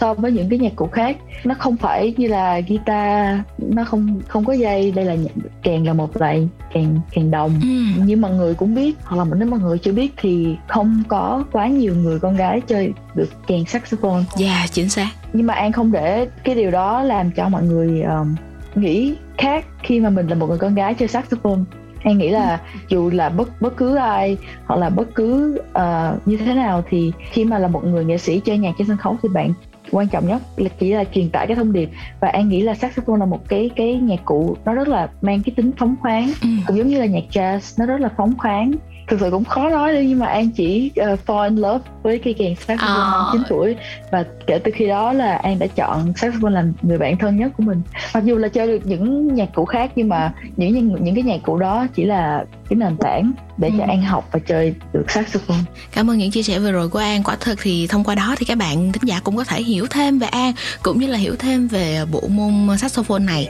so 0.00 0.14
với 0.14 0.32
những 0.32 0.48
cái 0.48 0.58
nhạc 0.58 0.72
cụ 0.76 0.86
khác. 0.86 1.16
Nó 1.44 1.54
không 1.58 1.76
phải 1.76 2.14
như 2.16 2.28
là 2.28 2.60
guitar 2.60 3.38
nó 3.58 3.84
không 3.84 4.20
không 4.28 4.44
có 4.44 4.52
dây. 4.52 4.92
Đây 4.92 5.04
là 5.04 5.16
kèn 5.62 5.84
là 5.84 5.92
một 5.92 6.20
loại 6.20 6.48
kèn 6.72 7.00
kèn 7.10 7.30
đồng. 7.30 7.60
Ừ. 7.62 8.02
nhưng 8.04 8.20
mà 8.20 8.28
người 8.28 8.54
cũng 8.54 8.74
biết 8.74 8.96
hoặc 9.04 9.16
là 9.16 9.24
nếu 9.36 9.48
mà 9.48 9.56
người 9.56 9.78
chưa 9.78 9.92
biết 9.92 10.12
thì 10.16 10.56
không 10.66 11.02
có 11.08 11.44
quá 11.52 11.66
nhiều 11.66 11.94
người 11.94 12.18
con 12.18 12.36
gái 12.36 12.60
chơi 12.60 12.92
được 13.14 13.28
kèn 13.46 13.64
saxophone. 13.64 14.22
Dạ 14.36 14.56
yeah, 14.56 14.72
chính 14.72 14.88
xác. 14.88 15.08
Nhưng 15.32 15.46
mà 15.46 15.54
an 15.54 15.72
không 15.72 15.92
để 15.92 16.28
cái 16.44 16.54
điều 16.54 16.70
đó 16.70 17.02
làm 17.02 17.30
cho 17.30 17.48
mọi 17.48 17.62
người 17.62 18.02
um, 18.02 18.34
nghĩ 18.74 19.14
khác 19.38 19.64
khi 19.82 20.00
mà 20.00 20.10
mình 20.10 20.26
là 20.26 20.34
một 20.34 20.46
người 20.46 20.58
con 20.58 20.74
gái 20.74 20.94
chơi 20.94 21.08
saxophone. 21.08 21.60
An 22.02 22.18
nghĩ 22.18 22.28
là 22.28 22.60
dù 22.88 23.10
là 23.10 23.28
bất 23.28 23.60
bất 23.60 23.76
cứ 23.76 23.96
ai 23.96 24.36
hoặc 24.66 24.76
là 24.76 24.90
bất 24.90 25.14
cứ 25.14 25.58
uh, 25.70 26.28
như 26.28 26.36
thế 26.36 26.54
nào 26.54 26.84
thì 26.90 27.12
khi 27.30 27.44
mà 27.44 27.58
là 27.58 27.68
một 27.68 27.84
người 27.84 28.04
nghệ 28.04 28.18
sĩ 28.18 28.40
chơi 28.40 28.58
nhạc 28.58 28.72
trên 28.78 28.86
sân 28.86 28.96
khấu 28.96 29.16
thì 29.22 29.28
bạn 29.28 29.52
quan 29.90 30.08
trọng 30.08 30.26
nhất 30.26 30.42
là 30.56 30.68
chỉ 30.78 30.92
là 30.92 31.04
truyền 31.04 31.30
tải 31.30 31.46
cái 31.46 31.56
thông 31.56 31.72
điệp. 31.72 31.90
Và 32.20 32.28
an 32.28 32.48
nghĩ 32.48 32.62
là 32.62 32.74
saxophone 32.74 33.18
là 33.18 33.26
một 33.26 33.48
cái 33.48 33.70
cái 33.76 33.94
nhạc 33.94 34.24
cụ 34.24 34.56
nó 34.64 34.74
rất 34.74 34.88
là 34.88 35.08
mang 35.22 35.42
cái 35.42 35.52
tính 35.56 35.70
phóng 35.78 35.94
khoáng. 36.00 36.32
Ừ. 36.42 36.48
cũng 36.66 36.76
giống 36.76 36.88
như 36.88 37.00
là 37.00 37.06
nhạc 37.06 37.24
jazz 37.30 37.74
nó 37.78 37.86
rất 37.86 38.00
là 38.00 38.08
phóng 38.16 38.34
khoáng 38.38 38.72
thực 39.08 39.20
sự 39.20 39.30
cũng 39.30 39.44
khó 39.44 39.68
nói 39.68 39.92
đâu 39.92 40.02
nhưng 40.02 40.18
mà 40.18 40.26
an 40.26 40.50
chỉ 40.50 40.90
uh, 41.00 41.18
fall 41.26 41.44
in 41.44 41.56
love 41.56 41.84
với 42.02 42.18
cây 42.18 42.34
kèn 42.34 42.54
saxophone 42.54 42.88
năm 42.88 43.12
ờ. 43.12 43.30
9 43.32 43.42
tuổi 43.48 43.76
và 44.12 44.24
kể 44.46 44.58
từ 44.58 44.70
khi 44.74 44.86
đó 44.86 45.12
là 45.12 45.36
an 45.36 45.58
đã 45.58 45.66
chọn 45.66 46.12
saxophone 46.16 46.52
làm 46.52 46.72
người 46.82 46.98
bạn 46.98 47.18
thân 47.18 47.36
nhất 47.36 47.52
của 47.56 47.62
mình 47.62 47.82
mặc 48.14 48.24
dù 48.24 48.36
là 48.36 48.48
chơi 48.48 48.66
được 48.66 48.86
những 48.86 49.34
nhạc 49.34 49.48
cụ 49.54 49.64
khác 49.64 49.92
nhưng 49.96 50.08
mà 50.08 50.32
những 50.56 50.74
những, 50.74 51.04
những 51.04 51.14
cái 51.14 51.24
nhạc 51.24 51.38
cụ 51.42 51.58
đó 51.58 51.86
chỉ 51.94 52.04
là 52.04 52.44
cái 52.68 52.76
nền 52.76 52.96
tảng 52.96 53.32
để 53.58 53.70
cho 53.78 53.84
ừ. 53.84 53.88
An 53.88 54.02
học 54.02 54.28
và 54.32 54.38
chơi 54.38 54.74
được 54.92 55.10
saxophone. 55.10 55.58
Cảm 55.92 56.10
ơn 56.10 56.18
những 56.18 56.30
chia 56.30 56.42
sẻ 56.42 56.58
vừa 56.58 56.72
rồi 56.72 56.88
của 56.88 56.98
An. 56.98 57.22
Quả 57.22 57.36
thực 57.40 57.58
thì 57.62 57.86
thông 57.86 58.04
qua 58.04 58.14
đó 58.14 58.34
thì 58.38 58.46
các 58.46 58.58
bạn 58.58 58.92
thính 58.92 59.08
giả 59.08 59.20
cũng 59.24 59.36
có 59.36 59.44
thể 59.44 59.62
hiểu 59.62 59.86
thêm 59.90 60.18
về 60.18 60.26
An 60.26 60.52
cũng 60.82 61.00
như 61.00 61.06
là 61.06 61.18
hiểu 61.18 61.34
thêm 61.38 61.68
về 61.68 62.04
bộ 62.12 62.22
môn 62.28 62.78
saxophone 62.78 63.22
này 63.24 63.48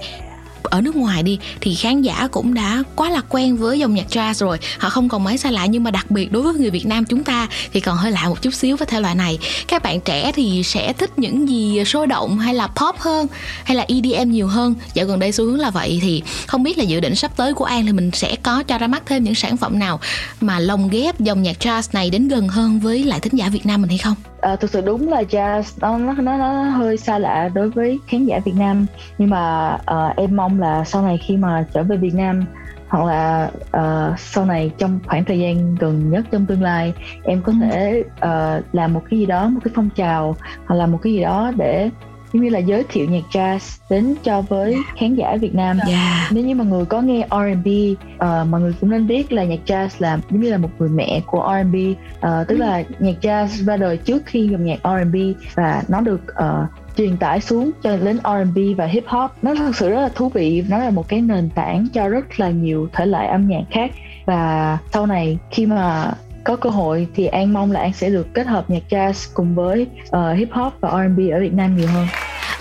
ở 0.63 0.81
nước 0.81 0.97
ngoài 0.97 1.23
đi, 1.23 1.39
thì 1.61 1.75
khán 1.75 2.03
giả 2.03 2.29
cũng 2.31 2.55
đã 2.55 2.83
quá 2.97 3.11
là 3.11 3.21
quen 3.29 3.57
với 3.57 3.79
dòng 3.79 3.95
nhạc 3.95 4.07
jazz 4.11 4.33
rồi. 4.33 4.59
Họ 4.79 4.91
không 4.91 5.09
còn 5.09 5.25
mấy 5.25 5.39
xa 5.39 5.51
lạ, 5.51 5.67
nhưng 5.67 5.85
mà 5.85 5.91
đặc 5.91 6.11
biệt 6.11 6.33
đối 6.33 6.43
với 6.43 6.55
người 6.55 6.71
Việt 6.71 6.87
Nam 6.87 7.05
chúng 7.05 7.25
ta 7.25 7.49
thì 7.73 7.81
còn 7.81 7.97
hơi 7.97 8.13
lạ 8.13 8.29
một 8.29 8.43
chút 8.43 8.55
xíu 8.55 8.77
với 8.77 8.87
thể 8.87 9.01
loại 9.01 9.15
này. 9.15 9.39
Các 9.69 9.83
bạn 9.83 10.01
trẻ 10.01 10.33
thì 10.33 10.63
sẽ 10.63 10.93
thích 10.93 11.19
những 11.19 11.49
gì 11.49 11.85
sôi 11.85 12.07
động 12.07 12.39
hay 12.39 12.55
là 12.55 12.67
pop 12.67 12.99
hơn, 12.99 13.27
hay 13.65 13.77
là 13.77 13.85
EDM 13.89 14.31
nhiều 14.31 14.47
hơn? 14.47 14.75
Dạo 14.95 15.07
gần 15.07 15.19
đây 15.19 15.33
xu 15.33 15.45
hướng 15.45 15.61
là 15.61 15.71
vậy 15.71 15.99
thì 16.03 16.23
không 16.47 16.63
biết 16.63 16.79
là 16.79 16.85
dự 16.85 17.01
định 17.01 17.15
sắp 17.15 17.37
tới 17.37 17.55
của 17.55 17.65
An 17.65 17.87
thì 17.87 17.93
mình 17.93 18.11
sẽ 18.13 18.37
có 18.43 18.63
cho 18.63 18.79
ra 18.79 18.87
mắt 18.87 19.03
thêm 19.07 19.25
những 19.25 19.35
sản 19.35 19.57
phẩm 19.57 19.79
nào 19.79 20.01
mà 20.41 20.59
lồng 20.59 20.89
ghép 20.89 21.21
dòng 21.21 21.43
nhạc 21.43 21.57
jazz 21.61 21.83
này 21.93 22.11
đến 22.11 22.29
gần 22.29 22.49
hơn 22.49 22.81
với 22.81 23.05
lại 23.05 23.21
thính 23.21 23.35
giả 23.35 23.49
Việt 23.49 23.67
Nam 23.67 23.83
mình 23.83 23.89
hay 23.89 23.99
không? 23.99 24.15
À, 24.41 24.57
thực 24.57 24.71
sự 24.71 24.81
đúng 24.81 25.09
là 25.09 25.23
jazz 25.23 25.63
nó 25.81 25.99
nó 25.99 26.13
nó, 26.23 26.37
nó 26.37 26.63
hơi 26.63 26.97
xa 26.97 27.19
lạ 27.19 27.49
đối 27.55 27.71
với 27.71 27.99
khán 28.07 28.25
giả 28.25 28.41
Việt 28.45 28.55
Nam 28.57 28.87
nhưng 29.19 29.31
mà 29.31 29.75
uh, 29.75 30.17
em 30.17 30.37
mong 30.37 30.61
là 30.61 30.85
sau 30.85 31.03
này 31.03 31.19
khi 31.19 31.37
mà 31.37 31.67
trở 31.73 31.83
về 31.83 31.97
Việt 31.97 32.15
Nam 32.15 32.45
hoặc 32.89 33.05
là 33.05 33.51
uh, 33.77 34.19
sau 34.19 34.45
này 34.45 34.71
trong 34.79 34.99
khoảng 35.07 35.25
thời 35.25 35.39
gian 35.39 35.75
gần 35.75 36.11
nhất 36.11 36.25
trong 36.31 36.47
tương 36.47 36.63
lai 36.63 36.95
em 37.25 37.43
có 37.43 37.53
ừ. 37.53 37.67
thể 37.71 38.01
uh, 38.01 38.65
làm 38.75 38.93
một 38.93 39.03
cái 39.11 39.19
gì 39.19 39.27
đó 39.27 39.49
một 39.49 39.61
cái 39.65 39.73
phong 39.75 39.89
trào 39.91 40.37
hoặc 40.67 40.75
là 40.75 40.87
một 40.87 40.99
cái 41.03 41.13
gì 41.13 41.23
đó 41.23 41.53
để 41.57 41.91
giống 42.33 42.43
như 42.43 42.51
là 42.51 42.59
giới 42.59 42.85
thiệu 42.89 43.07
nhạc 43.11 43.25
jazz 43.33 43.79
đến 43.91 44.15
cho 44.23 44.41
với 44.41 44.77
khán 44.97 45.15
giả 45.15 45.37
Việt 45.41 45.55
Nam. 45.55 45.79
Yeah. 45.89 46.33
Nếu 46.33 46.45
như 46.45 46.55
mà 46.55 46.65
người 46.65 46.85
có 46.85 47.01
nghe 47.01 47.27
R&B, 47.31 47.67
uh, 48.15 48.49
mọi 48.49 48.61
người 48.61 48.75
cũng 48.81 48.91
nên 48.91 49.07
biết 49.07 49.33
là 49.33 49.45
nhạc 49.45 49.61
jazz 49.67 49.89
là 49.99 50.19
giống 50.31 50.41
như 50.41 50.51
là 50.51 50.59
một 50.59 50.71
người 50.79 50.89
mẹ 50.89 51.21
của 51.27 51.55
R&B, 51.63 51.77
uh, 51.77 52.49
tức 52.49 52.55
ừ. 52.55 52.57
là 52.57 52.83
nhạc 52.99 53.17
jazz 53.21 53.65
ra 53.65 53.77
đời 53.77 53.97
trước 53.97 54.23
khi 54.27 54.49
dòng 54.49 54.65
nhạc 54.65 54.79
R&B 54.85 55.17
và 55.55 55.83
nó 55.89 56.01
được 56.01 56.21
uh, 56.33 56.69
truyền 56.99 57.17
tải 57.17 57.41
xuống 57.41 57.71
cho 57.83 57.97
đến 57.97 58.19
R&B 58.19 58.59
và 58.77 58.87
hip 58.87 59.05
hop 59.07 59.31
nó 59.43 59.55
thật 59.55 59.77
sự 59.77 59.91
rất 59.91 60.01
là 60.01 60.09
thú 60.09 60.29
vị 60.29 60.65
nó 60.69 60.79
là 60.79 60.91
một 60.91 61.09
cái 61.09 61.21
nền 61.21 61.51
tảng 61.51 61.87
cho 61.93 62.09
rất 62.09 62.41
là 62.41 62.51
nhiều 62.51 62.89
thể 62.93 63.07
loại 63.07 63.27
âm 63.27 63.49
nhạc 63.49 63.63
khác 63.71 63.91
và 64.27 64.79
sau 64.93 65.07
này 65.07 65.39
khi 65.51 65.67
mà 65.67 66.13
có 66.49 66.57
cơ 66.57 66.71
hội 66.71 67.07
thì 67.15 67.27
An 67.27 67.53
mong 67.53 67.73
là 67.73 67.81
An 67.81 67.93
sẽ 67.93 68.11
được 68.11 68.35
kết 68.35 68.47
hợp 68.47 68.71
nhạc 68.71 68.83
jazz 68.91 69.31
cùng 69.35 69.55
với 69.55 69.87
uh, 70.03 70.39
hip 70.39 70.49
hop 70.53 70.73
và 70.81 70.91
R&B 70.91 71.19
ở 71.33 71.41
Việt 71.41 71.53
Nam 71.53 71.77
nhiều 71.77 71.89
hơn. 71.89 72.07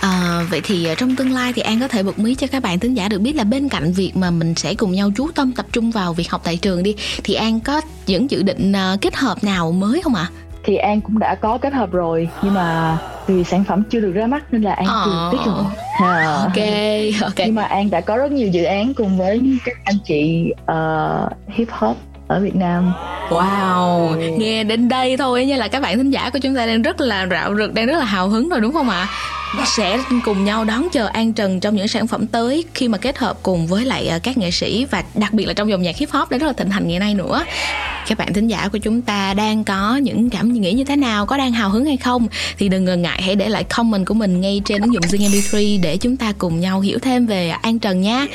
À, 0.00 0.42
vậy 0.50 0.60
thì 0.64 0.84
ờ, 0.84 0.94
trong 0.94 1.16
tương 1.16 1.32
lai 1.32 1.52
thì 1.52 1.62
An 1.62 1.80
có 1.80 1.88
thể 1.88 2.02
bật 2.02 2.18
mí 2.18 2.34
cho 2.34 2.46
các 2.46 2.62
bạn 2.62 2.78
thính 2.78 2.94
giả 2.94 3.08
được 3.08 3.18
biết 3.18 3.36
là 3.36 3.44
bên 3.44 3.68
cạnh 3.68 3.92
việc 3.92 4.12
mà 4.14 4.30
mình 4.30 4.54
sẽ 4.54 4.74
cùng 4.74 4.92
nhau 4.92 5.10
chú 5.16 5.30
tâm 5.34 5.52
tập 5.52 5.66
trung 5.72 5.90
vào 5.90 6.12
việc 6.12 6.30
học 6.30 6.40
tại 6.44 6.56
trường 6.56 6.82
đi 6.82 6.94
thì 7.24 7.34
An 7.34 7.60
có 7.60 7.80
những 8.06 8.30
dự 8.30 8.42
định 8.42 8.72
uh, 8.72 9.00
kết 9.00 9.16
hợp 9.16 9.44
nào 9.44 9.72
mới 9.72 10.02
không 10.02 10.14
ạ? 10.14 10.30
À? 10.32 10.48
thì 10.68 10.76
An 10.76 11.00
cũng 11.00 11.18
đã 11.18 11.34
có 11.34 11.58
kết 11.58 11.72
hợp 11.72 11.92
rồi 11.92 12.28
nhưng 12.42 12.54
mà 12.54 12.98
vì 13.26 13.44
sản 13.44 13.64
phẩm 13.64 13.82
chưa 13.90 14.00
được 14.00 14.12
ra 14.12 14.26
mắt 14.26 14.44
nên 14.52 14.62
là 14.62 14.72
An 14.72 14.86
chưa 14.86 15.10
ờ. 15.10 15.28
tiết 15.32 15.38
lộ. 15.46 15.64
À. 16.02 16.34
Ok, 16.44 16.64
ok. 17.22 17.46
Nhưng 17.46 17.54
mà 17.54 17.62
An 17.62 17.90
đã 17.90 18.00
có 18.00 18.16
rất 18.16 18.32
nhiều 18.32 18.48
dự 18.48 18.64
án 18.64 18.94
cùng 18.94 19.18
với 19.18 19.58
các 19.64 19.76
anh 19.84 19.96
chị 20.04 20.52
uh, 20.62 21.32
hip 21.48 21.68
hop 21.70 21.96
ở 22.28 22.40
Việt 22.40 22.56
Nam 22.56 22.92
Wow, 23.28 24.16
nghe 24.38 24.64
đến 24.64 24.88
đây 24.88 25.16
thôi 25.16 25.46
như 25.46 25.56
là 25.56 25.68
các 25.68 25.82
bạn 25.82 25.98
thính 25.98 26.10
giả 26.10 26.30
của 26.30 26.38
chúng 26.38 26.54
ta 26.54 26.66
đang 26.66 26.82
rất 26.82 27.00
là 27.00 27.26
rạo 27.30 27.56
rực, 27.56 27.74
đang 27.74 27.86
rất 27.86 27.98
là 27.98 28.04
hào 28.04 28.28
hứng 28.28 28.48
rồi 28.48 28.60
đúng 28.60 28.72
không 28.72 28.88
ạ? 28.88 29.06
Sẽ 29.76 29.98
cùng 30.24 30.44
nhau 30.44 30.64
đón 30.64 30.88
chờ 30.92 31.06
An 31.06 31.32
Trần 31.32 31.60
trong 31.60 31.76
những 31.76 31.88
sản 31.88 32.06
phẩm 32.06 32.26
tới 32.26 32.64
khi 32.74 32.88
mà 32.88 32.98
kết 32.98 33.18
hợp 33.18 33.38
cùng 33.42 33.66
với 33.66 33.84
lại 33.84 34.08
ờ, 34.08 34.18
các 34.22 34.38
nghệ 34.38 34.50
sĩ 34.50 34.86
và 34.90 35.04
đặc 35.14 35.32
biệt 35.32 35.44
là 35.44 35.52
trong 35.52 35.70
dòng 35.70 35.82
nhạc 35.82 35.96
hip 35.96 36.10
hop 36.10 36.30
đã 36.30 36.38
rất 36.38 36.46
là 36.46 36.52
thịnh 36.52 36.70
hành 36.70 36.88
ngày 36.88 36.98
nay 36.98 37.14
nữa. 37.14 37.44
Các 38.08 38.18
bạn 38.18 38.32
thính 38.32 38.48
giả 38.48 38.68
của 38.72 38.78
chúng 38.78 39.02
ta 39.02 39.34
đang 39.34 39.64
có 39.64 39.96
những 39.96 40.30
cảm 40.30 40.52
nghĩ 40.52 40.72
như 40.72 40.84
thế 40.84 40.96
nào, 40.96 41.26
có 41.26 41.36
đang 41.36 41.52
hào 41.52 41.70
hứng 41.70 41.84
hay 41.84 41.96
không? 41.96 42.28
Thì 42.58 42.68
đừng 42.68 42.84
ngần 42.84 43.02
ngại, 43.02 43.22
hãy 43.22 43.34
để 43.34 43.48
lại 43.48 43.64
comment 43.64 44.06
của 44.06 44.14
mình 44.14 44.40
ngay 44.40 44.62
trên 44.64 44.82
ứng 44.82 44.94
dụng 44.94 45.02
Zing 45.02 45.30
MP3 45.30 45.80
để 45.82 45.96
chúng 45.96 46.16
ta 46.16 46.32
cùng 46.38 46.60
nhau 46.60 46.80
hiểu 46.80 46.98
thêm 46.98 47.26
về 47.26 47.48
An 47.48 47.78
Trần 47.78 48.00
nha. 48.00 48.26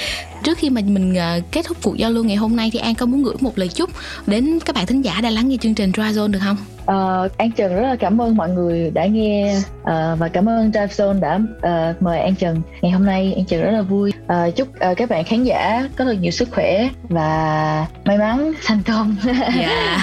Trước 0.43 0.57
khi 0.57 0.69
mà 0.69 0.81
mình 0.85 1.15
ờ, 1.15 1.41
kết 1.51 1.65
thúc 1.65 1.77
cuộc 1.81 1.97
giao 1.97 2.11
lưu 2.11 2.23
ngày 2.23 2.35
hôm 2.35 2.55
nay 2.55 2.69
thì 2.73 2.79
An 2.79 2.95
có 2.95 3.05
muốn 3.05 3.23
gửi 3.23 3.35
một 3.39 3.57
lời 3.57 3.67
chúc 3.67 3.89
đến 4.27 4.59
các 4.65 4.75
bạn 4.75 4.85
thính 4.85 5.01
giả 5.01 5.21
đang 5.21 5.33
lắng 5.33 5.49
nghe 5.49 5.57
chương 5.61 5.73
trình 5.73 5.91
Dry 5.91 6.03
Zone 6.03 6.27
được 6.27 6.39
không? 6.43 6.57
Uh, 6.83 7.37
An 7.37 7.51
Trần 7.51 7.75
rất 7.75 7.81
là 7.81 7.95
cảm 7.95 8.21
ơn 8.21 8.35
mọi 8.35 8.49
người 8.49 8.91
đã 8.91 9.05
nghe 9.05 9.55
uh, 9.81 10.19
và 10.19 10.29
cảm 10.33 10.49
ơn 10.49 10.71
Drive 10.71 10.87
Zone 10.87 11.19
đã 11.19 11.35
uh, 11.35 12.01
mời 12.01 12.19
An 12.19 12.35
Trần 12.35 12.61
ngày 12.81 12.91
hôm 12.91 13.05
nay 13.05 13.33
An 13.35 13.45
Trần 13.45 13.61
rất 13.61 13.71
là 13.71 13.81
vui 13.81 14.13
uh, 14.25 14.55
chúc 14.55 14.67
uh, 14.91 14.97
các 14.97 15.09
bạn 15.09 15.23
khán 15.23 15.43
giả 15.43 15.89
có 15.95 16.05
thật 16.05 16.15
nhiều 16.21 16.31
sức 16.31 16.49
khỏe 16.51 16.89
và 17.09 17.87
may 18.05 18.17
mắn 18.17 18.53
thành 18.65 18.81
công 18.87 19.15
yeah. 19.25 19.41
yeah, 19.57 19.99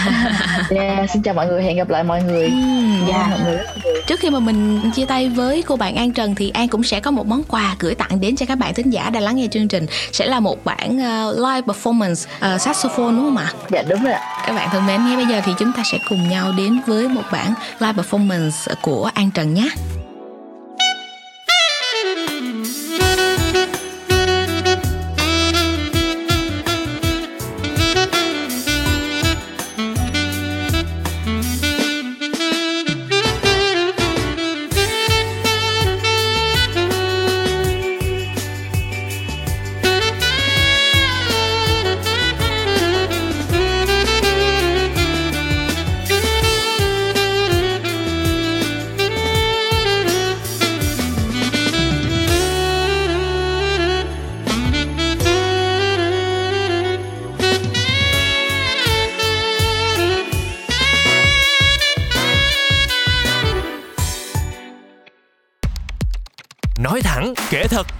dạ, 0.71 1.07
xin 1.13 1.23
chào 1.23 1.35
mọi 1.35 1.47
người 1.47 1.63
hẹn 1.63 1.77
gặp 1.77 1.91
lại 1.91 2.05
mọi 2.05 2.23
người 2.23 2.49
mm, 2.49 3.09
yeah. 3.09 3.31
mọi 3.31 3.39
người 3.45 3.59
trước 4.07 4.21
khi 4.21 4.31
mà 4.31 4.39
mình 4.39 4.91
chia 4.95 5.07
tay 5.07 5.29
với 5.29 5.63
cô 5.63 5.77
bạn 5.77 5.97
An 5.97 6.13
Trần 6.13 6.35
thì 6.35 6.51
An 6.51 6.69
cũng 6.69 6.83
sẽ 6.83 7.01
có 7.01 7.11
một 7.11 7.27
món 7.27 7.43
quà 7.49 7.77
gửi 7.79 7.95
tặng 7.95 8.21
đến 8.21 8.37
cho 8.37 8.47
các 8.47 8.59
bạn 8.59 8.75
thính 8.75 8.91
giả 8.91 9.11
đang 9.11 9.23
lắng 9.23 9.37
nghe 9.37 9.47
chương 9.51 9.69
trình 9.69 9.87
sẽ 10.13 10.27
là 10.27 10.41
một 10.41 10.65
bản 10.65 10.97
uh, 10.97 11.39
live 11.39 11.61
performance 11.67 12.55
uh, 12.55 12.61
saxophone 12.61 13.13
đúng 13.13 13.21
không 13.21 13.37
ạ? 13.37 13.53
Dạ 13.71 13.83
đúng 13.83 14.05
rồi 14.05 14.13
ạ. 14.13 14.43
Các 14.47 14.53
bạn 14.53 14.69
thân 14.73 14.87
mến, 14.87 15.05
ngay 15.05 15.17
bây 15.17 15.27
giờ 15.27 15.41
thì 15.45 15.53
chúng 15.59 15.73
ta 15.77 15.83
sẽ 15.93 15.99
cùng 16.09 16.29
nhau 16.29 16.53
đến 16.57 16.70
với 16.87 17.09
một 17.09 17.23
bản 17.33 17.55
live 17.79 18.03
performance 18.03 18.75
của 18.83 19.11
An 19.15 19.31
Trần 19.31 19.55
nhé. 19.55 19.71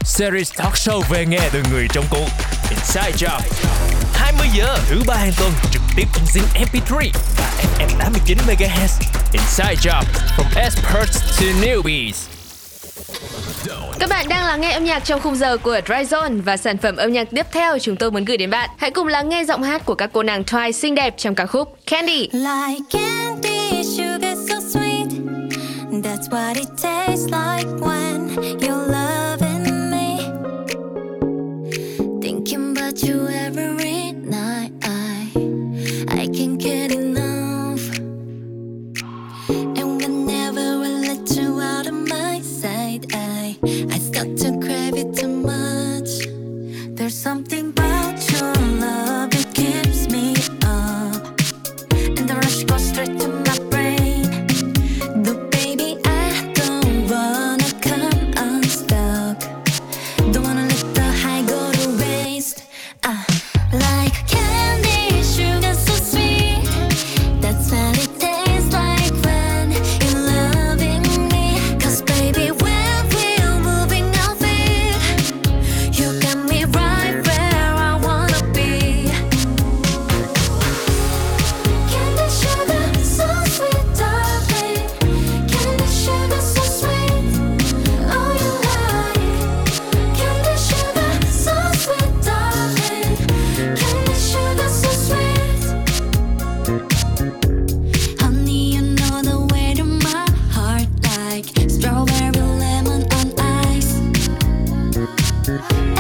Series 0.05 0.53
talk 0.57 0.75
show 0.75 1.01
về 1.11 1.27
nghe 1.27 1.49
từ 1.53 1.63
người 1.71 1.87
trong 1.93 2.05
cuộc 2.11 2.27
Inside 2.71 3.13
Job 3.27 3.41
20 4.15 4.47
giờ 4.55 4.77
thứ 4.89 5.01
ba 5.07 5.15
hàng 5.15 5.33
tuần 5.39 5.51
trực 5.73 5.83
tiếp 5.97 6.05
trên 6.15 6.25
Zing 6.25 6.65
MP3 6.65 7.11
và 7.39 7.53
FM 7.79 7.99
89 7.99 8.39
MHz 8.47 9.01
Inside 9.33 9.75
Job 9.75 10.03
from 10.37 10.63
experts 10.63 11.41
to 11.41 11.47
newbies 11.63 12.13
các 13.99 14.11
bạn 14.11 14.29
đang 14.29 14.45
lắng 14.45 14.61
nghe 14.61 14.73
âm 14.73 14.85
nhạc 14.85 15.05
trong 15.05 15.21
khung 15.21 15.37
giờ 15.37 15.57
của 15.57 15.81
Dry 15.87 15.95
Zone 15.95 16.43
và 16.43 16.57
sản 16.57 16.79
phẩm 16.79 16.97
âm 16.97 17.13
nhạc 17.13 17.29
tiếp 17.31 17.47
theo 17.53 17.79
chúng 17.79 17.97
tôi 17.97 18.11
muốn 18.11 18.25
gửi 18.25 18.37
đến 18.37 18.51
bạn. 18.51 18.71
Hãy 18.79 18.91
cùng 18.91 19.07
lắng 19.07 19.29
nghe 19.29 19.45
giọng 19.45 19.63
hát 19.63 19.85
của 19.85 19.95
các 19.95 20.11
cô 20.13 20.23
nàng 20.23 20.43
Twice 20.43 20.73
xinh 20.73 20.95
đẹp 20.95 21.15
trong 21.19 21.35
ca 21.35 21.47
khúc 21.47 21.77
Candy. 21.87 22.29
Like 22.33 22.81
candy, 22.91 23.83
sugar 23.83 24.39
so 24.49 24.55
sweet. 24.61 25.07
That's 26.03 26.29
what 26.31 26.55
it 26.55 26.69
tastes 26.83 27.27
like 27.27 27.69
when 27.81 28.00
Bye. 105.59 106.00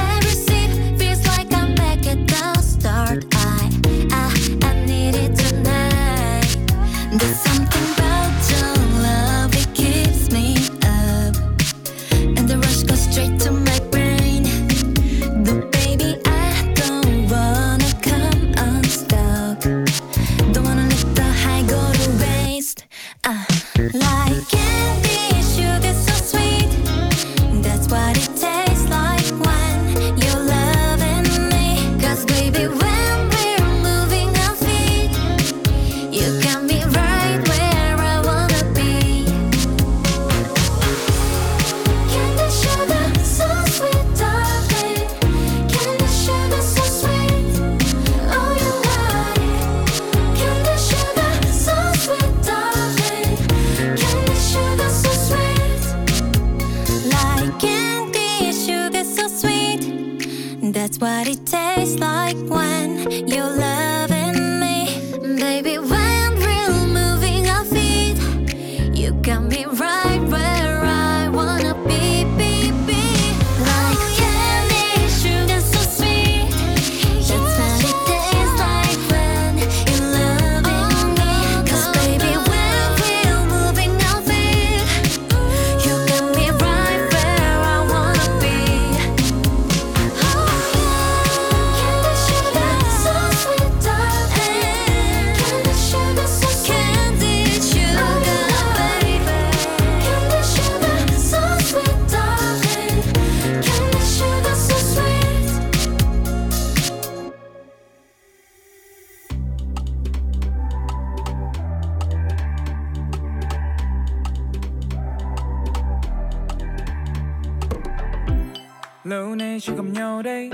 Lâu 119.11 119.35
nay 119.35 119.61
chưa 119.61 119.73
gặp 119.77 119.85
nhau 119.93 120.23
đây. 120.23 120.51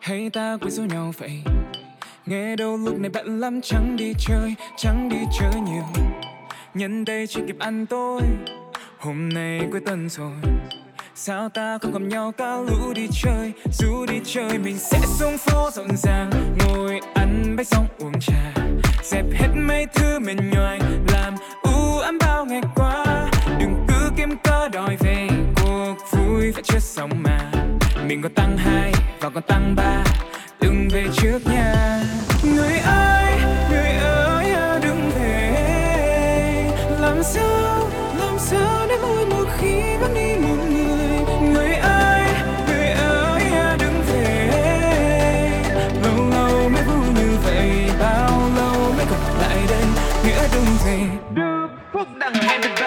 Hay 0.00 0.30
ta 0.30 0.56
quên 0.60 0.70
số 0.70 0.84
nhau 0.84 1.12
vậy. 1.18 1.42
Nghe 2.26 2.56
đâu 2.56 2.76
lúc 2.76 2.98
này 2.98 3.10
bận 3.10 3.40
lắm, 3.40 3.60
chẳng 3.60 3.96
đi 3.96 4.12
chơi, 4.18 4.54
chẳng 4.76 5.08
đi 5.08 5.16
chơi 5.38 5.60
nhiều. 5.60 5.84
Nhân 6.74 7.04
đây 7.04 7.26
chưa 7.26 7.40
kịp 7.46 7.56
ăn 7.58 7.86
tối. 7.86 8.20
Hôm 8.98 9.28
nay 9.28 9.60
cuối 9.70 9.80
tuần 9.86 10.08
rồi. 10.08 10.32
Sao 11.14 11.48
ta 11.48 11.78
không 11.78 11.92
gặp 11.92 12.02
nhau 12.02 12.32
cả 12.32 12.56
lũ 12.56 12.92
đi 12.94 13.08
chơi? 13.22 13.52
Dù 13.72 14.06
đi 14.06 14.20
chơi 14.24 14.58
mình 14.58 14.78
sẽ 14.78 15.00
xuống 15.18 15.38
phố 15.38 15.70
rộn 15.70 15.96
ràng. 15.96 16.30
Ngồi 16.58 17.00
ăn 17.14 17.56
bánh 17.56 17.66
xong 17.66 17.86
uống 17.98 18.20
trà. 18.20 18.54
Dẹp 19.02 19.24
hết 19.32 19.48
mấy 19.56 19.86
thứ 19.94 20.18
mệt 20.18 20.36
nhoài. 20.52 20.80
Làm 21.12 21.34
u 21.62 21.98
ám 21.98 22.18
bao 22.20 22.44
ngày 22.44 22.62
qua. 22.74 23.04
Đừng 23.60 23.84
cứ 23.88 24.10
kiếm 24.16 24.36
cớ 24.44 24.68
đòi 24.68 24.96
về. 25.00 25.28
Cuộc 25.56 25.94
vui 26.10 26.52
phải 26.52 26.62
chưa 26.62 26.78
xong 26.78 27.10
mà 27.22 27.50
mình 28.10 28.22
có 28.22 28.28
tăng 28.34 28.56
hai 28.56 28.92
và 29.20 29.30
còn 29.30 29.42
tăng 29.42 29.74
ba. 29.76 30.04
Đừng 30.60 30.88
về 30.92 31.04
trước 31.16 31.38
nhà 31.46 32.02
người 32.44 32.78
ơi 32.78 33.32
người 33.70 33.90
ơi 34.02 34.50
à, 34.50 34.78
đừng 34.82 35.10
về. 35.10 36.70
Làm 37.00 37.22
sao 37.22 37.88
làm 38.18 38.38
sao 38.38 38.86
để 38.88 38.96
mỗi 39.02 39.26
một 39.26 39.44
khi 39.58 39.96
vẫn 40.00 40.14
đi 40.14 40.34
một 40.36 40.56
người? 40.70 41.38
Người 41.52 41.74
ơi 41.74 42.22
người 42.68 42.88
ơi 42.88 43.42
à, 43.42 43.76
đừng 43.80 44.02
về. 44.12 44.50
Lâu 46.02 46.30
lâu 46.30 46.68
mới 46.68 46.82
vui 46.82 47.06
như 47.14 47.36
vậy, 47.44 47.70
bao 48.00 48.50
lâu 48.56 48.92
mới 48.96 49.06
gặp 49.10 49.40
lại 49.40 49.58
đây? 49.68 49.84
Nghĩa 50.24 50.48
đừng 50.54 50.76
về. 50.86 50.98
Đưa 51.34 51.66
phút 51.92 52.08
đằng 52.18 52.32
được 52.62 52.79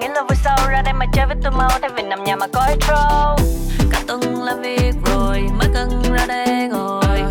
nghĩ 0.00 0.08
là 0.08 0.22
vui 0.22 0.36
sau 0.44 0.56
Ra 0.70 0.82
đây 0.82 0.94
mà 0.94 1.06
chơi 1.12 1.26
với 1.26 1.36
tôi 1.42 1.52
mau 1.52 1.70
Thay 1.80 1.90
vì 1.96 2.02
nằm 2.02 2.24
nhà 2.24 2.36
mà 2.36 2.46
có 2.52 2.66
intro 2.68 3.36
Cả 3.90 4.00
tuần 4.06 4.42
làm 4.42 4.60
việc 4.60 4.92
rồi 5.04 5.40
Mới 5.58 5.68
cần 5.74 6.02
ra 6.12 6.26
đây 6.26 6.68
ngồi. 6.68 7.22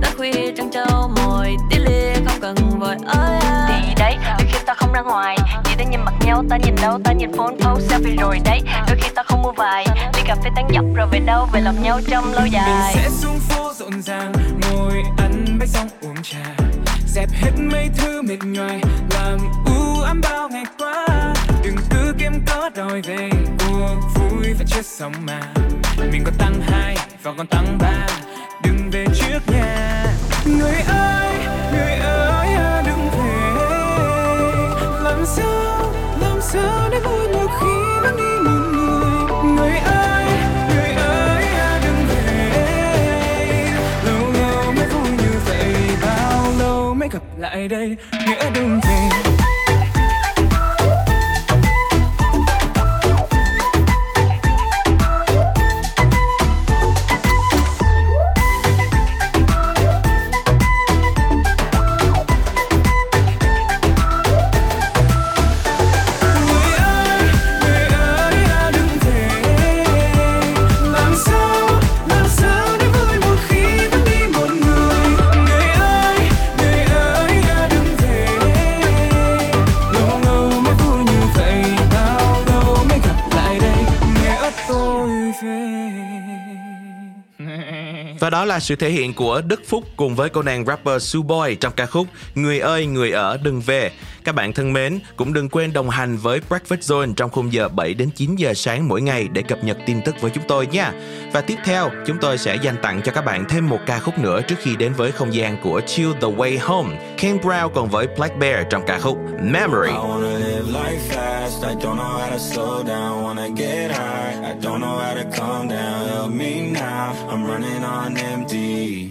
Đã 0.00 0.10
khuya 0.16 0.52
trăng 0.56 0.70
trâu 0.72 1.10
mồi 1.16 1.56
Tí 1.70 1.78
lia 1.78 2.14
không 2.26 2.40
cần 2.40 2.54
vội 2.80 2.96
ơi 3.06 3.38
à. 3.42 3.66
Thì 3.68 3.94
đấy 3.98 4.16
Đôi 4.38 4.46
khi 4.52 4.58
ta 4.66 4.74
không 4.74 4.92
ra 4.92 5.00
ngoài 5.00 5.36
Chỉ 5.64 5.74
để 5.78 5.84
nhìn 5.84 6.00
mặt 6.04 6.14
nhau 6.24 6.44
Ta 6.50 6.56
nhìn 6.56 6.74
đâu 6.82 6.98
Ta 7.04 7.12
nhìn 7.12 7.32
phone 7.36 7.54
post 7.60 7.92
selfie 7.92 8.16
rồi 8.20 8.40
đấy. 8.44 8.60
Đôi 8.86 8.96
khi 9.02 9.08
ta 9.14 9.22
không 9.22 9.42
mua 9.42 9.52
vài 9.52 9.86
Ly 10.14 10.22
cà 10.26 10.34
phê 10.44 10.50
tán 10.56 10.68
dọc 10.74 10.84
Rồi 10.94 11.06
về 11.10 11.18
đâu 11.18 11.48
Về 11.52 11.60
lòng 11.60 11.82
nhau 11.82 12.00
trong 12.08 12.32
lâu 12.32 12.46
dài. 12.46 12.94
Mình 12.94 13.02
sẽ 13.02 13.10
xuống 13.10 13.38
phố 13.38 13.72
rộn 13.74 14.02
ràng 14.02 14.32
ngồi 14.60 15.02
ăn 15.18 15.58
bánh 15.58 15.68
xong 15.68 15.88
uống 16.02 16.22
trà. 16.22 16.64
Dẹp 17.06 17.28
hết 17.32 17.50
mấy 17.72 17.88
thứ 17.98 18.22
mệt 18.22 18.38
nhoài 18.44 18.80
làm 19.14 19.38
u 19.66 20.00
ám 20.00 20.20
bao 20.30 20.48
ngày 20.48 20.64
qua 20.78 21.31
đừng 22.12 22.18
kiếm 22.18 22.42
có 22.46 22.70
đòi 22.76 23.02
về 23.02 23.30
cuộc 23.58 23.96
vui 24.14 24.54
và 24.58 24.64
chưa 24.66 24.82
xong 24.82 25.12
mà. 25.26 25.40
Mình 26.12 26.24
còn 26.24 26.34
tăng 26.38 26.60
hai, 26.60 26.96
và 27.22 27.32
còn 27.38 27.46
tăng 27.46 27.78
ba. 27.78 28.06
Đừng 28.64 28.90
về 28.90 29.04
trước 29.14 29.38
nhà 29.52 30.06
người 30.46 30.74
ơi 30.88 31.34
người 31.72 31.94
ơi 31.98 32.48
à, 32.54 32.82
đừng 32.86 33.08
về. 33.10 33.52
Làm 35.02 35.26
sao 35.26 35.92
làm 36.20 36.40
sao 36.40 36.88
để 36.90 37.00
vui 37.00 37.28
một 37.28 37.50
khi 37.60 38.00
vẫn 38.02 38.16
đi 38.16 38.50
một 38.50 38.60
người? 39.44 39.54
Người 39.56 39.78
ơi 39.78 40.24
người 40.68 40.92
ơi 40.94 41.44
à, 41.44 41.80
đừng 41.84 42.06
về. 42.08 42.48
Lâu 44.04 44.32
lâu 44.32 44.72
mới 44.72 44.86
vui 44.86 45.10
như 45.10 45.40
vậy, 45.46 45.74
bao 46.02 46.44
lâu 46.58 46.94
mới 46.94 47.08
gặp 47.12 47.22
lại 47.38 47.68
đây? 47.68 47.96
Nghĩa 48.26 48.50
đừng 48.54 48.80
về. 48.80 49.08
Và 88.22 88.30
đó 88.30 88.44
là 88.44 88.60
sự 88.60 88.76
thể 88.76 88.90
hiện 88.90 89.14
của 89.14 89.42
Đức 89.46 89.62
Phúc 89.66 89.84
cùng 89.96 90.14
với 90.14 90.28
cô 90.28 90.42
nàng 90.42 90.64
rapper 90.64 91.02
Suboy 91.02 91.54
trong 91.60 91.72
ca 91.76 91.86
khúc 91.86 92.06
Người 92.34 92.58
ơi, 92.58 92.86
người 92.86 93.12
ở, 93.12 93.36
đừng 93.42 93.60
về. 93.60 93.90
Các 94.24 94.34
bạn 94.34 94.52
thân 94.52 94.72
mến, 94.72 94.98
cũng 95.16 95.32
đừng 95.32 95.48
quên 95.48 95.72
đồng 95.72 95.90
hành 95.90 96.16
với 96.16 96.40
Breakfast 96.48 96.78
Zone 96.78 97.14
trong 97.14 97.30
khung 97.30 97.52
giờ 97.52 97.68
7 97.68 97.94
đến 97.94 98.10
9 98.10 98.36
giờ 98.36 98.54
sáng 98.54 98.88
mỗi 98.88 99.02
ngày 99.02 99.28
để 99.32 99.42
cập 99.42 99.64
nhật 99.64 99.78
tin 99.86 100.02
tức 100.04 100.20
với 100.20 100.30
chúng 100.30 100.44
tôi 100.48 100.66
nha. 100.66 100.92
Và 101.32 101.40
tiếp 101.40 101.58
theo, 101.64 101.90
chúng 102.06 102.18
tôi 102.20 102.38
sẽ 102.38 102.56
dành 102.56 102.76
tặng 102.82 103.00
cho 103.04 103.12
các 103.12 103.24
bạn 103.24 103.44
thêm 103.48 103.68
một 103.68 103.78
ca 103.86 103.98
khúc 103.98 104.18
nữa 104.18 104.40
trước 104.40 104.56
khi 104.58 104.76
đến 104.76 104.92
với 104.92 105.12
không 105.12 105.34
gian 105.34 105.56
của 105.62 105.80
Chill 105.86 106.12
the 106.12 106.28
Way 106.28 106.58
Home. 106.60 107.14
Ken 107.18 107.36
Brown 107.36 107.68
còn 107.68 107.88
với 107.88 108.06
Black 108.16 108.38
Bear 108.38 108.66
trong 108.70 108.82
ca 108.86 108.98
khúc 108.98 109.18
Memory. 109.42 109.90
I 109.90 109.94
wanna 109.94 110.38
live 110.38 110.72
life 110.72 110.98
fast. 111.10 111.68
I 111.68 111.74
don't 111.74 111.96
know 111.96 112.18
how 112.18 112.30
to 112.30 112.38
slow 112.38 112.84
down. 112.86 113.22
Wanna 113.24 113.48
get 113.56 113.90
high. 113.90 114.44
I 114.44 114.54
don't 114.62 114.80
know 114.80 114.98
how 114.98 115.14
to 115.14 115.24
calm 115.38 115.68
down. 115.68 116.08
Help 116.08 116.30
me 116.30 116.72
now. 116.72 117.12
I'm 117.28 117.46
running 117.46 117.82
on 117.84 118.14
empty. 118.14 119.10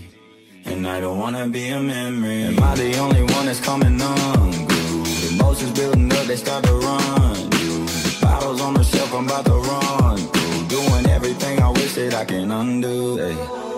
And 0.65 0.87
I 0.87 1.01
don't 1.01 1.19
wanna 1.19 1.47
be 1.47 1.69
a 1.69 1.79
memory. 1.79 2.43
Am 2.43 2.63
I 2.63 2.75
the 2.75 2.99
only 2.99 3.21
one 3.21 3.45
that's 3.45 3.65
coming 3.65 4.01
on? 4.01 4.50
Emotions 5.61 5.79
building 5.79 6.11
up, 6.13 6.25
they 6.25 6.35
start 6.35 6.63
to 6.63 6.73
run. 6.73 7.49
Bottles 8.19 8.61
on 8.61 8.73
the 8.73 8.83
shelf, 8.83 9.13
I'm 9.13 9.25
about 9.25 9.45
to 9.45 9.53
run. 9.53 10.17
Doing 10.67 11.05
everything 11.05 11.61
I 11.61 11.69
wish 11.69 11.93
that 11.93 12.15
I 12.15 12.25
can 12.25 12.51
undo. 12.51 13.19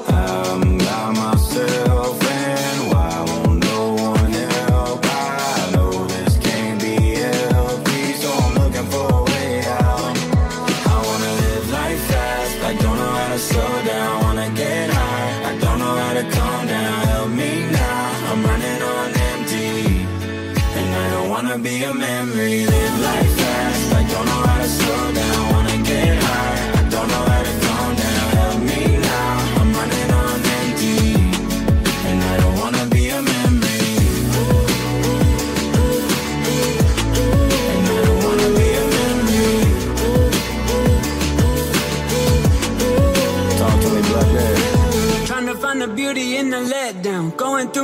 I'm 0.07 0.77
by 0.77 1.11
myself, 1.11 1.92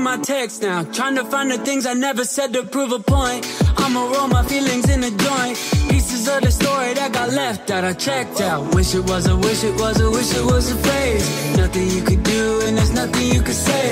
my 0.09 0.17
text 0.17 0.63
now. 0.63 0.81
Trying 0.97 1.15
to 1.21 1.25
find 1.25 1.51
the 1.51 1.59
things 1.67 1.85
I 1.85 1.93
never 1.93 2.25
said 2.25 2.49
to 2.53 2.63
prove 2.63 2.91
a 2.91 3.01
point. 3.15 3.41
I'ma 3.77 4.01
roll 4.13 4.27
my 4.27 4.43
feelings 4.51 4.89
in 4.89 4.99
a 5.03 5.11
joint. 5.25 5.55
Pieces 5.91 6.27
of 6.33 6.39
the 6.45 6.51
story 6.61 6.91
that 6.99 7.09
got 7.13 7.29
left 7.41 7.67
that 7.67 7.83
I 7.91 7.93
checked 7.93 8.41
out. 8.41 8.61
Wish 8.73 8.95
it 8.95 9.05
was 9.11 9.27
a 9.27 9.35
wish, 9.37 9.63
it 9.63 9.75
was 9.83 10.01
a 10.01 10.09
wish, 10.09 10.31
it 10.39 10.45
was 10.51 10.65
a 10.75 10.77
phase. 10.87 11.25
Nothing 11.57 11.87
you 11.95 12.01
could 12.09 12.23
do, 12.23 12.43
and 12.65 12.75
there's 12.77 12.93
nothing 13.01 13.27
you 13.35 13.41
could 13.47 13.61
say. 13.69 13.87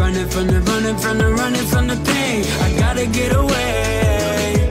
Running 0.00 0.28
from 0.34 0.46
the 0.52 0.60
running 0.70 0.98
from 1.02 1.18
the 1.18 1.28
running 1.40 1.66
from 1.72 1.84
the 1.92 1.98
pain. 2.10 2.38
I 2.66 2.68
gotta 2.84 3.06
get 3.18 3.30
away. 3.42 4.70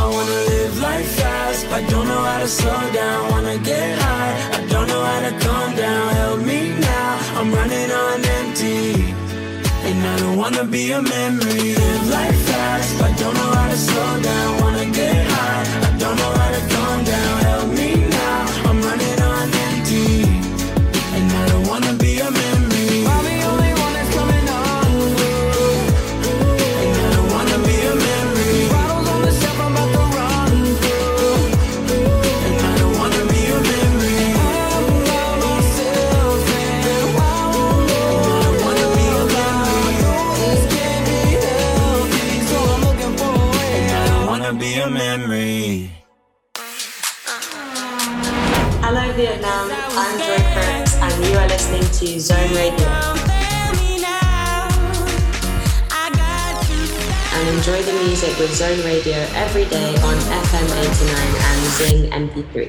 I 0.00 0.02
wanna 0.14 0.38
live 0.52 0.74
life 0.88 1.10
fast. 1.20 1.62
I 1.78 1.80
don't 1.92 2.06
know 2.06 2.22
how 2.30 2.38
to 2.44 2.48
slow 2.48 2.82
down. 3.00 3.30
Wanna 3.30 3.56
get 3.70 3.98
high. 4.04 4.34
I 4.58 4.60
don't 4.72 4.88
know 4.92 5.02
how 5.10 5.20
to 5.26 5.32
calm 5.44 5.68
down. 5.84 6.04
Help 6.20 6.40
me 6.50 6.81
I'm 7.38 7.52
running 7.52 7.90
on 7.90 8.24
empty. 8.38 9.14
And 9.88 9.98
I 10.06 10.16
don't 10.20 10.36
wanna 10.36 10.64
be 10.64 10.92
a 10.92 11.02
memory. 11.02 11.74
Live 11.74 12.08
life 12.10 12.40
fast, 12.48 13.02
I 13.02 13.12
don't 13.20 13.34
know 13.34 13.50
how 13.58 13.68
to 13.68 13.76
slow 13.76 14.22
down, 14.22 14.60
wanna 14.60 14.86
get 14.90 15.26
high. 15.26 15.88
I 15.88 15.98
don't 15.98 16.16
know 16.16 16.41
Zone 58.52 58.84
Radio 58.84 59.16
every 59.34 59.64
day 59.64 59.94
on 60.02 60.16
FM 60.28 60.66
89 60.68 61.08
and 61.48 61.60
Zing 61.78 62.10
MP3. 62.10 62.68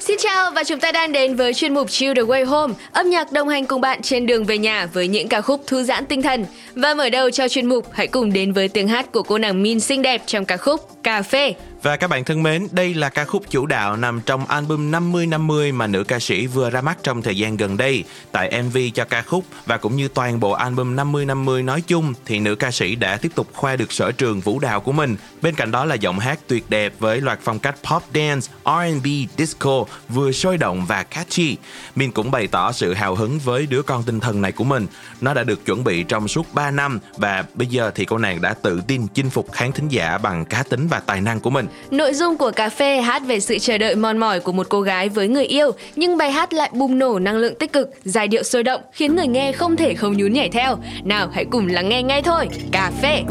Xin 0.00 0.18
chào 0.18 0.50
và 0.50 0.64
chúng 0.64 0.80
ta 0.80 0.92
đang 0.92 1.12
đến 1.12 1.36
với 1.36 1.54
chuyên 1.54 1.74
mục 1.74 1.90
Chill 1.90 2.14
the 2.14 2.22
Way 2.22 2.46
Home, 2.46 2.74
âm 2.92 3.10
nhạc 3.10 3.32
đồng 3.32 3.48
hành 3.48 3.66
cùng 3.66 3.80
bạn 3.80 4.02
trên 4.02 4.26
đường 4.26 4.44
về 4.44 4.58
nhà 4.58 4.86
với 4.92 5.08
những 5.08 5.28
ca 5.28 5.40
khúc 5.40 5.62
thư 5.66 5.82
giãn 5.82 6.06
tinh 6.06 6.22
thần. 6.22 6.46
Và 6.74 6.94
mở 6.94 7.10
đầu 7.10 7.30
cho 7.30 7.48
chuyên 7.48 7.66
mục, 7.66 7.92
hãy 7.92 8.06
cùng 8.06 8.32
đến 8.32 8.52
với 8.52 8.68
tiếng 8.68 8.88
hát 8.88 9.12
của 9.12 9.22
cô 9.22 9.38
nàng 9.38 9.62
Min 9.62 9.80
xinh 9.80 10.02
đẹp 10.02 10.22
trong 10.26 10.44
ca 10.44 10.56
khúc. 10.56 10.93
Cà 11.04 11.22
phê. 11.22 11.54
Và 11.82 11.96
các 11.96 12.10
bạn 12.10 12.24
thân 12.24 12.42
mến, 12.42 12.68
đây 12.70 12.94
là 12.94 13.08
ca 13.08 13.24
khúc 13.24 13.42
chủ 13.50 13.66
đạo 13.66 13.96
nằm 13.96 14.20
trong 14.20 14.46
album 14.46 14.90
50-50 14.90 15.74
mà 15.74 15.86
nữ 15.86 16.04
ca 16.04 16.18
sĩ 16.18 16.46
vừa 16.46 16.70
ra 16.70 16.80
mắt 16.80 16.98
trong 17.02 17.22
thời 17.22 17.36
gian 17.36 17.56
gần 17.56 17.76
đây. 17.76 18.04
Tại 18.32 18.62
MV 18.62 18.78
cho 18.94 19.04
ca 19.04 19.22
khúc 19.22 19.44
và 19.66 19.76
cũng 19.76 19.96
như 19.96 20.08
toàn 20.08 20.40
bộ 20.40 20.50
album 20.50 20.96
50-50 20.96 21.64
nói 21.64 21.82
chung 21.86 22.14
thì 22.24 22.38
nữ 22.38 22.54
ca 22.54 22.70
sĩ 22.70 22.94
đã 22.94 23.16
tiếp 23.16 23.32
tục 23.34 23.46
khoe 23.52 23.76
được 23.76 23.92
sở 23.92 24.12
trường 24.12 24.40
vũ 24.40 24.58
đạo 24.58 24.80
của 24.80 24.92
mình. 24.92 25.16
Bên 25.42 25.54
cạnh 25.54 25.70
đó 25.70 25.84
là 25.84 25.94
giọng 25.94 26.18
hát 26.18 26.38
tuyệt 26.46 26.64
đẹp 26.68 26.92
với 26.98 27.20
loạt 27.20 27.38
phong 27.42 27.58
cách 27.58 27.76
pop 27.90 28.02
dance, 28.14 28.48
R&B, 28.64 29.06
disco 29.38 29.84
vừa 30.08 30.32
sôi 30.32 30.56
động 30.56 30.86
và 30.86 31.02
catchy. 31.02 31.56
Min 31.96 32.10
cũng 32.10 32.30
bày 32.30 32.46
tỏ 32.46 32.72
sự 32.72 32.94
hào 32.94 33.14
hứng 33.14 33.38
với 33.38 33.66
đứa 33.66 33.82
con 33.82 34.02
tinh 34.02 34.20
thần 34.20 34.40
này 34.40 34.52
của 34.52 34.64
mình. 34.64 34.86
Nó 35.20 35.34
đã 35.34 35.44
được 35.44 35.64
chuẩn 35.64 35.84
bị 35.84 36.02
trong 36.02 36.28
suốt 36.28 36.54
3 36.54 36.70
năm 36.70 37.00
và 37.16 37.44
bây 37.54 37.66
giờ 37.66 37.90
thì 37.94 38.04
cô 38.04 38.18
nàng 38.18 38.40
đã 38.40 38.54
tự 38.54 38.80
tin 38.86 39.06
chinh 39.06 39.30
phục 39.30 39.52
khán 39.52 39.72
thính 39.72 39.88
giả 39.88 40.18
bằng 40.18 40.44
cá 40.44 40.62
tính 40.62 40.88
và 40.88 40.93
tài 41.00 41.20
năng 41.20 41.40
của 41.40 41.50
mình. 41.50 41.66
Nội 41.90 42.14
dung 42.14 42.36
của 42.36 42.50
cà 42.50 42.68
phê 42.68 43.00
hát 43.00 43.22
về 43.26 43.40
sự 43.40 43.58
chờ 43.58 43.78
đợi 43.78 43.94
mòn 43.94 44.18
mỏi 44.18 44.40
của 44.40 44.52
một 44.52 44.66
cô 44.68 44.80
gái 44.80 45.08
với 45.08 45.28
người 45.28 45.44
yêu, 45.44 45.70
nhưng 45.96 46.16
bài 46.16 46.30
hát 46.30 46.52
lại 46.52 46.70
bùng 46.72 46.98
nổ 46.98 47.18
năng 47.18 47.36
lượng 47.36 47.54
tích 47.54 47.72
cực, 47.72 47.90
giai 48.04 48.28
điệu 48.28 48.42
sôi 48.42 48.62
động, 48.62 48.80
khiến 48.92 49.16
người 49.16 49.26
nghe 49.26 49.52
không 49.52 49.76
thể 49.76 49.94
không 49.94 50.16
nhún 50.16 50.32
nhảy 50.32 50.48
theo. 50.48 50.76
Nào, 51.04 51.28
hãy 51.32 51.44
cùng 51.44 51.66
lắng 51.66 51.88
nghe 51.88 52.02
ngay 52.02 52.22
thôi. 52.22 52.48
Cà 52.72 52.92
phê. 53.02 53.22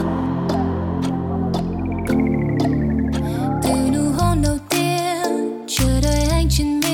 từ 3.63 3.69
nụ 3.93 4.11
hôn 4.17 4.37
đầu 4.43 4.57
tiên 4.69 5.65
chờ 5.67 6.01
đợi 6.03 6.27
anh 6.31 6.47
trên 6.49 6.79
miên 6.79 6.92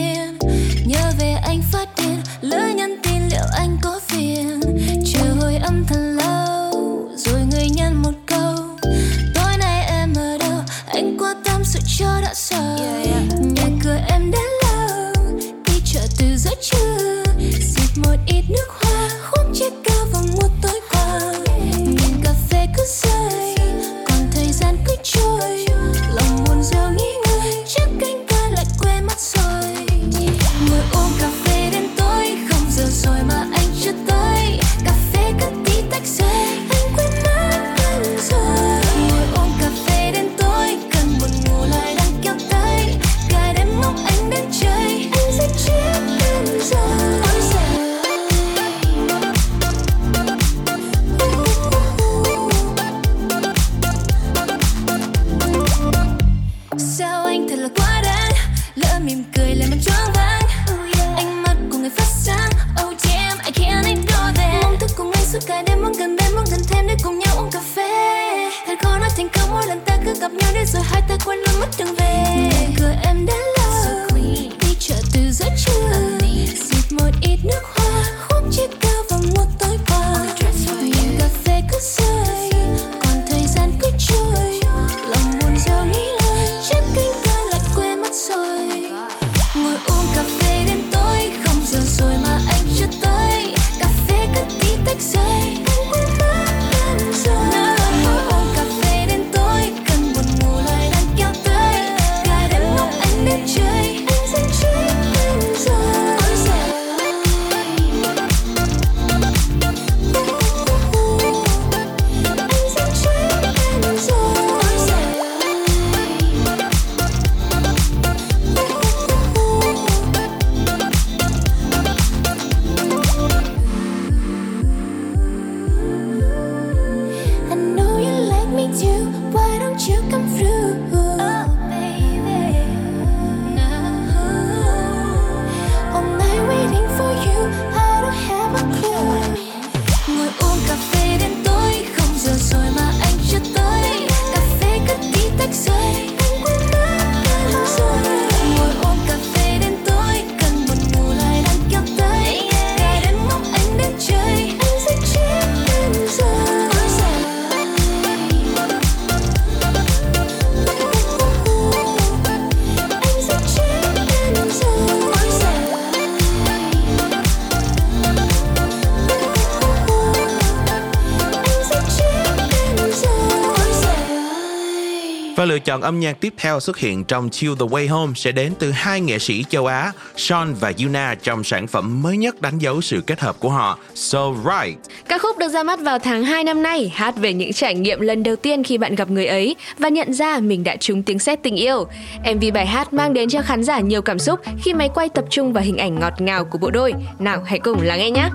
lựa 175.59 175.65
chọn 175.65 175.81
âm 175.81 175.99
nhạc 175.99 176.19
tiếp 176.19 176.33
theo 176.37 176.59
xuất 176.59 176.77
hiện 176.77 177.03
trong 177.03 177.29
Chill 177.29 177.53
the 177.59 177.65
Way 177.65 177.89
Home 177.89 178.13
sẽ 178.15 178.31
đến 178.31 178.53
từ 178.59 178.71
hai 178.71 179.01
nghệ 179.01 179.19
sĩ 179.19 179.45
châu 179.49 179.65
Á, 179.65 179.91
Sean 180.15 180.53
và 180.53 180.73
Yuna 180.83 181.15
trong 181.23 181.43
sản 181.43 181.67
phẩm 181.67 182.01
mới 182.01 182.17
nhất 182.17 182.41
đánh 182.41 182.57
dấu 182.59 182.81
sự 182.81 183.01
kết 183.07 183.19
hợp 183.19 183.35
của 183.39 183.49
họ, 183.49 183.77
So 183.95 184.33
Right. 184.33 184.79
Ca 185.07 185.17
khúc 185.17 185.37
được 185.37 185.47
ra 185.47 185.63
mắt 185.63 185.79
vào 185.79 185.99
tháng 185.99 186.23
2 186.23 186.43
năm 186.43 186.63
nay, 186.63 186.91
hát 186.95 187.15
về 187.17 187.33
những 187.33 187.53
trải 187.53 187.75
nghiệm 187.75 187.99
lần 187.99 188.23
đầu 188.23 188.35
tiên 188.35 188.63
khi 188.63 188.77
bạn 188.77 188.95
gặp 188.95 189.09
người 189.09 189.25
ấy 189.25 189.55
và 189.77 189.89
nhận 189.89 190.13
ra 190.13 190.39
mình 190.39 190.63
đã 190.63 190.75
trúng 190.75 191.03
tiếng 191.03 191.19
sét 191.19 191.43
tình 191.43 191.55
yêu. 191.55 191.87
MV 192.35 192.43
bài 192.53 192.65
hát 192.65 192.93
mang 192.93 193.13
đến 193.13 193.29
cho 193.29 193.41
khán 193.41 193.63
giả 193.63 193.79
nhiều 193.79 194.01
cảm 194.01 194.19
xúc 194.19 194.39
khi 194.63 194.73
máy 194.73 194.89
quay 194.93 195.09
tập 195.09 195.25
trung 195.29 195.53
vào 195.53 195.63
hình 195.63 195.77
ảnh 195.77 195.99
ngọt 195.99 196.13
ngào 196.21 196.45
của 196.45 196.57
bộ 196.57 196.71
đôi. 196.71 196.93
Nào 197.19 197.43
hãy 197.45 197.59
cùng 197.59 197.81
lắng 197.81 197.99
nghe 197.99 198.11
nhé. 198.11 198.29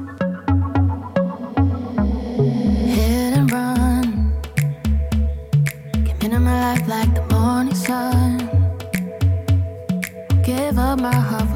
Life 6.74 6.88
like 6.88 7.14
the 7.14 7.22
morning 7.32 7.72
sun. 7.72 8.38
Give 10.42 10.76
up 10.76 10.98
my 10.98 11.14
heart 11.14 11.53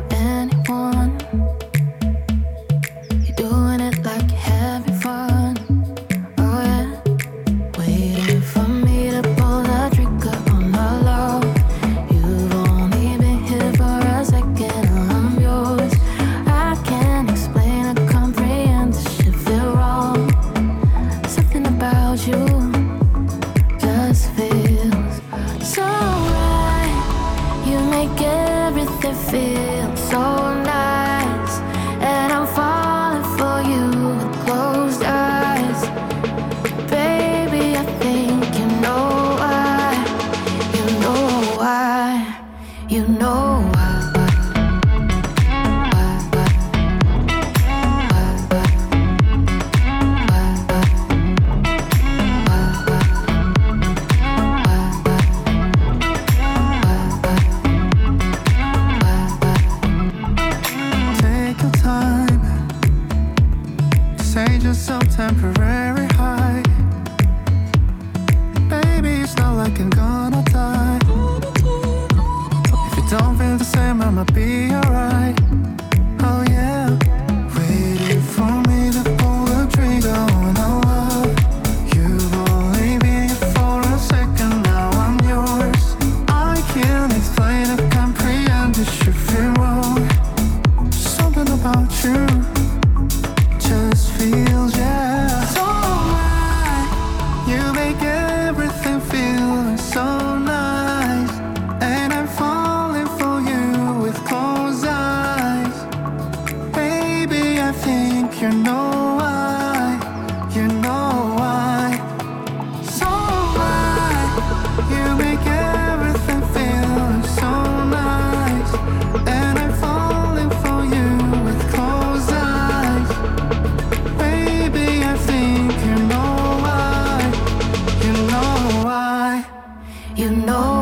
You 130.18 130.30
know 130.30 130.77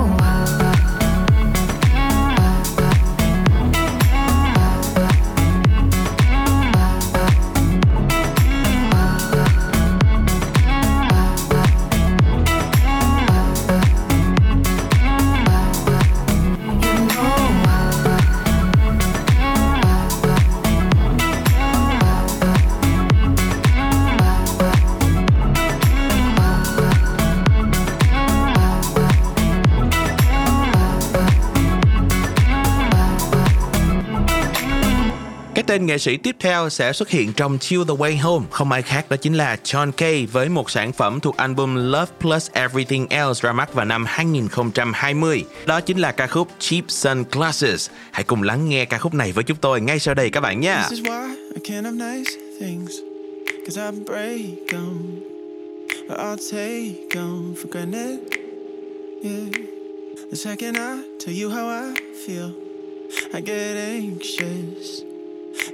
nghệ 35.87 35.99
sĩ 35.99 36.16
tiếp 36.16 36.37
theo 36.41 36.68
sẽ 36.68 36.93
xuất 36.93 37.09
hiện 37.09 37.32
trong 37.32 37.59
Chill 37.59 37.82
the 37.89 37.95
Way 37.95 38.22
Home, 38.22 38.47
không 38.51 38.72
ai 38.72 38.82
khác 38.82 39.11
đó 39.11 39.16
chính 39.16 39.34
là 39.34 39.57
John 39.64 39.93
Kay 39.93 40.26
với 40.26 40.49
một 40.49 40.70
sản 40.70 40.93
phẩm 40.93 41.20
thuộc 41.20 41.37
album 41.37 41.74
Love 41.74 42.12
Plus 42.20 42.51
Everything 42.53 43.07
Else 43.09 43.41
ra 43.43 43.53
mắt 43.53 43.74
vào 43.74 43.84
năm 43.84 44.05
2020. 44.09 45.45
Đó 45.66 45.80
chính 45.80 45.99
là 45.99 46.12
ca 46.12 46.26
khúc 46.26 46.49
Cheap 46.59 46.84
Sunglasses. 46.89 47.91
Hãy 48.11 48.24
cùng 48.24 48.43
lắng 48.43 48.68
nghe 48.68 48.84
ca 48.84 48.99
khúc 48.99 49.14
này 49.14 49.32
với 49.32 49.45
chúng 49.45 49.57
tôi 49.57 49.80
ngay 49.80 49.99
sau 49.99 50.14
đây 50.14 50.30
các 50.30 50.41
bạn 50.41 50.61
nhé. 50.61 50.82
Cause 53.66 53.80
I 53.80 53.91
break 54.07 54.68
them. 54.70 55.20
I'll 56.09 56.37
take 56.37 57.11
them 57.11 57.55
for 57.57 57.66
granted. 57.68 58.20
Yeah. 59.24 59.51
The 60.30 60.37
second 60.37 60.76
I 60.76 61.03
tell 61.18 61.34
you 61.34 61.51
how 61.51 61.68
I 61.68 61.95
feel, 62.26 62.53
I 63.32 63.41
get 63.41 63.76
anxious. 63.76 65.15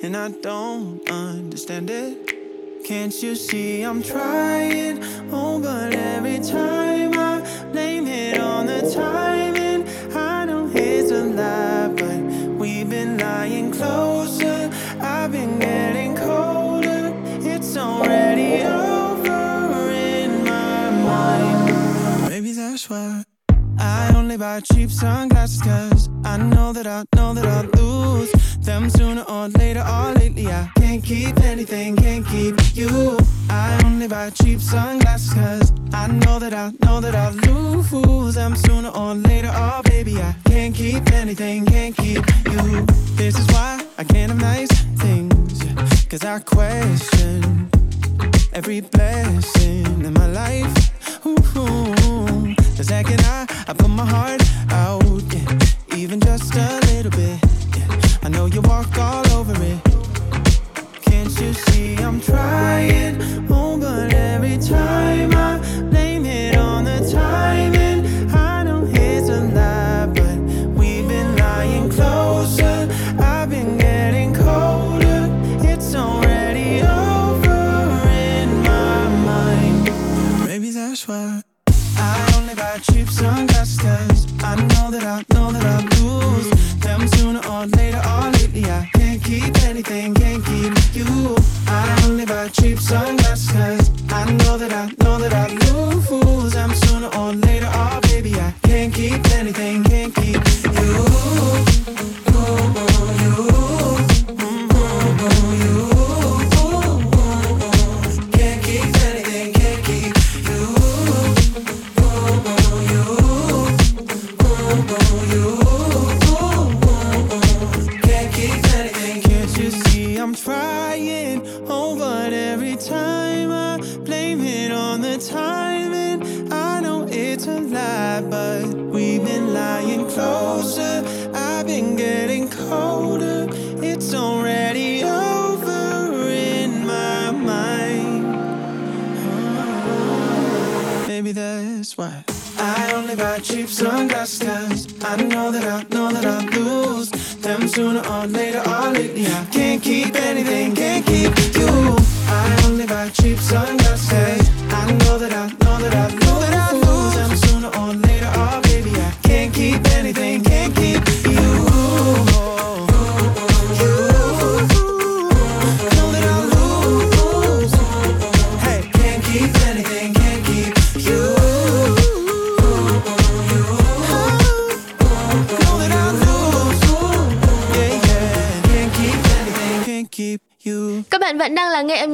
And 0.02 0.16
I 0.16 0.30
don't 0.30 1.08
understand 1.10 1.90
it. 1.90 2.84
Can't 2.84 3.22
you 3.22 3.36
see 3.36 3.82
I'm 3.82 4.02
trying? 4.02 5.02
Oh, 5.30 5.60
but 5.60 5.94
every 5.94 6.40
time 6.40 7.12
I 7.14 7.40
blame 7.70 8.08
it 8.08 8.40
on 8.40 8.66
the 8.66 8.90
timing, 8.92 9.86
I 10.16 10.44
know 10.46 10.68
it's 10.74 11.10
a 11.12 11.22
lie, 11.22 11.88
but 11.96 12.20
we've 12.58 12.90
been 12.90 13.18
lying 13.18 13.70
closer. 13.70 14.70
I've 15.00 15.30
been 15.30 15.58
getting 15.60 16.16
colder. 16.16 17.14
It's 17.40 17.76
already 17.76 18.62
over 18.64 19.90
in 19.92 20.44
my 20.44 20.90
mind. 20.90 22.28
Maybe 22.28 22.52
that's 22.52 22.90
why 22.90 23.24
only 24.32 24.44
buy 24.46 24.60
cheap 24.60 24.90
sunglasses, 24.90 25.60
cause 25.60 26.08
I 26.24 26.38
know 26.38 26.72
that 26.72 26.86
I 26.86 27.04
know 27.14 27.34
that 27.34 27.44
I'll 27.44 27.68
lose 27.82 28.32
them 28.60 28.88
sooner 28.88 29.24
or 29.28 29.48
later 29.48 29.80
or 29.80 30.14
lately. 30.14 30.46
I 30.46 30.70
can't 30.76 31.04
keep 31.04 31.38
anything, 31.40 31.96
can't 31.96 32.26
keep 32.26 32.54
you. 32.74 33.18
I 33.50 33.78
only 33.84 34.08
buy 34.08 34.30
cheap 34.30 34.60
sunglasses, 34.60 35.34
cause 35.34 35.72
I 35.92 36.06
know 36.06 36.38
that 36.38 36.54
I 36.54 36.72
know 36.82 36.98
that 37.02 37.14
I'll 37.14 37.34
lose 37.34 38.34
them 38.34 38.56
sooner 38.56 38.88
or 38.88 39.14
later. 39.16 39.50
Oh, 39.52 39.82
baby, 39.84 40.16
I 40.16 40.34
can't 40.46 40.74
keep 40.74 41.12
anything, 41.12 41.66
can't 41.66 41.94
keep 41.94 42.24
you. 42.46 42.86
This 43.16 43.38
is 43.38 43.46
why 43.48 43.84
I 43.98 44.04
can't 44.04 44.32
have 44.32 44.40
nice 44.40 44.70
things, 44.96 45.62
cause 46.08 46.24
I 46.24 46.38
question 46.38 47.68
every 48.54 48.80
blessing 48.80 50.04
in 50.06 50.14
my 50.14 50.28
life. 50.28 50.74
Ooh, 51.26 52.54
the 52.76 52.84
second 52.84 53.20
I, 53.20 53.46
I 53.68 53.74
put 53.74 53.90
my 53.90 54.04
heart 54.04 54.42
out, 54.70 55.04
yeah, 55.32 55.96
even 55.96 56.18
just 56.18 56.54
a 56.56 56.80
little 56.86 57.12
bit. 57.12 57.38
Yeah, 57.76 58.18
I 58.24 58.28
know 58.28 58.46
you 58.46 58.60
walk 58.62 58.98
all 58.98 59.30
over 59.30 59.54
it. 59.62 59.78
Can't 61.02 61.30
you 61.40 61.52
see 61.52 61.94
I'm 61.96 62.20
trying? 62.20 63.22
Oh, 63.50 63.78
but 63.78 64.12
every 64.12 64.58
time 64.58 65.32
I 65.32 65.58
blame 65.90 66.24
it 66.24 66.56
on 66.56 66.84
the 66.84 67.08
timing, 67.12 68.06
I 68.34 68.64
know 68.64 68.84
it's 68.88 69.28
a 69.28 69.40
lie, 69.40 70.06
but 70.06 70.38
we've 70.76 71.06
been 71.06 71.36
lying 71.36 71.88
closer. 71.88 72.88
I've 73.20 73.50
been 73.50 73.78
getting 73.78 74.34
colder. 74.34 75.28
It's 75.62 75.94
already 75.94 76.80
over 76.80 78.08
in 78.08 78.62
my 78.62 79.08
mind. 79.24 79.84
Maybe 80.48 80.70
that's 80.70 81.06
why. 81.06 81.41
Buy 82.72 82.78
cheap 82.78 83.08
sunglasses 83.10 84.26
I 84.42 84.56
know 84.56 84.90
that 84.90 85.04
I 85.04 85.22
know 85.34 85.52
that 85.52 85.62
I 85.62 85.84
lose 86.00 86.48
them 86.78 87.06
sooner 87.06 87.40
or 87.46 87.66
later 87.66 88.00
or 88.00 88.30
lately. 88.30 88.64
I 88.64 88.88
can't 88.94 89.22
keep 89.22 89.62
anything, 89.64 90.14
can't 90.14 90.42
keep 90.42 90.72
you. 90.94 91.36
I 91.66 92.02
only 92.06 92.24
buy 92.24 92.48
cheap 92.48 92.78
sunglasses 92.78 93.90
I 94.08 94.24
know 94.32 94.56
that 94.56 94.72
I 94.72 94.86
know 95.04 95.18
that 95.18 95.34
I 95.34 95.61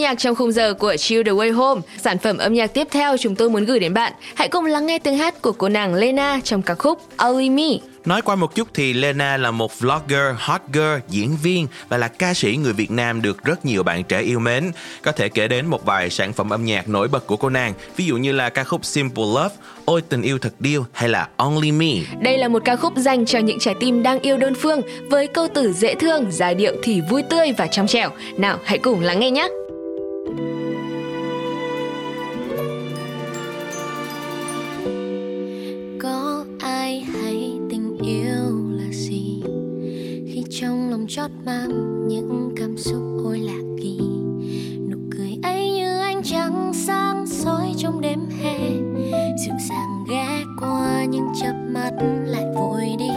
nhạc 0.09 0.19
trong 0.19 0.35
khung 0.35 0.53
giờ 0.53 0.75
của 0.75 0.97
Chill 0.97 1.23
the 1.23 1.33
Way 1.33 1.55
Home. 1.55 1.81
Sản 1.99 2.19
phẩm 2.19 2.39
âm 2.39 2.55
nhạc 2.55 2.67
tiếp 2.67 2.89
theo 2.91 3.17
chúng 3.17 3.35
tôi 3.35 3.51
muốn 3.51 3.65
gửi 3.65 3.79
đến 3.79 3.95
bạn. 3.95 4.13
Hãy 4.35 4.49
cùng 4.49 4.65
lắng 4.65 4.87
nghe 4.87 4.99
tiếng 4.99 5.19
hát 5.19 5.43
của 5.43 5.53
cô 5.53 5.69
nàng 5.69 5.95
Lena 5.95 6.41
trong 6.45 6.63
ca 6.63 6.75
khúc 6.75 7.03
Only 7.17 7.51
Me. 7.51 7.69
Nói 8.05 8.23
qua 8.23 8.35
một 8.35 8.55
chút 8.55 8.69
thì 8.75 8.93
Lena 8.93 9.37
là 9.37 9.51
một 9.51 9.81
vlogger, 9.81 10.35
hot 10.37 10.61
girl, 10.73 10.99
diễn 11.09 11.37
viên 11.43 11.67
và 11.89 11.99
là 11.99 12.09
ca 12.09 12.35
sĩ 12.35 12.57
người 12.57 12.73
Việt 12.73 12.91
Nam 12.91 13.23
được 13.23 13.45
rất 13.45 13.65
nhiều 13.65 13.83
bạn 13.83 14.05
trẻ 14.05 14.21
yêu 14.21 14.39
mến. 14.39 14.73
Có 15.03 15.13
thể 15.13 15.29
kể 15.29 15.49
đến 15.49 15.67
một 15.67 15.85
vài 15.85 16.11
sản 16.11 16.33
phẩm 16.33 16.51
âm 16.51 16.65
nhạc 16.65 16.89
nổi 16.89 17.09
bật 17.09 17.27
của 17.27 17.37
cô 17.37 17.49
nàng, 17.49 17.73
ví 17.97 18.05
dụ 18.05 18.17
như 18.17 18.33
là 18.33 18.49
ca 18.49 18.65
khúc 18.65 18.85
Simple 18.85 19.25
Love, 19.25 19.55
Ôi 19.85 20.03
tình 20.09 20.23
yêu 20.23 20.39
thật 20.39 20.53
điêu 20.59 20.85
hay 20.93 21.09
là 21.09 21.29
Only 21.37 21.73
Me. 21.73 21.93
Đây 22.21 22.39
là 22.39 22.49
một 22.49 22.63
ca 22.65 22.77
khúc 22.77 22.93
dành 22.97 23.27
cho 23.27 23.39
những 23.39 23.59
trái 23.59 23.75
tim 23.81 24.03
đang 24.03 24.21
yêu 24.21 24.37
đơn 24.37 24.55
phương 24.55 24.81
với 25.11 25.27
câu 25.27 25.49
từ 25.55 25.73
dễ 25.73 25.95
thương, 25.95 26.27
giai 26.31 26.55
điệu 26.55 26.73
thì 26.83 27.01
vui 27.11 27.23
tươi 27.31 27.53
và 27.59 27.67
trong 27.67 27.87
trẻo. 27.87 28.11
Nào, 28.37 28.59
hãy 28.65 28.79
cùng 28.79 29.01
lắng 29.01 29.21
nghe 29.21 29.31
nhé 29.31 29.49
có 36.01 36.45
ai 36.59 37.01
hay 37.01 37.59
tình 37.70 37.99
yêu 37.99 38.70
là 38.72 38.93
gì? 38.93 39.43
Khi 40.33 40.45
trong 40.51 40.91
lòng 40.91 41.07
chót 41.09 41.31
mang 41.45 42.09
những 42.09 42.51
cảm 42.57 42.76
xúc 42.76 43.03
ôi 43.24 43.39
lạ 43.39 43.59
kỳ, 43.83 43.99
nụ 44.89 44.99
cười 45.16 45.39
ấy 45.43 45.70
như 45.70 45.99
ánh 46.01 46.22
trăng 46.22 46.72
sáng 46.74 47.26
soi 47.26 47.72
trong 47.76 48.01
đêm 48.01 48.20
hè. 48.43 48.59
Dịu 49.45 49.55
dàng 49.68 50.05
ghé 50.11 50.45
qua 50.61 51.05
những 51.05 51.29
chớp 51.41 51.55
mắt 51.68 51.93
lại 52.26 52.45
vội 52.55 52.85
đi. 52.99 53.09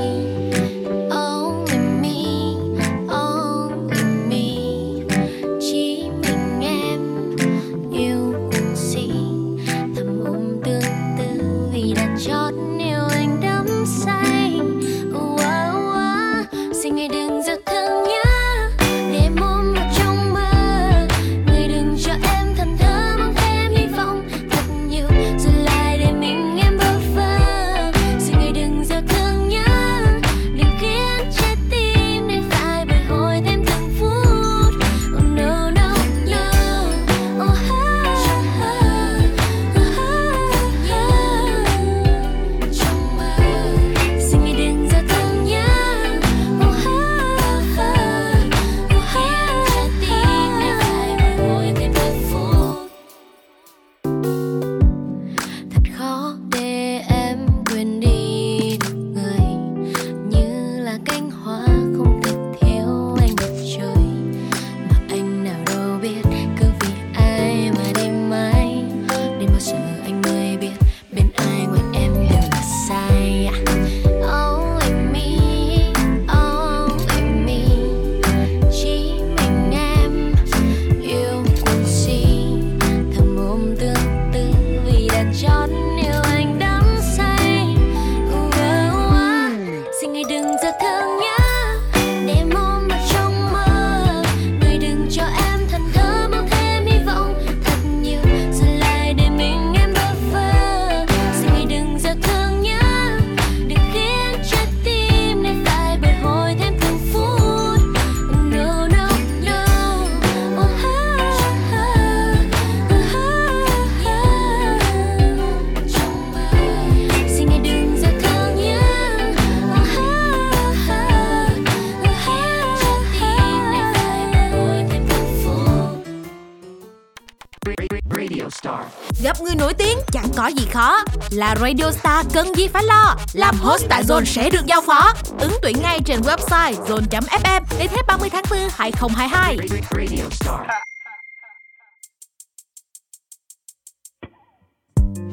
Là 131.42 131.56
Radio 131.60 131.92
Star 131.92 132.26
cần 132.34 132.56
gì 132.56 132.68
phải 132.68 132.84
lo 132.84 133.16
Làm 133.34 133.56
host 133.56 133.86
tại 133.90 134.04
Zone 134.04 134.26
sẽ 134.26 134.50
được 134.50 134.66
giao 134.66 134.82
phó 134.82 135.14
Ứng 135.40 135.58
tuyển 135.62 135.82
ngay 135.82 136.00
trên 136.06 136.22
website 136.22 136.74
zone.fm 136.74 137.64
Đến 137.80 137.88
hết 137.92 138.02
30 138.08 138.30
tháng 138.30 138.44
4 138.52 138.60
2022 138.72 139.58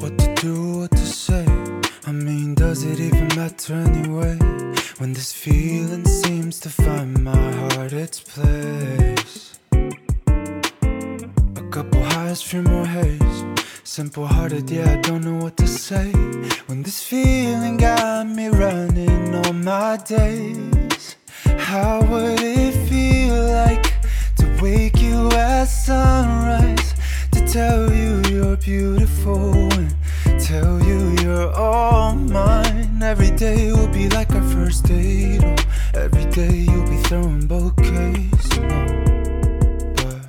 What 0.01 0.19
to 0.19 0.27
do, 0.43 0.81
what 0.81 0.91
to 0.91 1.05
say? 1.05 1.45
I 2.07 2.13
mean, 2.13 2.55
does 2.55 2.85
it 2.85 3.01
even 3.01 3.29
matter 3.37 3.75
anyway? 3.75 4.39
When 4.99 5.15
this 5.15 5.35
feeling 5.45 6.05
seems 6.05 6.61
to 6.61 6.71
find 6.71 7.25
my 7.25 7.53
heart 7.53 7.93
its 7.93 8.21
place. 8.35 9.59
A 11.57 11.63
couple 11.71 12.03
highs, 12.03 12.43
few 12.43 12.63
more 12.63 12.87
haze. 12.87 13.58
Simple 13.99 14.29
hearted, 14.29 14.71
yeah, 14.71 14.93
I 14.93 14.97
don't 15.01 15.25
know 15.25 15.43
what 15.43 15.57
to 15.57 15.67
say. 15.67 16.13
When 16.67 16.85
this 16.85 17.03
feeling 17.03 17.79
got 17.79 18.29
me 18.29 18.47
running 18.47 19.35
all 19.35 19.53
my 19.53 19.97
days. 19.97 21.17
How 21.59 22.01
would 22.03 22.39
it 22.41 22.75
feel 22.89 23.35
like 23.51 24.01
to 24.37 24.47
wake 24.63 25.03
you 25.03 25.29
at 25.33 25.65
sunrise? 25.65 26.95
To 27.33 27.41
tell 27.45 27.93
you 27.93 28.23
you're 28.31 28.57
beautiful 28.59 29.53
and 29.73 29.91
tell 30.39 30.81
you 30.81 31.17
you're 31.21 31.53
all 31.53 32.15
mine. 32.15 33.03
Every 33.03 33.33
day 33.33 33.73
will 33.73 33.89
be 33.89 34.09
like 34.11 34.33
our 34.33 34.49
first 34.55 34.85
date. 34.85 35.43
Oh, 35.43 35.57
every 35.95 36.27
day 36.27 36.55
you'll 36.71 36.89
be 36.89 36.99
throwing 37.09 37.49
bouquets. 37.49 38.49
But 39.97 40.21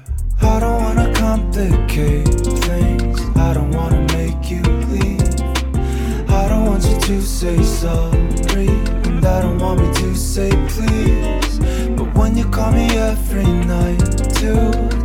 I 0.42 0.60
don't 0.60 0.82
wanna 0.82 1.14
complicate 1.14 2.49
to 7.10 7.24
say 7.24 7.60
sorry, 7.64 8.68
and 8.68 9.26
I 9.26 9.42
don't 9.42 9.58
want 9.58 9.82
me 9.82 9.92
to 9.94 10.16
say 10.16 10.52
please. 10.68 11.58
But 11.98 12.14
when 12.14 12.38
you 12.38 12.48
call 12.48 12.72
me 12.72 12.86
every 12.98 13.46
night 13.46 13.98
to 14.42 14.54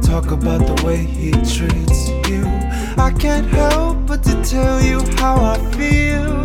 talk 0.02 0.30
about 0.30 0.66
the 0.66 0.84
way 0.84 0.98
he 0.98 1.30
treats 1.30 2.10
you, 2.28 2.44
I 2.98 3.10
can't 3.18 3.46
help 3.46 4.06
but 4.06 4.22
to 4.24 4.34
tell 4.44 4.82
you 4.82 5.00
how 5.16 5.36
I 5.36 5.56
feel. 5.78 6.44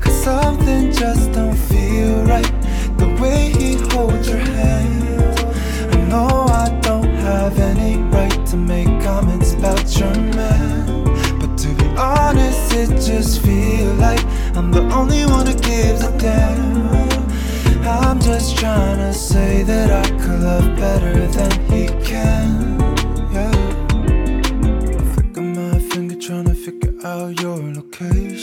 Cause 0.00 0.24
something 0.24 0.90
just 0.90 1.30
don't 1.34 1.54
feel 1.54 2.24
right. 2.24 2.52
The 2.98 3.16
way 3.22 3.52
he 3.56 3.76
holds 3.94 4.28
your 4.28 4.38
hand. 4.38 5.38
I 5.94 5.98
know 6.08 6.46
I 6.48 6.68
don't 6.82 7.14
have 7.28 7.56
any 7.60 7.98
right 8.10 8.44
to 8.46 8.56
make 8.56 8.88
comments 9.04 9.52
about 9.52 9.86
your 9.96 10.16
man. 10.34 11.04
But 11.38 11.56
to 11.58 11.68
be 11.74 11.86
honest, 11.96 12.74
it 12.74 12.88
just 13.00 13.40
feels 13.40 13.96
like 14.00 14.20
I'm 14.56 14.70
the 14.72 14.82
only 14.92 15.24
one 15.26 15.46
who 15.46 15.54
gives 15.54 16.02
a 16.02 16.16
damn. 16.18 16.88
I'm 17.86 18.20
just 18.20 18.56
trying 18.58 18.98
to 18.98 19.12
say 19.12 19.62
that 19.62 19.90
I 19.90 20.08
could 20.18 20.40
love 20.40 20.76
better 20.76 21.26
than 21.28 21.52
he 21.70 21.86
can. 22.04 22.78
Yeah. 23.32 23.52
Flicker 25.14 25.40
my 25.40 25.78
finger 25.90 26.16
trying 26.16 26.44
to 26.46 26.54
figure 26.54 26.94
out 27.04 27.40
your 27.40 27.58
location. 27.58 28.39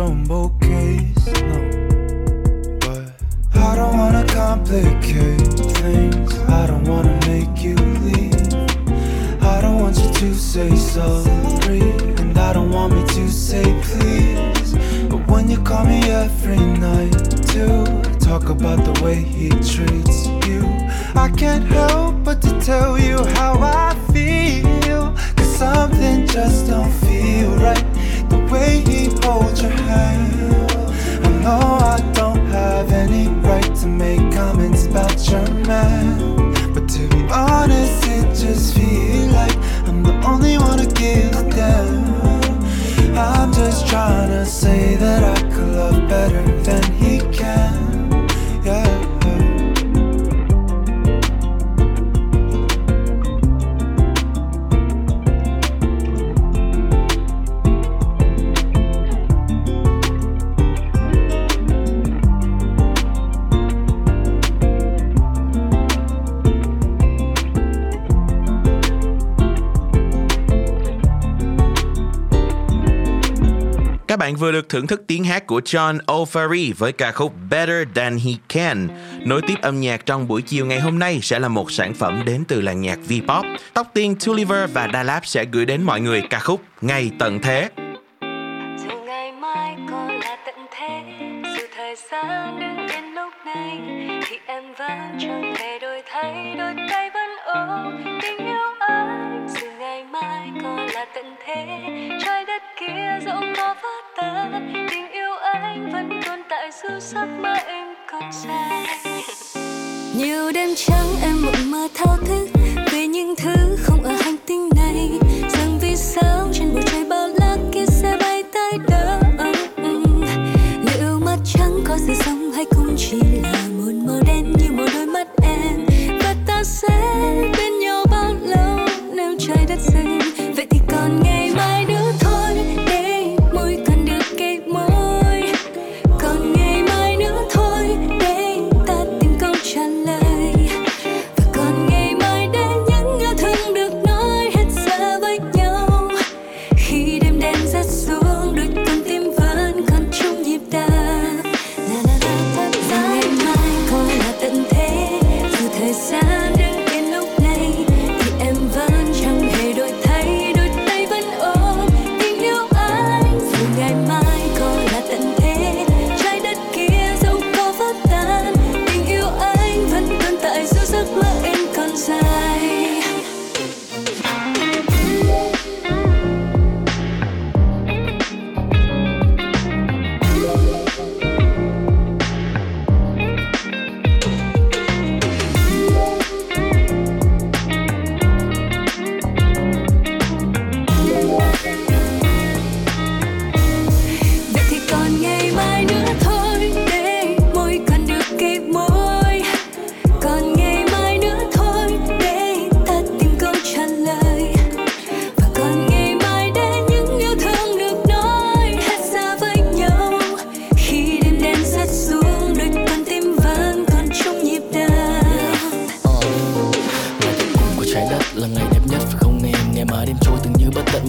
Throwing 0.00 0.24
bouquets. 0.24 1.26
No, 1.26 1.60
but 2.80 3.12
I 3.54 3.76
don't 3.76 3.98
wanna 3.98 4.24
complicate 4.28 5.42
things. 5.76 6.38
I 6.48 6.66
don't 6.66 6.84
wanna 6.88 7.18
make 7.26 7.62
you 7.62 7.74
leave. 8.06 8.54
I 9.42 9.60
don't 9.60 9.78
want 9.78 9.98
you 9.98 10.10
to 10.22 10.34
say 10.34 10.74
sorry, 10.74 11.82
and 12.20 12.38
I 12.38 12.54
don't 12.54 12.70
want 12.70 12.94
me 12.94 13.02
to 13.08 13.30
say 13.30 13.66
please. 13.82 14.72
But 15.10 15.20
when 15.30 15.50
you 15.50 15.58
call 15.58 15.84
me 15.84 16.00
every 16.24 16.64
night 16.88 17.20
to 17.52 17.66
talk 18.20 18.48
about 18.48 18.78
the 18.88 19.02
way 19.04 19.16
he 19.16 19.50
treats 19.50 20.28
you, 20.48 20.62
I 21.14 21.30
can't 21.36 21.66
help 21.66 22.24
but 22.24 22.40
to 22.40 22.58
tell 22.60 22.98
you 22.98 23.18
how 23.36 23.52
I 23.60 23.94
feel. 24.14 25.12
Cause 25.36 25.56
something 25.58 26.26
just 26.26 26.69
trying 43.90 44.30
to 44.30 44.46
say 44.46 44.94
that 44.94 45.24
I 45.24 45.42
could 45.50 45.74
love 45.74 46.08
better 46.08 46.49
thưởng 74.70 74.86
thức 74.86 75.02
tiếng 75.06 75.24
hát 75.24 75.46
của 75.46 75.60
John 75.60 75.98
O'Farry 76.06 76.72
với 76.78 76.92
ca 76.92 77.12
khúc 77.12 77.32
Better 77.50 77.88
Than 77.94 78.18
He 78.18 78.32
Can. 78.48 78.88
Nối 79.26 79.42
tiếp 79.42 79.54
âm 79.62 79.80
nhạc 79.80 80.06
trong 80.06 80.28
buổi 80.28 80.42
chiều 80.42 80.66
ngày 80.66 80.80
hôm 80.80 80.98
nay 80.98 81.18
sẽ 81.22 81.38
là 81.38 81.48
một 81.48 81.72
sản 81.72 81.94
phẩm 81.94 82.22
đến 82.26 82.44
từ 82.48 82.60
làng 82.60 82.80
nhạc 82.80 82.98
V-pop. 83.08 83.56
Tóc 83.74 83.90
tiên, 83.94 84.16
Tulliver 84.26 84.70
và 84.72 84.88
Dalap 84.92 85.26
sẽ 85.26 85.44
gửi 85.52 85.66
đến 85.66 85.82
mọi 85.82 86.00
người 86.00 86.22
ca 86.30 86.38
khúc 86.38 86.62
Ngày 86.80 87.10
Tận 87.18 87.40
Thế. 87.42 87.68
dù 88.76 89.00
ngày 89.06 89.32
mai 89.32 89.76
còn 89.90 90.08
là 90.08 90.36
tận 90.46 90.66
thế, 90.78 91.02
dù 91.56 91.62
thời 91.76 91.94
gian 92.10 92.60
đứng 92.60 92.86
đến 92.88 93.04
lúc 93.14 93.32
này, 93.46 93.80
thì 94.28 94.36
em 94.46 94.64
vẫn 94.78 95.18
chẳng 95.20 95.54
thể 95.58 95.78
đổi 95.78 96.02
thay, 96.12 96.54
đôi 96.58 96.74
tay 96.90 97.10
vẫn 97.14 97.30
ôm 97.54 98.18
tình 98.22 98.38
yêu 98.38 98.74
anh 98.78 99.46
dù 99.60 99.66
ngày 99.78 100.04
mai 100.04 100.50
còn 100.62 100.86
là 100.86 101.06
tận 101.14 101.34
thế 101.46 101.66
đất 102.60 102.74
kia 102.80 103.24
dẫu 103.26 103.40
có 103.56 103.74
vỡ 103.82 103.88
tan 104.16 104.88
tình 104.90 105.12
yêu 105.12 105.32
anh 105.42 105.90
vẫn 105.92 106.20
tồn 106.26 106.38
tại 106.48 106.70
dù 106.82 106.88
giấc 107.00 107.26
mơ 107.40 107.54
em 107.66 107.86
còn 108.10 108.22
dài 108.32 108.86
nhiều 110.16 110.52
đêm 110.52 110.68
trắng 110.76 111.06
em 111.22 111.42
mộng 111.44 111.70
mơ 111.70 111.88
thao 111.94 112.16
thức 112.16 112.48
về 112.92 113.06
những 113.06 113.34
thứ 113.36 113.76
không 113.82 114.02
ở 114.02 114.12
hành 114.24 114.36
tinh 114.46 114.68
này 114.76 115.10
rằng 115.48 115.78
vì 115.82 115.96
sao 115.96 116.48
trên 116.52 116.74
bầu 116.74 116.82
trời 116.92 117.04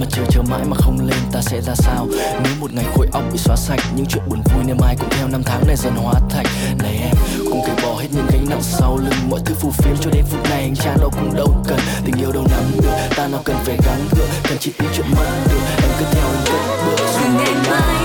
mà 0.01 0.07
chờ 0.09 0.23
chờ 0.29 0.41
mãi 0.41 0.61
mà 0.65 0.75
không 0.75 1.07
lên 1.07 1.19
ta 1.31 1.41
sẽ 1.41 1.61
ra 1.61 1.75
sao? 1.75 2.07
Nếu 2.43 2.53
một 2.59 2.73
ngày 2.73 2.85
khối 2.95 3.07
óc 3.11 3.23
bị 3.31 3.37
xóa 3.37 3.55
sạch, 3.55 3.79
những 3.95 4.05
chuyện 4.05 4.23
buồn 4.29 4.41
vui 4.53 4.63
ngày 4.65 4.75
mai 4.79 4.95
cũng 4.99 5.09
theo 5.09 5.27
năm 5.27 5.43
tháng 5.45 5.67
này 5.67 5.75
dần 5.75 5.95
hóa 5.95 6.13
thành. 6.29 6.45
Này 6.79 6.99
em 7.01 7.15
cùng 7.51 7.61
cởi 7.65 7.75
bỏ 7.83 7.95
hết 7.99 8.07
những 8.11 8.27
gánh 8.31 8.45
nặng 8.49 8.61
sau 8.61 8.97
lưng, 8.97 9.29
mọi 9.29 9.39
thứ 9.45 9.55
phù 9.55 9.71
phiếm 9.71 9.95
cho 10.01 10.09
đến 10.11 10.25
phút 10.29 10.43
này, 10.49 10.61
anh 10.61 10.75
cha 10.75 10.95
đâu 10.99 11.09
cũng 11.09 11.35
đâu 11.35 11.63
cần 11.67 11.79
tình 12.05 12.15
yêu 12.21 12.31
đâu 12.31 12.43
nắm 12.51 12.63
được, 12.81 12.89
ta 13.15 13.27
nào 13.27 13.41
cần 13.45 13.55
phải 13.65 13.77
gắng 13.85 14.07
gượng, 14.11 14.29
cần 14.43 14.57
chỉ 14.59 14.71
tiếng 14.77 14.89
chuyện 14.95 15.05
mất 15.11 15.25
được, 15.49 15.59
em 15.77 15.89
cứ 15.99 16.05
theo 16.11 16.27
anh 16.27 16.45
cất 16.45 16.61
bước. 16.85 16.95
Dù 17.13 17.27
ngày 17.37 17.53
mai 17.69 18.00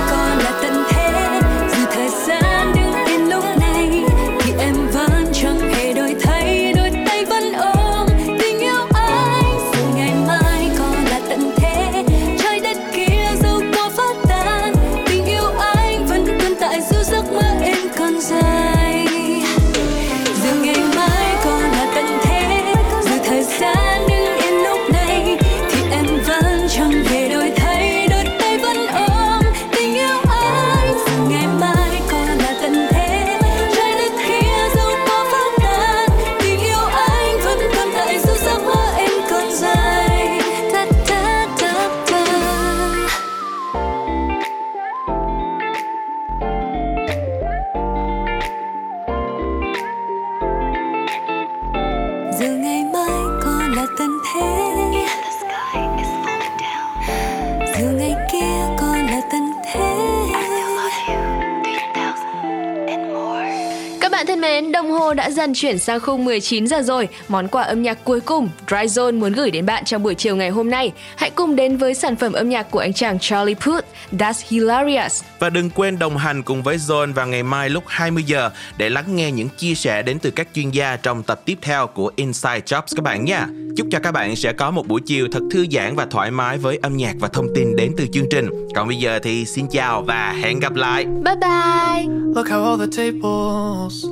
dần 65.46 65.54
chuyển 65.54 65.78
sang 65.78 66.00
khung 66.00 66.24
19 66.24 66.66
giờ 66.66 66.82
rồi. 66.82 67.08
Món 67.28 67.48
quà 67.48 67.62
âm 67.62 67.82
nhạc 67.82 68.04
cuối 68.04 68.20
cùng 68.20 68.48
Dry 68.68 68.76
Zone 68.76 69.18
muốn 69.18 69.32
gửi 69.32 69.50
đến 69.50 69.66
bạn 69.66 69.84
trong 69.84 70.02
buổi 70.02 70.14
chiều 70.14 70.36
ngày 70.36 70.50
hôm 70.50 70.70
nay. 70.70 70.92
Hãy 71.16 71.30
cùng 71.30 71.56
đến 71.56 71.76
với 71.76 71.94
sản 71.94 72.16
phẩm 72.16 72.32
âm 72.32 72.48
nhạc 72.48 72.70
của 72.70 72.78
anh 72.78 72.92
chàng 72.92 73.18
Charlie 73.18 73.54
Puth, 73.54 73.84
That's 74.12 74.42
Hilarious. 74.48 75.24
Và 75.38 75.50
đừng 75.50 75.70
quên 75.70 75.98
đồng 75.98 76.16
hành 76.16 76.42
cùng 76.42 76.62
với 76.62 76.76
Zone 76.76 77.12
vào 77.12 77.26
ngày 77.26 77.42
mai 77.42 77.70
lúc 77.70 77.84
20 77.86 78.22
giờ 78.22 78.50
để 78.76 78.88
lắng 78.90 79.16
nghe 79.16 79.32
những 79.32 79.48
chia 79.48 79.74
sẻ 79.74 80.02
đến 80.02 80.18
từ 80.18 80.30
các 80.30 80.48
chuyên 80.54 80.70
gia 80.70 80.96
trong 80.96 81.22
tập 81.22 81.40
tiếp 81.44 81.58
theo 81.62 81.86
của 81.86 82.12
Inside 82.16 82.60
Jobs 82.66 82.96
các 82.96 83.02
bạn 83.02 83.24
nha. 83.24 83.46
Chúc 83.76 83.86
cho 83.90 83.98
các 83.98 84.12
bạn 84.12 84.36
sẽ 84.36 84.52
có 84.52 84.70
một 84.70 84.86
buổi 84.86 85.00
chiều 85.06 85.28
thật 85.32 85.42
thư 85.50 85.66
giãn 85.72 85.96
và 85.96 86.06
thoải 86.06 86.30
mái 86.30 86.58
với 86.58 86.78
âm 86.82 86.96
nhạc 86.96 87.14
và 87.20 87.28
thông 87.28 87.46
tin 87.54 87.76
đến 87.76 87.92
từ 87.96 88.06
chương 88.12 88.26
trình. 88.30 88.48
Còn 88.74 88.88
bây 88.88 88.96
giờ 88.96 89.18
thì 89.22 89.44
xin 89.44 89.66
chào 89.70 90.02
và 90.02 90.32
hẹn 90.32 90.60
gặp 90.60 90.74
lại. 90.74 91.04
Bye 91.04 91.36
bye. 91.40 92.06
Look 92.34 92.46
how 92.46 92.64
all 92.64 92.78
the 92.78 92.96
tables, 92.96 94.04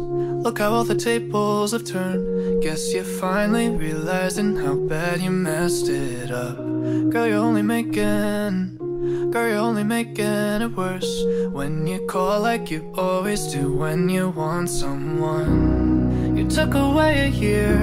look 0.45 0.59
how 0.59 0.71
all 0.73 0.85
the 0.85 0.95
tables 0.95 1.73
have 1.73 1.85
turned. 1.85 2.63
Guess 2.63 2.93
you're 2.93 3.03
finally 3.03 3.71
realizing 3.71 4.55
how 4.57 4.75
bad 4.75 5.23
you 5.23 5.31
messed 5.31 5.89
it 5.89 6.31
up. 6.31 6.59
Girl, 6.59 7.27
you're 7.27 7.39
only 7.39 7.63
making, 7.63 8.77
girl, 9.31 9.49
you're 9.49 9.57
only 9.57 9.85
making 9.85 10.61
it 10.67 10.77
worse 10.77 11.25
when 11.51 11.87
you 11.87 12.07
call 12.07 12.43
like 12.43 12.71
you 12.71 12.93
always 12.95 13.47
do 13.55 13.73
when 13.73 14.11
you 14.11 14.29
want 14.29 14.69
someone. 14.69 16.37
You 16.37 16.47
took 16.47 16.75
away 16.75 17.21
a 17.21 17.29
year 17.29 17.81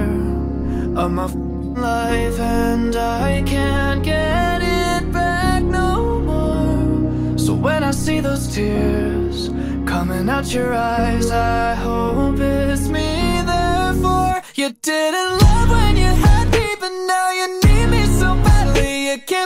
of 0.94 1.10
my 1.10 1.26
life, 1.26 2.38
and 2.38 2.94
I 2.94 3.42
can't 3.44 4.04
get 4.04 4.62
it 4.62 5.12
back 5.12 5.64
no 5.64 6.20
more. 6.20 7.38
So 7.38 7.54
when 7.54 7.82
I 7.82 7.90
see 7.90 8.20
those 8.20 8.54
tears 8.54 9.50
coming 9.92 10.26
out 10.30 10.54
your 10.54 10.72
eyes, 10.72 11.30
I 11.30 11.74
hope 11.74 12.40
it's 12.40 12.88
me. 12.88 13.10
Therefore, 13.52 14.36
you 14.54 14.68
didn't 14.90 15.30
love 15.44 15.68
when 15.76 15.94
you 15.98 16.12
had 16.26 16.46
me, 16.56 16.66
but 16.80 16.92
now 17.12 17.28
you 17.38 17.46
need 17.66 17.86
me 17.94 18.02
so 18.20 18.28
badly. 18.46 18.90
You 19.08 19.18
can't 19.30 19.41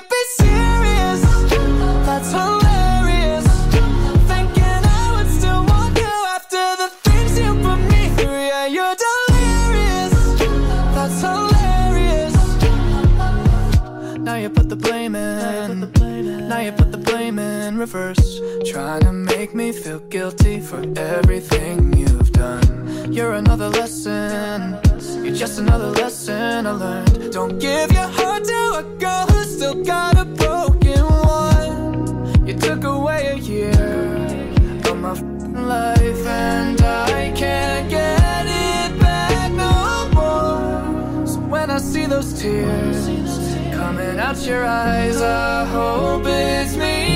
reverse. 17.79 18.41
Trying 18.71 19.03
to 19.03 19.13
make 19.13 19.55
me 19.55 19.73
feel 19.73 20.01
guilty 20.01 20.61
for 20.61 20.83
everything 20.97 21.93
you've 21.97 22.33
done. 22.33 23.13
You're 23.13 23.35
another 23.35 23.69
lesson. 23.69 24.79
You're 25.25 25.35
just 25.35 25.59
another 25.59 25.91
lesson 25.91 26.67
I 26.67 26.71
learned. 26.71 27.33
Don't 27.33 27.59
give 27.59 27.93
your 27.93 28.09
heart 28.09 28.45
to 28.45 28.63
a 28.81 28.83
girl 28.99 29.27
who's 29.31 29.57
still 29.57 29.83
got 29.85 30.17
a 30.17 30.25
broken 30.25 31.05
one. 31.05 32.47
You 32.47 32.55
took 32.55 32.85
away 32.85 33.29
a 33.29 33.37
year 33.37 33.73
of 34.89 34.97
my 34.99 35.13
life, 35.61 36.27
and 36.27 36.81
I 36.81 37.33
can't 37.37 37.91
get 37.91 38.47
it 38.47 39.01
back 39.01 39.53
no 39.53 40.09
more. 40.15 41.27
So 41.27 41.39
when 41.41 41.71
I 41.71 41.79
see 41.79 42.07
those 42.07 42.33
tears 42.41 43.07
coming 43.75 44.19
out 44.19 44.39
your 44.47 44.65
eyes, 44.65 45.21
I 45.21 45.65
hope 45.67 46.25
it's 46.27 46.77
me. 46.77 47.16